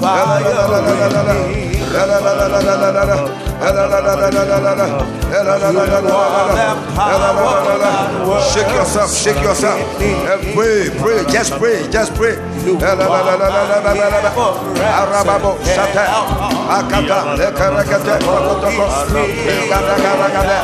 Fire. 0.00 1.83
Shake 8.52 8.72
yourself, 8.74 9.10
shake 9.14 9.42
yourself. 9.42 9.78
And 10.00 10.42
pray, 10.54 10.90
pray, 10.98 11.24
just 11.32 11.52
pray, 11.58 11.86
just 11.90 12.14
pray. 12.14 12.36
Arababo, 15.00 15.58
Sata, 15.62 16.04
Akata, 16.76 17.18
Lekarakate, 17.38 18.14
Rokotoko, 18.24 18.86
Gadagaragade, 19.70 20.58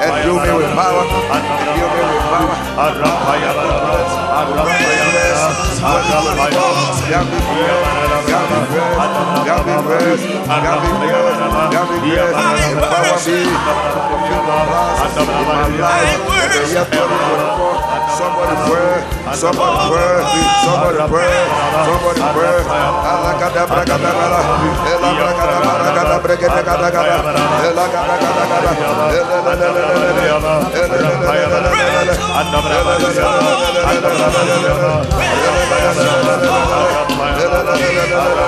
Endue 0.05 0.39
me 0.39 0.51
with 0.55 0.71
power. 0.75 1.03
Endue 1.35 1.89
me 1.89 2.01
with 2.05 2.23
power. 2.29 2.55
Somebody 18.15 18.55
pray, 18.67 19.03
somebody 19.35 19.75
pray, 19.91 20.23
somebody 20.63 21.03
pray, 21.11 21.35
somebody 21.83 22.23
pray. 22.31 22.59
Alakada 23.03 23.63
brakada 23.67 24.09
bala, 24.15 24.39
ela 24.87 25.09
brakada 25.19 25.57
brakada 25.63 26.15
brakada 26.23 26.61
kada 26.63 26.87
kada, 26.95 27.17
ela 27.67 27.85
kada 27.91 28.15
kada 28.15 28.43
kada, 28.47 28.75
Gracias. 37.47 38.45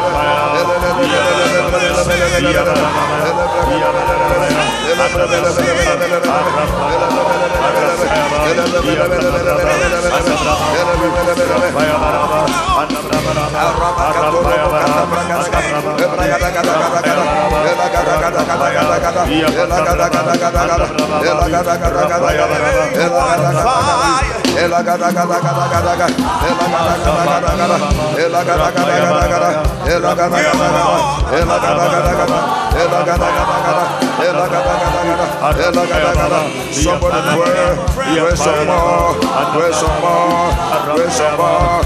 Ela 32.78 34.07
Somebody 36.74 37.22
pray, 37.38 37.78
pray 38.18 38.36
some 38.36 38.66
more, 38.66 39.14
pray 39.54 39.72
some 39.74 40.02
more, 40.02 40.50
pray 40.96 41.10
some 41.10 41.38
more. 41.38 41.78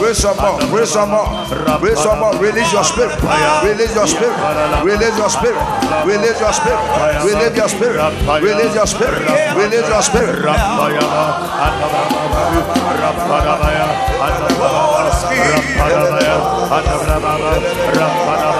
Raise 0.00 0.18
some 0.18 0.36
more, 0.36 0.58
raise 0.72 0.90
some 0.90 1.10
more, 1.10 1.28
raise 1.80 1.98
some 2.00 2.18
more. 2.18 2.34
Release 2.40 2.72
your 2.72 2.84
spirit, 2.84 3.20
release 3.64 3.94
your 3.94 4.06
spirit, 4.06 4.36
release 4.84 5.16
your 5.18 5.28
spirit, 5.28 5.60
release 6.04 6.40
your 6.40 6.52
spirit, 6.52 6.80
release 7.24 7.56
your 7.56 7.68
spirit, 7.68 8.00
release 8.42 8.74
your 8.74 8.86
spirit, 8.86 9.20
release 9.56 9.94
your 9.94 10.02
spirit. 10.02 10.40
Release 10.50 11.00
your 11.00 11.00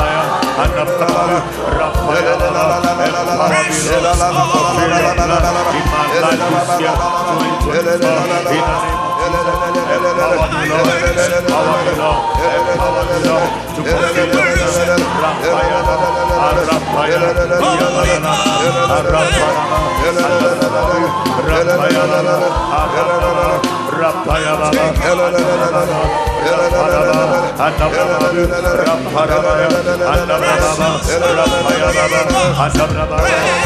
Spirit. 0.01 0.20
Anaptara, 0.61 1.41
Rapayala, 1.79 2.61
the 8.01 9.10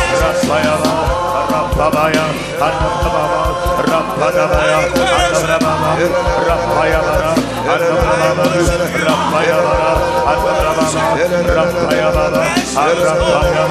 Rabbaya 0.05 0.75
Rabbabaya 1.35 2.25
Anamrababa 2.63 3.43
Rabbanabaya 3.91 4.79
Anamrababa 4.95 5.91
Rabbayabara 6.49 7.31
Anamrababa 7.75 8.45
Rabbayabara 9.07 9.91
Anamrababa 10.31 10.87
Rabbayabara 11.59 12.43
Arrabbaya 12.75 13.65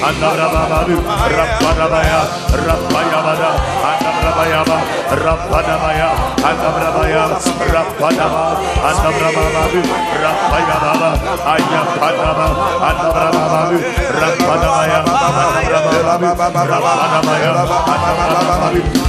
Andarabadu, 0.00 0.96
Rapanabaya, 1.04 2.20
Rapayabada, 2.56 3.50
Andabrabayaba, 3.84 4.78
Rapanabaya, 5.12 6.08
Andabrabaya, 6.40 7.24
Rapanaba, 7.68 8.44
Andabrabadu, 8.80 9.80
Rapayababa, 10.22 11.10
Ayapanaba, 11.52 12.48
Andabrabadu, 12.80 13.78
Rapanabaya, 14.20 15.00
Andabrabadu, 15.04 16.28
Rapanabaya, 16.64 17.52
Andabrabadu, 17.92 18.99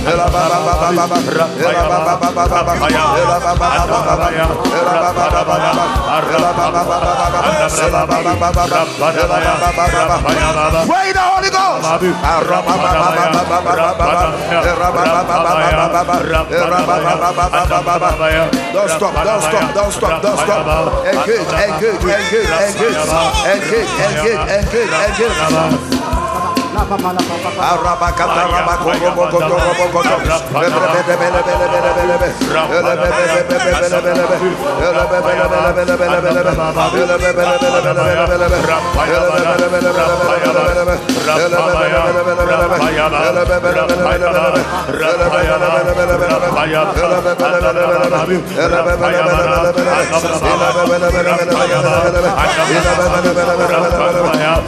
Pray 10.90 11.14
the 11.14 11.22
Holy 11.22 11.50
Ghost. 11.54 11.86
Don't 18.74 18.90
stop, 18.90 19.14
don't 19.24 19.42
stop, 19.42 19.74
don't 19.76 19.92
stop, 19.94 20.22
don't 20.22 20.38
stop. 20.40 21.06
Engage, 21.06 21.52
engage, 21.62 22.02
engage, 22.02 22.50
engage, 22.66 22.98
engage, 23.54 23.92
engage, 24.02 24.42
engage, 24.50 24.92
engage. 25.06 26.01
Arabakata 26.82 28.42
rabako 28.52 28.90
roboko 28.92 29.38
roboko 29.40 30.00
Rabaya 53.72 54.61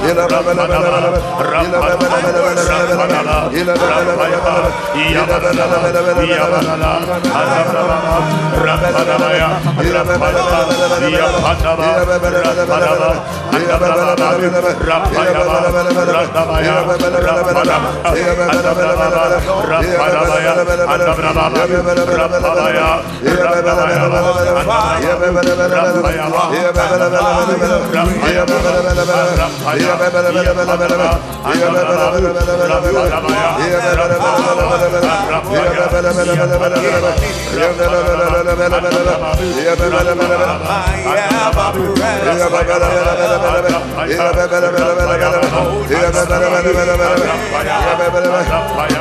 Fire. 29.63 29.92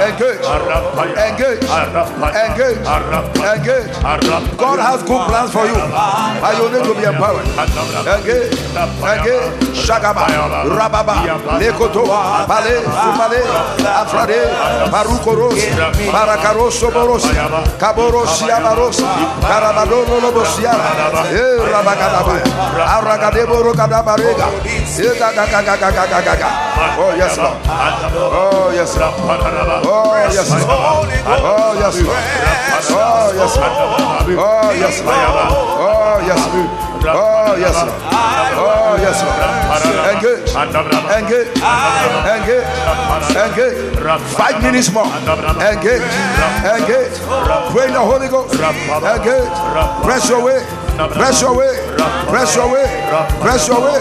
Engage. 0.03 1.63
Engage. 2.43 2.79
Engage. 3.53 3.93
God 4.57 4.79
has 4.81 5.03
good 5.03 5.23
plans 5.29 5.51
for 5.53 5.67
you. 5.67 5.75
But 6.41 6.57
you 6.59 6.67
need 6.71 6.85
to 6.85 6.95
be 6.95 7.05
empowered. 7.05 7.47
Engage. 8.17 8.53
Engage. 9.03 9.47
Shagaba. 9.87 10.27
Rababa, 10.83 11.15
Lekotoa, 11.61 12.45
Bale, 12.49 12.83
Bale, 13.19 13.41
Afrade, 13.87 14.41
Barukoros, 14.91 15.55
Baracaroso 16.13 16.91
Borosia, 16.91 17.47
Caborosia 17.79 18.59
Barosa, 18.59 19.07
Carabadono 19.41 20.19
Lobosia, 20.21 20.73
eh, 21.31 21.71
Rabacadaba, 21.71 22.35
Aragadebo 22.99 23.63
Rocadabarega, 23.63 24.47
eh, 24.99 25.15
Oh, 26.99 27.15
yes, 27.17 27.39
Lord. 27.39 27.57
Oh, 27.65 28.71
yes, 28.75 28.97
Lord. 28.99 29.15
Oh, 29.87 30.29
yes, 30.33 30.51
Lord. 30.51 30.63
Oh, 31.29 31.73
yes, 31.79 31.97
Lord. 32.03 32.17
Oh, 32.91 33.33
yes, 33.39 33.57
Lord. 33.57 33.73
Oh, 34.37 34.73
yes, 34.75 35.01
Lord. 35.03 35.23
Oh, 35.79 36.21
yes, 36.27 36.43
Lord. 36.53 36.82
Oh, 37.05 37.57
yes, 37.59 37.75
Lord. 37.75 37.99
Oh, 38.63 38.95
yes, 39.03 39.19
Lord. 39.27 39.43
Engage. 40.13 40.55
Engage. 40.55 41.51
Engage. 42.31 42.67
Engage. 43.35 43.79
Five 44.37 44.63
minutes 44.63 44.93
more. 44.93 45.07
Engage. 45.07 46.07
Engage. 46.63 47.19
Pray 47.75 47.91
the 47.91 47.99
Holy 48.01 48.29
Ghost. 48.29 48.55
Engage. 48.55 49.51
Press 50.05 50.29
your 50.29 50.45
way. 50.45 50.63
Press 51.13 51.41
your 51.41 51.57
way. 51.57 51.75
Press 52.29 52.55
your 52.57 52.71
way. 52.73 52.87
Press 53.41 53.69
your 53.69 53.81
way. 53.83 53.99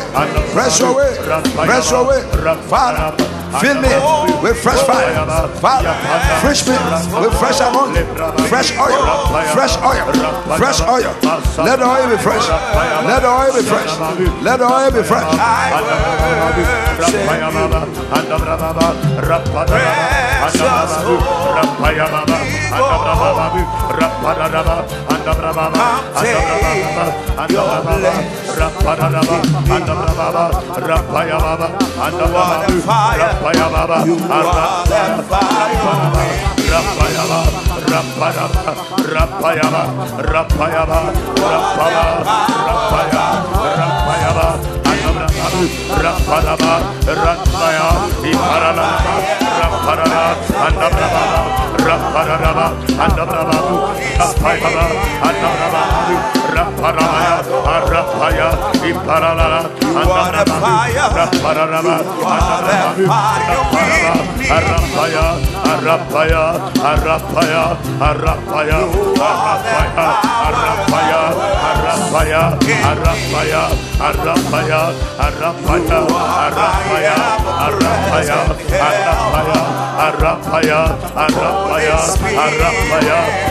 Press 0.54 0.80
your 0.80 0.96
way. 0.96 1.18
Press 1.66 1.90
your 1.92 2.08
way. 2.08 2.22
Father. 2.70 3.41
Fill 3.60 3.82
me 3.82 3.90
with 4.42 4.58
fresh 4.64 4.82
fire. 4.88 5.12
Father, 5.60 5.94
fresh 6.40 6.68
me 6.68 6.74
with 7.20 7.34
fresh 7.36 7.60
fresh 8.48 8.72
oil, 8.78 9.04
fresh 9.52 9.76
oil, 9.84 10.06
fresh 10.58 10.80
oil. 10.82 11.12
Let 11.66 11.80
the 11.80 11.86
oil 11.86 12.08
be 12.10 12.18
fresh. 12.22 12.48
Let 12.48 13.22
the 13.22 13.28
oil 13.28 13.52
be 13.52 13.62
fresh. 13.64 13.92
Let 14.42 14.60
the 14.60 14.66
oil 14.66 14.92
be 14.92 15.04
fresh. 15.04 15.28
Rapayaba, 21.62 22.32
You 23.51 23.51
Raparaba 23.92 24.78
and 25.12 25.24
the 25.26 25.32
Brababa 25.32 25.86
and 26.18 27.50
the 27.52 27.62
Brababa 27.62 28.06
Raparaba 28.58 29.38
and 29.72 29.86
the 29.88 29.94
Brababa 30.00 30.46
Rapayababa 30.90 31.68
and 32.02 32.16
the 32.20 32.26
Rapayababa 33.22 33.98
and 34.02 34.48
the 34.48 35.02
Rapayaba 35.72 35.96
Rapayaba 36.72 37.40
Rapayaba 37.92 38.60
Rapayaba 39.12 39.84
Rapayaba 40.32 41.02
Rapayaba 41.42 42.20
Rapayaba. 42.68 44.11
Rapadaba, 45.62 46.74
Rataya, 47.06 47.90
Iparanaba, 48.26 49.14
Raparada, 49.62 50.24
Andabraba, 50.66 51.24
Raparadaba, 51.86 52.68
Andabraba, 53.04 53.58
Rapadaba, 54.18 54.86
Andabraba, 55.22 56.41
Rapadabaya, 56.52 57.36
Rapaya, 57.92 58.50
Iparalaba, 58.84 59.62
Andabraba, 59.82 60.74
Rapadaba, 61.16 61.96
Andabraba, 63.32 64.14
Rapaya, 64.52 65.28
Arapaya, 65.72 66.44
Arapaya, 66.84 67.64
Arapaya, 68.02 68.52
Arapaya, 68.52 68.80
Arapaya, 70.52 71.22
Arapaya, 72.42 73.62
Arapaya, 73.62 73.64
Arapaya, 74.02 74.84
Arapaya, 75.22 75.70
Arapaya, 77.62 78.40
Arapaya, 80.02 80.80
Arapaya, 81.16 81.98
Arapaya, 82.44 83.51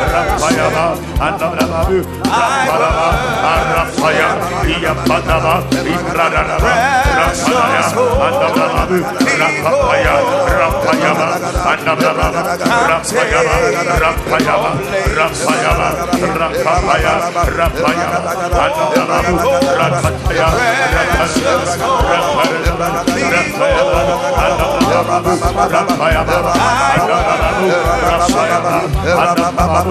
Rapayama, 0.01 0.85
Andababu, 1.21 1.97
Rapalama, 2.25 3.07
Arapaya, 3.51 4.27
Iapatama, 4.65 5.53
Ibradaba, 5.69 6.57
Rapaya, 7.17 7.83
Andababu, 8.25 8.97
Rapaya, 9.37 10.15
Rapayama, 10.57 11.27
Andababa, 11.71 12.27
Rapayama, 12.89 13.55
Rapayama, 14.01 14.71
Rapayama, 15.15 15.89
Rapapaya, 16.39 17.13
Rapayama, 17.57 18.19
Andababu, 18.61 19.35
Rapataya, 19.77 20.47
Rapaya, 20.81 22.55
Rapaya, 22.71 23.13
Rapaya, 23.21 23.81
Andababu, 24.41 25.33
Rapayama, 25.71 26.53
Andababu, 26.91 27.67
Rapayama, 28.01 28.73
Andababu, 29.21 29.90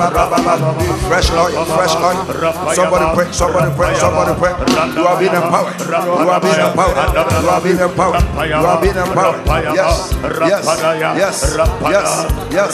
Fresh 0.00 1.30
oil, 1.32 1.64
fresh 1.66 1.96
oil. 1.96 2.16
Somebody 2.74 3.06
pray, 3.14 3.28
somebody 3.32 3.70
pray, 3.76 3.94
somebody 3.98 4.32
pray. 4.40 4.54
You 4.96 5.06
are 5.06 5.18
being 5.18 5.34
empowered. 5.34 5.74
You 5.80 6.30
are 6.30 6.40
being 6.40 6.60
empowered. 6.60 6.96
You 7.42 7.48
are 7.50 7.60
being 7.60 7.78
empowered. 7.80 8.24
You 8.38 8.66
are 8.66 8.80
being 8.80 8.96
empowered. 8.96 9.46
Yes. 9.74 10.14
Yes. 10.46 10.64
Yes. 11.18 11.36
Yes. 11.90 12.08
Yes. 12.50 12.72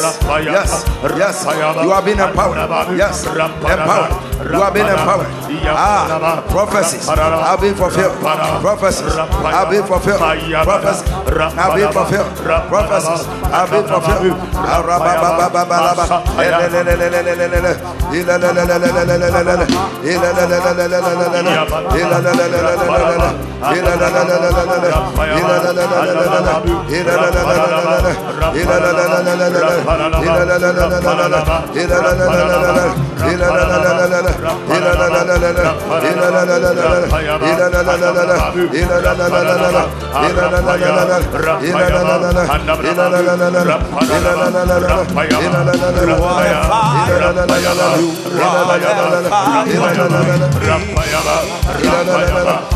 Yes. 0.56 0.84
Yes. 1.16 1.36
You 1.82 1.90
have 1.90 2.04
been 2.04 2.20
empowered. 2.20 2.58
Yes. 2.96 3.24
Empowered. 3.26 4.12
You 4.46 4.60
have 4.62 4.74
been 4.74 4.88
empowered. 4.88 5.30
Ah, 5.74 6.42
prophecies 6.48 7.08
have 7.08 7.60
been 7.60 7.74
fulfilled. 7.74 8.14
Prophecies 8.62 9.16
have 9.16 9.70
been 9.70 9.84
fulfilled. 9.84 10.20
Prophecies 10.64 11.10
have 11.56 11.74
been 11.74 11.92
fulfilled. 11.92 12.30
Prophecies 12.70 13.26
have 13.52 13.70
been 13.70 13.86
fulfilled. 13.88 14.36
Rapayaba, 35.56 37.46
Rapayaba, 50.66 51.36
Rapayaba, 51.82 52.75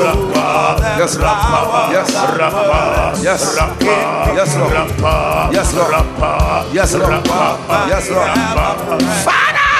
Rappa, 0.00 0.80
yes, 0.98 1.16
Rappa, 1.20 1.92
yes, 1.92 2.10
Rappa, 2.38 3.20
yes, 3.22 3.42
Rappa, 3.56 3.94
yes, 4.34 4.56
Rappa, 4.56 5.12
yes, 5.52 5.74
Rappa, 5.76 6.32
yes, 6.72 6.94
Rappa, 6.96 7.86
yes, 7.88 8.08
Rappa, 8.08 8.96
Father, 9.28 9.70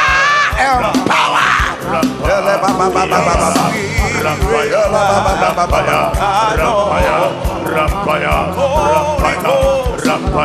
empower. 0.61 1.49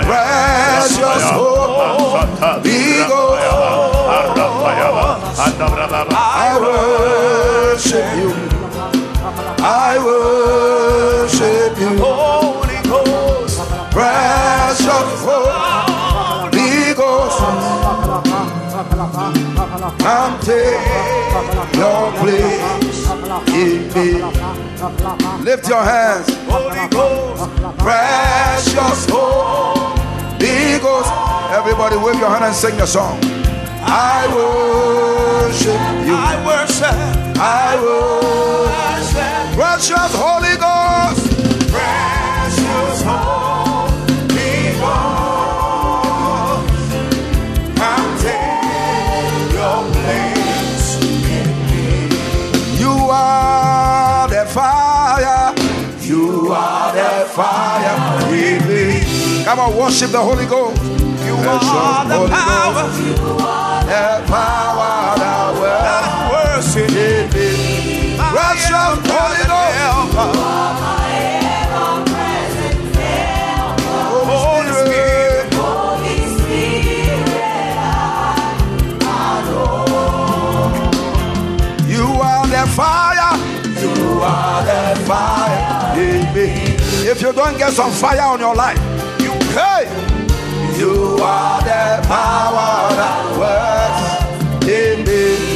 Precious 0.05 1.29
hope, 1.31 2.15
I 6.17 6.57
worship 6.61 8.05
you. 8.17 8.54
I 9.67 9.97
worship 9.97 11.79
you. 11.79 11.97
Holy 11.97 12.77
Ghost, 12.87 13.57
precious 13.89 15.09
Holy 15.25 16.93
Ghost. 16.93 17.39
Come 20.05 20.39
take 20.41 20.77
your 21.73 22.11
place 22.21 23.09
in 23.49 23.89
me. 23.95 24.21
Lift 25.43 25.67
your 25.67 25.83
hands. 25.83 26.29
Holy 26.45 26.87
Ghost, 26.89 27.49
precious 27.79 29.09
Holy 29.09 30.79
Ghost. 30.79 31.11
Everybody 31.51 31.97
wave 31.97 32.19
your 32.19 32.29
hand 32.29 32.45
and 32.45 32.53
sing 32.55 32.77
the 32.77 32.85
song. 32.85 33.17
I 33.81 34.27
worship 34.29 35.81
you. 36.05 36.13
I 36.13 36.45
worship. 36.45 36.95
I 37.41 37.81
worship. 37.81 38.34
Precious 39.55 40.11
Holy 40.13 40.55
Ghost. 40.59 41.31
Precious 41.71 43.01
Holy 43.07 44.75
Ghost. 44.81 45.55
Come 47.79 48.11
take 48.19 49.53
your 49.55 49.79
place 49.95 50.87
in 51.39 51.47
me. 51.69 51.85
You 52.81 52.93
are 53.09 54.27
the 54.27 54.43
fire. 54.51 55.53
You 56.01 56.51
are 56.51 56.91
the 56.93 57.25
fire 57.29 57.97
in 58.33 58.59
me. 58.67 58.83
Come 59.45 59.59
on, 59.59 59.77
worship 59.77 60.11
the 60.11 60.19
Holy 60.19 60.45
Ghost. 60.47 60.83
You 61.25 61.35
are 61.35 62.03
the 62.11 62.27
power. 62.27 62.85
you 62.99 63.15
are 63.39 63.83
The 63.85 64.23
power 64.27 65.15
that 65.15 65.47
works 66.29 66.75
in 66.75 66.93
me. 66.93 67.44
You 81.87 82.21
are 82.21 82.47
the 82.47 82.65
fire. 82.71 83.37
You 83.81 84.21
are 84.21 84.63
the 84.63 85.05
fire. 85.05 85.93
If 87.07 87.21
you 87.21 87.31
don't 87.33 87.57
get 87.57 87.73
some 87.73 87.91
fire 87.91 88.21
on 88.21 88.39
your 88.39 88.55
life, 88.55 88.79
you 89.21 89.31
hey. 89.53 89.85
You 90.77 91.17
are 91.21 91.61
the 91.61 92.07
power 92.07 92.95
that 92.95 93.37
works 93.39 94.67
in 94.67 95.05
me. 95.05 95.55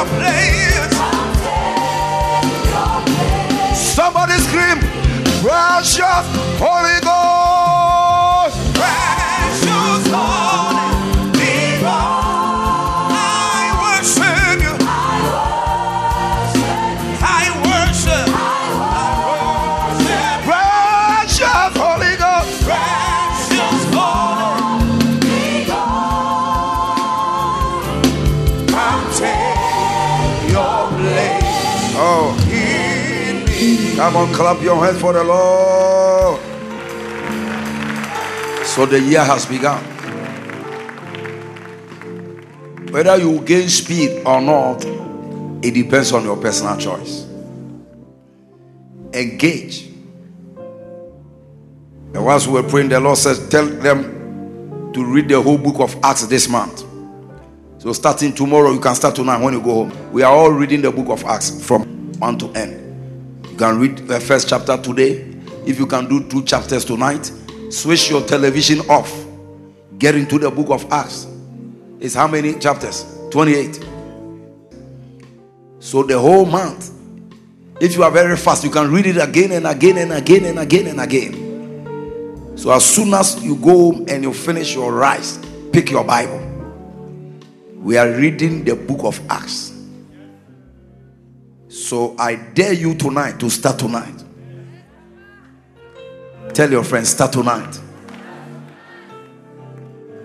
your 0.00 0.08
place. 0.18 0.96
Somebody 3.76 4.32
scream. 4.34 4.78
Precious 5.42 6.26
Holy 6.58 7.00
Ghost. 7.00 7.79
Come 34.00 34.16
on, 34.16 34.32
clap 34.32 34.62
your 34.62 34.82
hands 34.82 34.98
for 34.98 35.12
the 35.12 35.22
Lord. 35.22 36.40
So 38.64 38.86
the 38.86 38.98
year 38.98 39.22
has 39.22 39.44
begun. 39.44 39.84
Whether 42.92 43.18
you 43.18 43.42
gain 43.42 43.68
speed 43.68 44.22
or 44.24 44.40
not, 44.40 44.86
it 45.62 45.74
depends 45.74 46.12
on 46.12 46.24
your 46.24 46.38
personal 46.38 46.78
choice. 46.78 47.26
Engage. 49.12 49.88
And 52.14 52.24
once 52.24 52.46
we 52.46 52.54
were 52.54 52.66
praying, 52.66 52.88
the 52.88 53.00
Lord 53.00 53.18
says, 53.18 53.50
Tell 53.50 53.66
them 53.66 54.92
to 54.94 55.04
read 55.04 55.28
the 55.28 55.42
whole 55.42 55.58
book 55.58 55.78
of 55.78 55.94
Acts 56.02 56.26
this 56.26 56.48
month. 56.48 56.86
So, 57.76 57.92
starting 57.92 58.32
tomorrow, 58.32 58.72
you 58.72 58.80
can 58.80 58.94
start 58.94 59.14
tonight 59.14 59.42
when 59.42 59.52
you 59.52 59.60
go 59.60 59.84
home. 59.84 60.10
We 60.10 60.22
are 60.22 60.32
all 60.32 60.52
reading 60.52 60.80
the 60.80 60.90
book 60.90 61.10
of 61.10 61.22
Acts 61.26 61.62
from 61.62 61.82
1 62.18 62.38
to 62.38 62.50
end. 62.52 62.79
Can 63.60 63.78
read 63.78 63.98
the 64.08 64.18
first 64.18 64.48
chapter 64.48 64.78
today. 64.78 65.22
If 65.66 65.78
you 65.78 65.86
can 65.86 66.08
do 66.08 66.26
two 66.28 66.42
chapters 66.44 66.82
tonight, 66.82 67.30
switch 67.68 68.08
your 68.08 68.22
television 68.22 68.80
off. 68.88 69.26
Get 69.98 70.14
into 70.14 70.38
the 70.38 70.50
book 70.50 70.70
of 70.70 70.90
Acts. 70.90 71.26
It's 72.00 72.14
how 72.14 72.26
many 72.26 72.58
chapters? 72.58 73.04
28. 73.30 73.84
So 75.78 76.02
the 76.02 76.18
whole 76.18 76.46
month, 76.46 76.90
if 77.82 77.96
you 77.96 78.02
are 78.02 78.10
very 78.10 78.38
fast, 78.38 78.64
you 78.64 78.70
can 78.70 78.90
read 78.90 79.04
it 79.04 79.18
again 79.18 79.52
and 79.52 79.66
again 79.66 79.98
and 79.98 80.12
again 80.14 80.46
and 80.46 80.58
again 80.58 80.86
and 80.86 81.00
again. 81.00 82.56
So 82.56 82.72
as 82.72 82.84
soon 82.84 83.12
as 83.12 83.44
you 83.44 83.56
go 83.56 83.92
home 83.92 84.06
and 84.08 84.22
you 84.22 84.32
finish 84.32 84.74
your 84.74 84.94
rice, 84.94 85.38
pick 85.70 85.90
your 85.90 86.04
Bible. 86.04 86.40
We 87.76 87.98
are 87.98 88.10
reading 88.10 88.64
the 88.64 88.74
book 88.74 89.04
of 89.04 89.20
Acts. 89.28 89.79
So 91.70 92.16
I 92.18 92.34
dare 92.34 92.72
you 92.72 92.96
tonight 92.96 93.38
to 93.38 93.48
start 93.48 93.78
tonight. 93.78 94.24
Tell 96.52 96.68
your 96.68 96.82
friends, 96.82 97.10
start 97.10 97.32
tonight. 97.32 97.78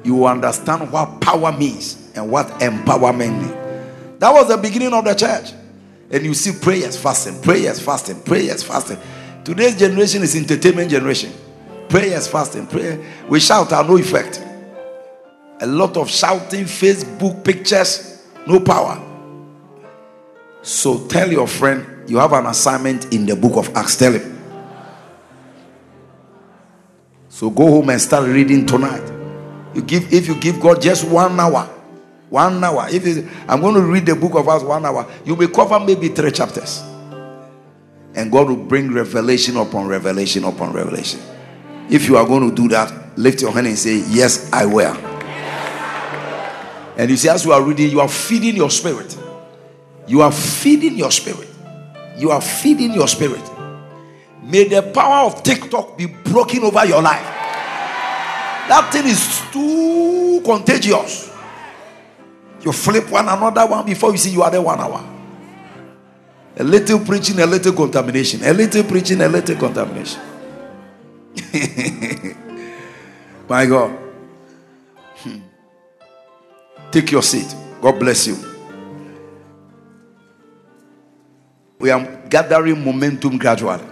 You 0.03 0.25
understand 0.25 0.91
what 0.91 1.21
power 1.21 1.51
means 1.51 2.11
and 2.15 2.31
what 2.31 2.47
empowerment 2.59 3.39
means. 3.39 4.19
That 4.19 4.31
was 4.31 4.47
the 4.47 4.57
beginning 4.57 4.91
of 4.91 5.05
the 5.05 5.13
church. 5.13 5.53
And 6.09 6.25
you 6.25 6.33
see 6.33 6.59
prayers, 6.59 6.97
fasting, 6.97 7.39
prayers, 7.43 7.79
fasting, 7.79 8.23
prayers, 8.23 8.63
fasting. 8.63 8.97
Today's 9.43 9.77
generation 9.77 10.23
is 10.23 10.35
entertainment 10.35 10.89
generation. 10.89 11.31
Prayers, 11.89 12.27
fasting, 12.27 12.65
prayer. 12.65 12.99
We 13.29 13.39
shout 13.39 13.71
are 13.71 13.83
no 13.83 13.97
effect. 13.97 14.43
A 15.61 15.67
lot 15.67 15.95
of 15.95 16.09
shouting, 16.09 16.65
Facebook 16.65 17.43
pictures, 17.43 18.25
no 18.47 18.59
power. 18.59 19.14
So 20.65 21.05
tell 21.07 21.31
your 21.31 21.47
friend 21.47 22.09
you 22.09 22.17
have 22.17 22.33
an 22.33 22.47
assignment 22.47 23.13
in 23.13 23.27
the 23.27 23.35
book 23.35 23.55
of 23.55 23.69
Acts. 23.75 23.97
Tell 23.97 24.13
him. 24.13 24.31
So 27.29 27.51
go 27.51 27.67
home 27.67 27.91
and 27.91 28.01
start 28.01 28.27
reading 28.27 28.65
tonight. 28.65 29.03
You 29.75 29.83
give 29.83 30.11
if 30.11 30.27
you 30.27 30.33
give 30.35 30.59
God 30.59 30.81
just 30.81 31.07
one 31.07 31.39
hour, 31.39 31.69
one 32.31 32.63
hour. 32.63 32.87
If 32.89 33.05
I'm 33.47 33.61
going 33.61 33.75
to 33.75 33.81
read 33.81 34.07
the 34.07 34.15
book 34.15 34.33
of 34.33 34.47
Acts 34.47 34.63
one 34.63 34.83
hour, 34.83 35.05
you 35.23 35.35
will 35.35 35.49
cover 35.49 35.79
maybe 35.79 36.07
three 36.07 36.31
chapters, 36.31 36.81
and 38.15 38.31
God 38.31 38.47
will 38.47 38.55
bring 38.55 38.91
revelation 38.91 39.57
upon 39.57 39.87
revelation 39.87 40.45
upon 40.45 40.73
revelation. 40.73 41.19
If 41.91 42.07
you 42.07 42.17
are 42.17 42.25
going 42.25 42.49
to 42.49 42.55
do 42.55 42.67
that, 42.69 43.19
lift 43.19 43.43
your 43.43 43.51
hand 43.51 43.67
and 43.67 43.77
say, 43.77 44.03
"Yes, 44.09 44.51
I 44.51 44.65
will." 44.65 44.97
And 46.97 47.11
you 47.11 47.17
see, 47.17 47.29
as 47.29 47.45
you 47.45 47.51
are 47.51 47.61
reading, 47.61 47.91
you 47.91 47.99
are 47.99 48.09
feeding 48.09 48.55
your 48.55 48.71
spirit. 48.71 49.15
You 50.07 50.21
are 50.21 50.31
feeding 50.31 50.95
your 50.97 51.11
spirit. 51.11 51.49
You 52.17 52.31
are 52.31 52.41
feeding 52.41 52.93
your 52.93 53.07
spirit. 53.07 53.41
May 54.43 54.67
the 54.67 54.81
power 54.81 55.25
of 55.25 55.41
TikTok 55.43 55.97
be 55.97 56.05
broken 56.05 56.63
over 56.63 56.85
your 56.85 57.01
life. 57.01 57.25
That 58.67 58.89
thing 58.91 59.07
is 59.07 59.41
too 59.51 60.41
contagious. 60.45 61.31
You 62.61 62.71
flip 62.71 63.09
one 63.09 63.27
another 63.27 63.65
one 63.65 63.85
before 63.85 64.11
you 64.11 64.17
see 64.17 64.31
you 64.31 64.43
are 64.43 64.51
there 64.51 64.61
one 64.61 64.79
hour. 64.79 65.03
A 66.57 66.63
little 66.63 66.99
preaching, 66.99 67.39
a 67.39 67.45
little 67.45 67.73
contamination. 67.73 68.43
A 68.43 68.53
little 68.53 68.83
preaching, 68.83 69.21
a 69.21 69.27
little 69.27 69.55
contamination. 69.55 70.21
My 73.49 73.65
God. 73.65 73.91
Hmm. 75.17 75.39
Take 76.91 77.11
your 77.11 77.23
seat. 77.23 77.53
God 77.81 77.99
bless 77.99 78.27
you. 78.27 78.54
We 81.79 81.91
are 81.91 82.05
gathering 82.29 82.83
momentum 82.83 83.37
gradually. 83.37 83.83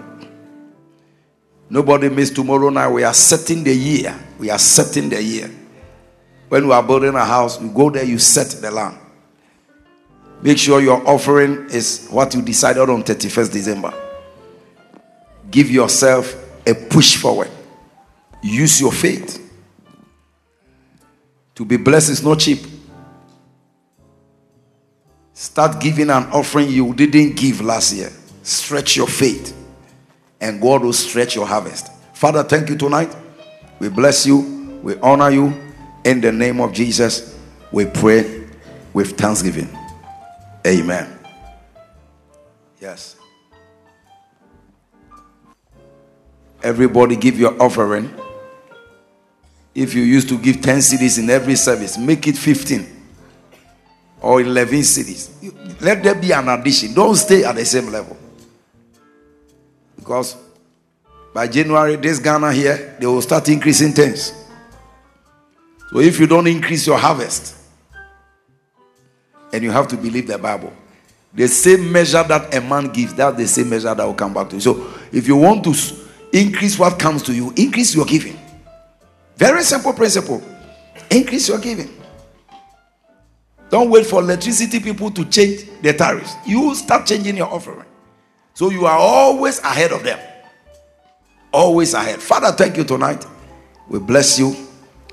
Nobody 1.69 2.09
miss 2.09 2.29
tomorrow 2.29 2.69
night. 2.69 2.87
We 2.89 3.03
are 3.03 3.13
setting 3.13 3.63
the 3.63 3.73
year. 3.73 4.17
We 4.39 4.49
are 4.49 4.59
setting 4.59 5.09
the 5.09 5.21
year. 5.21 5.49
When 6.49 6.67
we 6.67 6.73
are 6.73 6.83
building 6.83 7.15
a 7.15 7.25
house, 7.25 7.59
you 7.61 7.69
go 7.69 7.89
there, 7.89 8.03
you 8.03 8.19
set 8.19 8.47
the 8.61 8.69
land. 8.69 8.97
Make 10.41 10.57
sure 10.57 10.81
your 10.81 11.07
offering 11.07 11.69
is 11.71 12.07
what 12.09 12.33
you 12.35 12.41
decided 12.41 12.89
on 12.89 13.01
31st 13.03 13.51
December. 13.51 13.93
Give 15.49 15.71
yourself 15.71 16.35
a 16.67 16.73
push 16.73 17.15
forward. 17.15 17.49
Use 18.41 18.81
your 18.81 18.91
faith. 18.91 19.39
To 21.55 21.65
be 21.65 21.77
blessed 21.77 22.09
is 22.09 22.23
not 22.23 22.39
cheap. 22.39 22.59
Start 25.53 25.79
giving 25.79 26.09
an 26.09 26.23
offering 26.31 26.67
you 26.67 26.95
didn't 26.95 27.35
give 27.35 27.61
last 27.61 27.93
year. 27.93 28.11
Stretch 28.41 28.97
your 28.97 29.05
faith, 29.05 29.55
and 30.41 30.59
God 30.59 30.81
will 30.81 30.93
stretch 30.93 31.35
your 31.35 31.45
harvest. 31.45 31.91
Father, 32.15 32.41
thank 32.41 32.69
you 32.69 32.75
tonight. 32.75 33.15
We 33.77 33.89
bless 33.89 34.25
you, 34.25 34.79
we 34.81 34.97
honor 34.97 35.29
you. 35.29 35.53
In 36.05 36.21
the 36.21 36.31
name 36.31 36.59
of 36.59 36.73
Jesus, 36.73 37.37
we 37.71 37.85
pray 37.85 38.45
with 38.93 39.15
thanksgiving. 39.15 39.69
Amen. 40.65 41.19
Yes. 42.81 43.15
Everybody 46.63 47.15
give 47.15 47.39
your 47.39 47.61
offering. 47.61 48.11
If 49.75 49.93
you 49.93 50.01
used 50.01 50.29
to 50.29 50.39
give 50.39 50.63
10 50.63 50.79
cedis 50.79 51.19
in 51.19 51.29
every 51.29 51.57
service, 51.57 51.95
make 51.95 52.27
it 52.27 52.39
15 52.39 53.02
or 54.23 54.41
11 54.41 54.79
cedis. 54.79 55.29
Let 55.81 56.01
there 56.01 56.15
be 56.15 56.31
an 56.31 56.47
addition. 56.47 56.93
Don't 56.93 57.15
stay 57.15 57.43
at 57.43 57.55
the 57.55 57.65
same 57.65 57.87
level. 57.91 58.17
Because 59.97 60.37
by 61.33 61.47
January, 61.47 61.97
this 61.97 62.19
Ghana 62.19 62.53
here, 62.53 62.95
they 62.99 63.05
will 63.05 63.21
start 63.21 63.49
increasing 63.49 63.91
things. 63.91 64.33
So 65.91 65.99
if 65.99 66.19
you 66.19 66.25
don't 66.25 66.47
increase 66.47 66.87
your 66.87 66.97
harvest, 66.97 67.57
and 69.51 69.63
you 69.63 69.71
have 69.71 69.87
to 69.89 69.97
believe 69.97 70.27
the 70.27 70.37
Bible, 70.37 70.73
the 71.33 71.47
same 71.47 71.91
measure 71.91 72.23
that 72.23 72.53
a 72.55 72.61
man 72.61 72.87
gives, 72.87 73.13
that's 73.13 73.37
the 73.37 73.47
same 73.47 73.69
measure 73.69 73.93
that 73.93 74.03
will 74.05 74.13
come 74.13 74.33
back 74.33 74.49
to 74.49 74.55
you. 74.55 74.61
So 74.61 74.93
if 75.11 75.27
you 75.27 75.35
want 75.35 75.63
to 75.65 75.75
increase 76.31 76.79
what 76.79 76.97
comes 76.97 77.21
to 77.23 77.33
you, 77.33 77.53
increase 77.55 77.93
your 77.93 78.05
giving. 78.05 78.39
Very 79.35 79.63
simple 79.63 79.93
principle. 79.93 80.41
Increase 81.11 81.49
your 81.49 81.59
giving. 81.59 82.02
Don't 83.73 83.89
wait 83.89 84.05
for 84.05 84.21
electricity 84.21 84.79
people 84.79 85.09
to 85.09 85.25
change 85.25 85.63
the 85.81 85.93
tariffs. 85.93 86.35
You 86.45 86.75
start 86.75 87.07
changing 87.07 87.37
your 87.37 87.51
offering. 87.51 87.87
So 88.53 88.69
you 88.69 88.85
are 88.85 88.99
always 88.99 89.57
ahead 89.61 89.91
of 89.91 90.03
them. 90.03 90.19
Always 91.51 91.95
ahead. 91.95 92.21
Father, 92.21 92.51
thank 92.51 92.77
you 92.77 92.83
tonight. 92.83 93.25
We 93.89 93.97
bless 93.97 94.37
you 94.37 94.55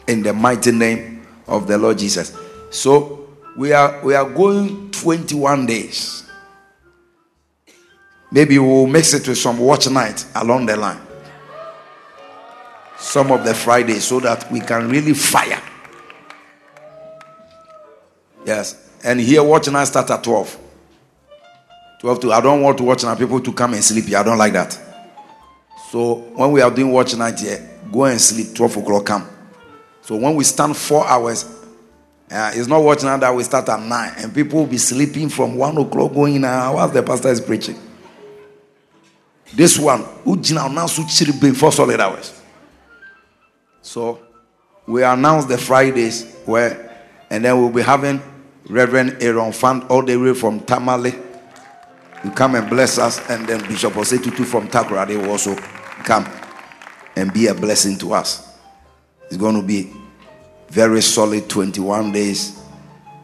in 0.09 0.23
the 0.23 0.35
mighty 0.35 0.73
name 0.73 1.27
of 1.47 1.69
the 1.69 1.79
Lord 1.79 1.97
Jesus. 1.97 2.37
So 2.69 3.31
we 3.57 3.73
are 3.73 3.99
we 4.05 4.15
are 4.15 4.29
going 4.29 4.91
21 4.91 5.65
days. 5.65 6.29
Maybe 8.31 8.59
we'll 8.59 8.87
mix 8.87 9.15
it 9.15 9.27
with 9.27 9.39
some 9.39 9.59
watch 9.59 9.89
night 9.89 10.27
along 10.35 10.67
the 10.67 10.77
line. 10.77 11.01
Some 12.99 13.33
of 13.33 13.43
the 13.43 13.55
Fridays 13.55 14.05
so 14.05 14.21
that 14.21 14.53
we 14.53 14.61
can 14.61 14.91
really 14.91 15.15
fire. 15.15 15.63
Yes. 18.51 18.75
And 19.05 19.21
here 19.21 19.45
watch 19.45 19.69
night 19.69 19.85
start 19.85 20.11
at 20.11 20.25
12. 20.25 20.59
12 22.01 22.21
to 22.21 22.33
I 22.33 22.41
don't 22.41 22.61
want 22.63 22.77
to 22.79 22.85
watch 22.85 23.05
night 23.05 23.17
people 23.17 23.41
to 23.41 23.53
come 23.53 23.75
and 23.75 23.85
sleep 23.85 24.07
here. 24.07 24.19
I 24.19 24.25
don't 24.25 24.39
like 24.39 24.53
that. 24.55 24.77
So 25.91 26.15
when 26.35 26.51
we 26.51 26.61
are 26.61 26.71
doing 26.71 26.91
watch 26.91 27.15
night 27.15 27.39
here, 27.39 27.79
go 27.93 28.07
and 28.07 28.21
sleep 28.21 28.57
12 28.57 28.79
o'clock 28.79 29.07
come. 29.07 29.29
So 30.03 30.17
when 30.17 30.35
we 30.35 30.43
stand 30.43 30.77
four 30.77 31.07
hours, 31.07 31.45
uh, 32.29 32.51
it's 32.53 32.67
not 32.67 32.83
watch 32.83 33.05
night 33.05 33.21
that 33.21 33.33
we 33.33 33.45
start 33.45 33.69
at 33.69 33.81
9 33.81 34.15
and 34.19 34.35
people 34.35 34.61
will 34.61 34.67
be 34.67 34.79
sleeping 34.79 35.29
from 35.29 35.55
1 35.55 35.79
o'clock 35.79 36.13
going 36.13 36.35
in 36.35 36.43
whilst 36.43 36.93
the 36.93 37.05
pastor 37.05 37.29
is 37.29 37.41
preaching. 37.41 37.79
This 39.55 39.79
one, 39.79 40.01
now 40.27 40.87
for 40.89 41.71
solid 41.71 42.01
hours. 42.01 42.41
So 43.83 44.21
we 44.87 45.05
announce 45.05 45.45
the 45.45 45.57
Fridays 45.57 46.35
where, 46.47 47.07
and 47.31 47.45
then 47.45 47.57
we'll 47.57 47.71
be 47.71 47.83
having 47.83 48.21
Reverend 48.71 49.17
Aaron 49.21 49.53
Fund 49.53 49.83
all 49.89 50.03
the 50.03 50.17
way 50.17 50.33
from 50.33 50.61
Tamale. 50.61 51.13
You 52.23 52.31
come 52.31 52.55
and 52.55 52.71
bless 52.71 52.99
us, 52.99 53.19
and 53.29 53.47
then 53.49 53.61
Bishop 53.67 53.95
Osetutu 53.95 54.45
from 54.45 54.69
Takura, 54.69 55.07
they 55.09 55.17
will 55.17 55.31
also 55.31 55.57
come 56.05 56.29
and 57.17 57.33
be 57.33 57.49
a 57.49 57.55
blessing 57.55 57.99
to 57.99 58.13
us. 58.13 58.57
It's 59.27 59.37
going 59.37 59.57
to 59.57 59.67
be 59.67 59.93
very 60.69 61.03
solid 61.03 61.49
21 61.49 62.13
days 62.13 62.63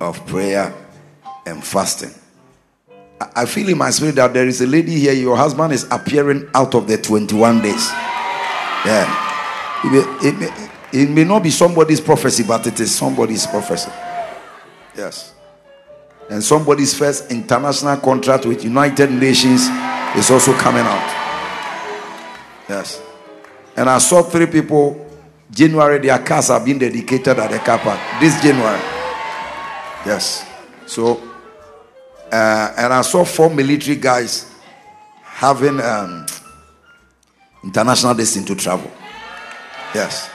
of 0.00 0.26
prayer 0.26 0.74
and 1.46 1.62
fasting. 1.62 2.12
I 3.34 3.46
feel 3.46 3.68
in 3.68 3.78
my 3.78 3.90
spirit 3.90 4.16
that 4.16 4.34
there 4.34 4.46
is 4.46 4.60
a 4.60 4.66
lady 4.66 4.98
here, 4.98 5.12
your 5.12 5.36
husband 5.36 5.72
is 5.72 5.86
appearing 5.90 6.48
out 6.54 6.74
of 6.74 6.88
the 6.88 6.98
21 6.98 7.62
days. 7.62 7.88
Yeah. 8.84 9.82
It 9.84 9.92
may, 9.92 10.28
it 10.28 10.38
may, 10.38 10.68
it 10.92 11.10
may 11.10 11.24
not 11.24 11.42
be 11.42 11.50
somebody's 11.50 12.00
prophecy, 12.00 12.42
but 12.42 12.66
it 12.66 12.80
is 12.80 12.94
somebody's 12.94 13.46
prophecy. 13.46 13.90
Yes. 14.96 15.35
And 16.28 16.42
somebody's 16.42 16.96
first 16.96 17.30
international 17.30 17.96
contract 17.98 18.46
with 18.46 18.64
United 18.64 19.10
Nations 19.12 19.68
is 20.16 20.30
also 20.30 20.52
coming 20.54 20.82
out. 20.82 21.26
Yes. 22.68 23.00
And 23.76 23.88
I 23.88 23.98
saw 23.98 24.22
three 24.22 24.46
people. 24.46 25.04
January, 25.48 25.98
their 26.00 26.18
cars 26.18 26.50
are 26.50 26.62
being 26.64 26.78
dedicated 26.78 27.38
at 27.38 27.50
the 27.50 27.58
car 27.58 27.78
park. 27.78 28.00
This 28.20 28.40
January. 28.42 28.80
Yes. 30.04 30.44
So, 30.86 31.22
uh, 32.32 32.72
and 32.76 32.92
I 32.92 33.02
saw 33.02 33.24
four 33.24 33.48
military 33.48 33.96
guys 33.96 34.52
having 35.22 35.80
um, 35.80 36.26
international 37.62 38.14
destiny 38.14 38.44
to 38.46 38.56
travel. 38.56 38.90
Yes. 39.94 40.28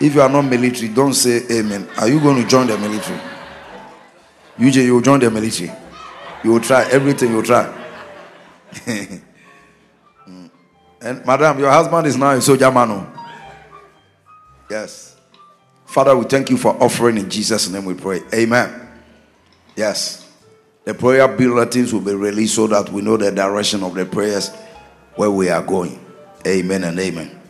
If 0.00 0.14
you 0.14 0.20
are 0.20 0.28
not 0.28 0.42
military, 0.42 0.88
don't 0.88 1.14
say 1.14 1.42
amen. 1.50 1.88
Are 1.98 2.08
you 2.08 2.20
going 2.20 2.42
to 2.42 2.48
join 2.48 2.66
the 2.66 2.76
military? 2.78 3.20
UJ, 4.58 4.84
you 4.84 4.94
will 4.94 5.00
join 5.00 5.20
the 5.20 5.30
military. 5.30 5.72
You 6.44 6.52
will 6.52 6.60
try 6.60 6.88
everything 6.90 7.30
you 7.30 7.36
will 7.36 7.42
try. 7.42 7.74
And 11.00 11.24
madam, 11.24 11.58
your 11.58 11.70
husband 11.70 12.06
is 12.06 12.16
now 12.16 12.30
a 12.30 12.40
soldier 12.40 12.70
man. 12.70 12.90
oh. 12.90 13.06
Yes. 14.68 15.16
Father, 15.86 16.16
we 16.16 16.24
thank 16.24 16.50
you 16.50 16.56
for 16.56 16.80
offering 16.82 17.16
in 17.16 17.30
Jesus' 17.30 17.68
name 17.70 17.84
we 17.84 17.94
pray. 17.94 18.20
Amen. 18.34 18.88
Yes. 19.76 20.28
The 20.84 20.94
prayer 20.94 21.28
bulletins 21.28 21.92
will 21.92 22.00
be 22.00 22.14
released 22.14 22.56
so 22.56 22.66
that 22.66 22.90
we 22.90 23.02
know 23.02 23.16
the 23.16 23.30
direction 23.30 23.82
of 23.82 23.94
the 23.94 24.04
prayers 24.04 24.50
where 25.14 25.30
we 25.30 25.48
are 25.48 25.62
going. 25.62 26.04
Amen 26.46 26.84
and 26.84 26.98
amen. 26.98 27.40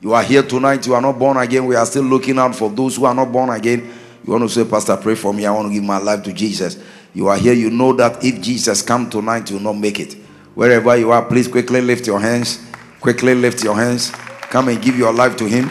You 0.00 0.12
are 0.12 0.22
here 0.22 0.42
tonight, 0.42 0.86
you 0.86 0.94
are 0.94 1.00
not 1.00 1.18
born 1.18 1.36
again. 1.38 1.66
We 1.66 1.74
are 1.74 1.86
still 1.86 2.04
looking 2.04 2.38
out 2.38 2.54
for 2.54 2.70
those 2.70 2.96
who 2.96 3.06
are 3.06 3.14
not 3.14 3.32
born 3.32 3.50
again. 3.50 3.90
You 4.26 4.32
want 4.32 4.42
to 4.42 4.48
say, 4.48 4.68
Pastor, 4.68 4.96
pray 4.96 5.14
for 5.14 5.32
me. 5.32 5.46
I 5.46 5.52
want 5.52 5.68
to 5.68 5.74
give 5.74 5.84
my 5.84 5.98
life 5.98 6.24
to 6.24 6.32
Jesus. 6.32 6.82
You 7.14 7.28
are 7.28 7.36
here, 7.38 7.52
you 7.52 7.70
know 7.70 7.92
that 7.94 8.22
if 8.24 8.40
Jesus 8.42 8.82
come 8.82 9.08
tonight, 9.08 9.48
you 9.50 9.56
will 9.56 9.62
not 9.62 9.78
make 9.78 10.00
it. 10.00 10.14
Wherever 10.54 10.96
you 10.96 11.12
are, 11.12 11.24
please 11.24 11.46
quickly 11.48 11.80
lift 11.80 12.06
your 12.06 12.18
hands. 12.18 12.62
Quickly 13.00 13.34
lift 13.34 13.62
your 13.62 13.76
hands. 13.76 14.10
Come 14.50 14.68
and 14.68 14.82
give 14.82 14.98
your 14.98 15.12
life 15.12 15.36
to 15.36 15.46
Him. 15.46 15.68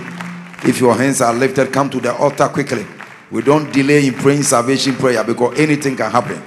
If 0.64 0.80
your 0.80 0.95
hands 0.95 1.22
are 1.22 1.34
lifted, 1.34 1.73
come 1.73 1.90
to 1.90 1.99
the 1.99 2.15
altar 2.15 2.48
quickly. 2.48 2.86
We 3.30 3.41
don't 3.41 3.72
delay 3.73 4.07
in 4.07 4.14
praying 4.14 4.44
salvation 4.44 4.95
prayer 4.95 5.23
because 5.23 5.60
anything 5.60 5.98
can 5.98 6.10
happen. 6.10 6.41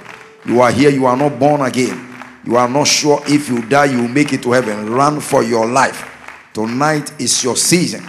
You 0.45 0.61
are 0.61 0.71
here, 0.71 0.89
you 0.89 1.05
are 1.05 1.15
not 1.15 1.37
born 1.37 1.61
again. 1.61 2.07
You 2.43 2.55
are 2.55 2.67
not 2.69 2.87
sure 2.87 3.21
if 3.27 3.49
you 3.49 3.61
die, 3.61 3.85
you 3.85 4.07
make 4.07 4.33
it 4.33 4.41
to 4.43 4.53
heaven. 4.53 4.89
Run 4.89 5.19
for 5.19 5.43
your 5.43 5.67
life. 5.67 6.05
Tonight 6.53 7.13
is 7.21 7.43
your 7.43 7.55
season. 7.55 8.03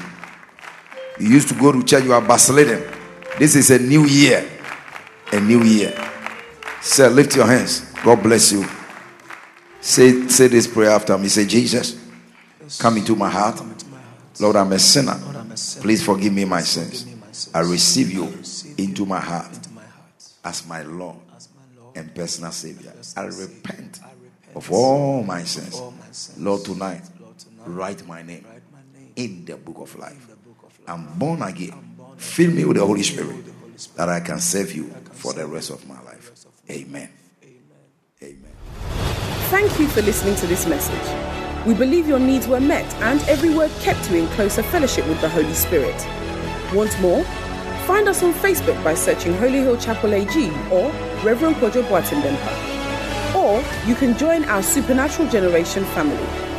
You 1.18 1.28
used 1.28 1.48
to 1.48 1.54
go 1.54 1.70
to 1.72 1.82
church, 1.82 2.04
you 2.04 2.12
are 2.12 2.22
vacillating. 2.22 2.99
This 3.40 3.56
is 3.56 3.70
a 3.70 3.78
new 3.78 4.04
year. 4.04 4.46
A 5.32 5.40
new 5.40 5.62
year. 5.62 5.96
Say, 6.82 7.08
lift 7.08 7.34
your 7.34 7.46
hands. 7.46 7.90
God 8.04 8.22
bless 8.22 8.52
you. 8.52 8.66
Say, 9.80 10.28
say 10.28 10.48
this 10.48 10.66
prayer 10.66 10.90
after 10.90 11.16
me. 11.16 11.28
Say, 11.28 11.46
Jesus, 11.46 11.98
come 12.78 12.98
into 12.98 13.16
my 13.16 13.30
heart. 13.30 13.58
Lord, 14.40 14.56
I'm 14.56 14.70
a 14.72 14.78
sinner. 14.78 15.18
Please 15.80 16.04
forgive 16.04 16.34
me 16.34 16.44
my 16.44 16.60
sins. 16.60 17.06
I 17.54 17.60
receive 17.60 18.12
you 18.12 18.24
into 18.76 19.06
my 19.06 19.20
heart 19.20 19.58
as 20.44 20.66
my 20.66 20.82
Lord 20.82 21.16
and 21.94 22.14
personal 22.14 22.52
Savior. 22.52 22.92
I 23.16 23.22
repent 23.22 24.00
of 24.54 24.70
all 24.70 25.22
my 25.22 25.44
sins. 25.44 25.80
Lord, 26.36 26.62
tonight, 26.62 27.08
write 27.64 28.06
my 28.06 28.20
name 28.20 28.44
in 29.16 29.46
the 29.46 29.56
book 29.56 29.78
of 29.78 29.98
life. 29.98 30.28
I'm 30.86 31.18
born 31.18 31.40
again. 31.40 31.89
Fill 32.20 32.50
me 32.50 32.66
with 32.66 32.76
the 32.76 32.84
Holy 32.84 33.02
Spirit 33.02 33.34
that 33.96 34.10
I 34.10 34.20
can 34.20 34.40
serve 34.40 34.74
you 34.74 34.84
for 35.12 35.32
the 35.32 35.46
rest 35.46 35.70
of 35.70 35.88
my 35.88 36.00
life. 36.02 36.30
Amen. 36.70 37.08
Amen. 38.22 38.52
Thank 39.48 39.80
you 39.80 39.88
for 39.88 40.02
listening 40.02 40.36
to 40.36 40.46
this 40.46 40.66
message. 40.66 41.66
We 41.66 41.72
believe 41.72 42.06
your 42.06 42.18
needs 42.18 42.46
were 42.46 42.60
met 42.60 42.84
and 42.96 43.22
every 43.22 43.48
word 43.54 43.70
kept 43.80 44.10
you 44.10 44.18
in 44.18 44.26
closer 44.28 44.62
fellowship 44.62 45.08
with 45.08 45.18
the 45.22 45.30
Holy 45.30 45.54
Spirit. 45.54 45.96
Want 46.74 46.94
more? 47.00 47.24
Find 47.86 48.06
us 48.06 48.22
on 48.22 48.34
Facebook 48.34 48.82
by 48.84 48.94
searching 48.94 49.32
Holy 49.38 49.60
Hill 49.60 49.78
Chapel 49.78 50.12
AG 50.12 50.50
or 50.70 50.92
Reverend 51.24 51.56
Kojo 51.56 51.82
Boateng 51.84 53.34
Or 53.34 53.64
you 53.88 53.94
can 53.94 54.16
join 54.18 54.44
our 54.44 54.62
Supernatural 54.62 55.28
Generation 55.30 55.84
family. 55.86 56.49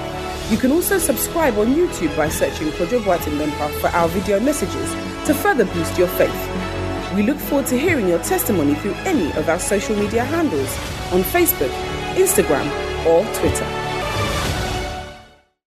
You 0.52 0.58
can 0.58 0.74
also 0.74 0.98
subscribe 0.98 1.58
on 1.58 1.68
YouTube 1.68 2.14
by 2.18 2.28
searching 2.28 2.68
Kojo 2.72 3.00
Boateng 3.00 3.80
for 3.80 3.88
our 3.88 4.10
video 4.10 4.38
messages 4.42 4.92
to 5.26 5.34
further 5.34 5.64
boost 5.64 5.98
your 5.98 6.10
faith. 6.10 7.16
We 7.16 7.24
look 7.24 7.38
forward 7.38 7.68
to 7.68 7.80
hearing 7.80 8.10
your 8.10 8.20
testimony 8.20 8.76
through 8.76 8.96
any 9.06 9.32
of 9.38 9.48
our 9.48 9.60
social 9.60 9.96
media 9.96 10.26
handles 10.26 10.78
on 11.14 11.24
Facebook, 11.24 11.72
Instagram, 12.16 12.68
or 13.06 13.24
Twitter. 13.40 13.81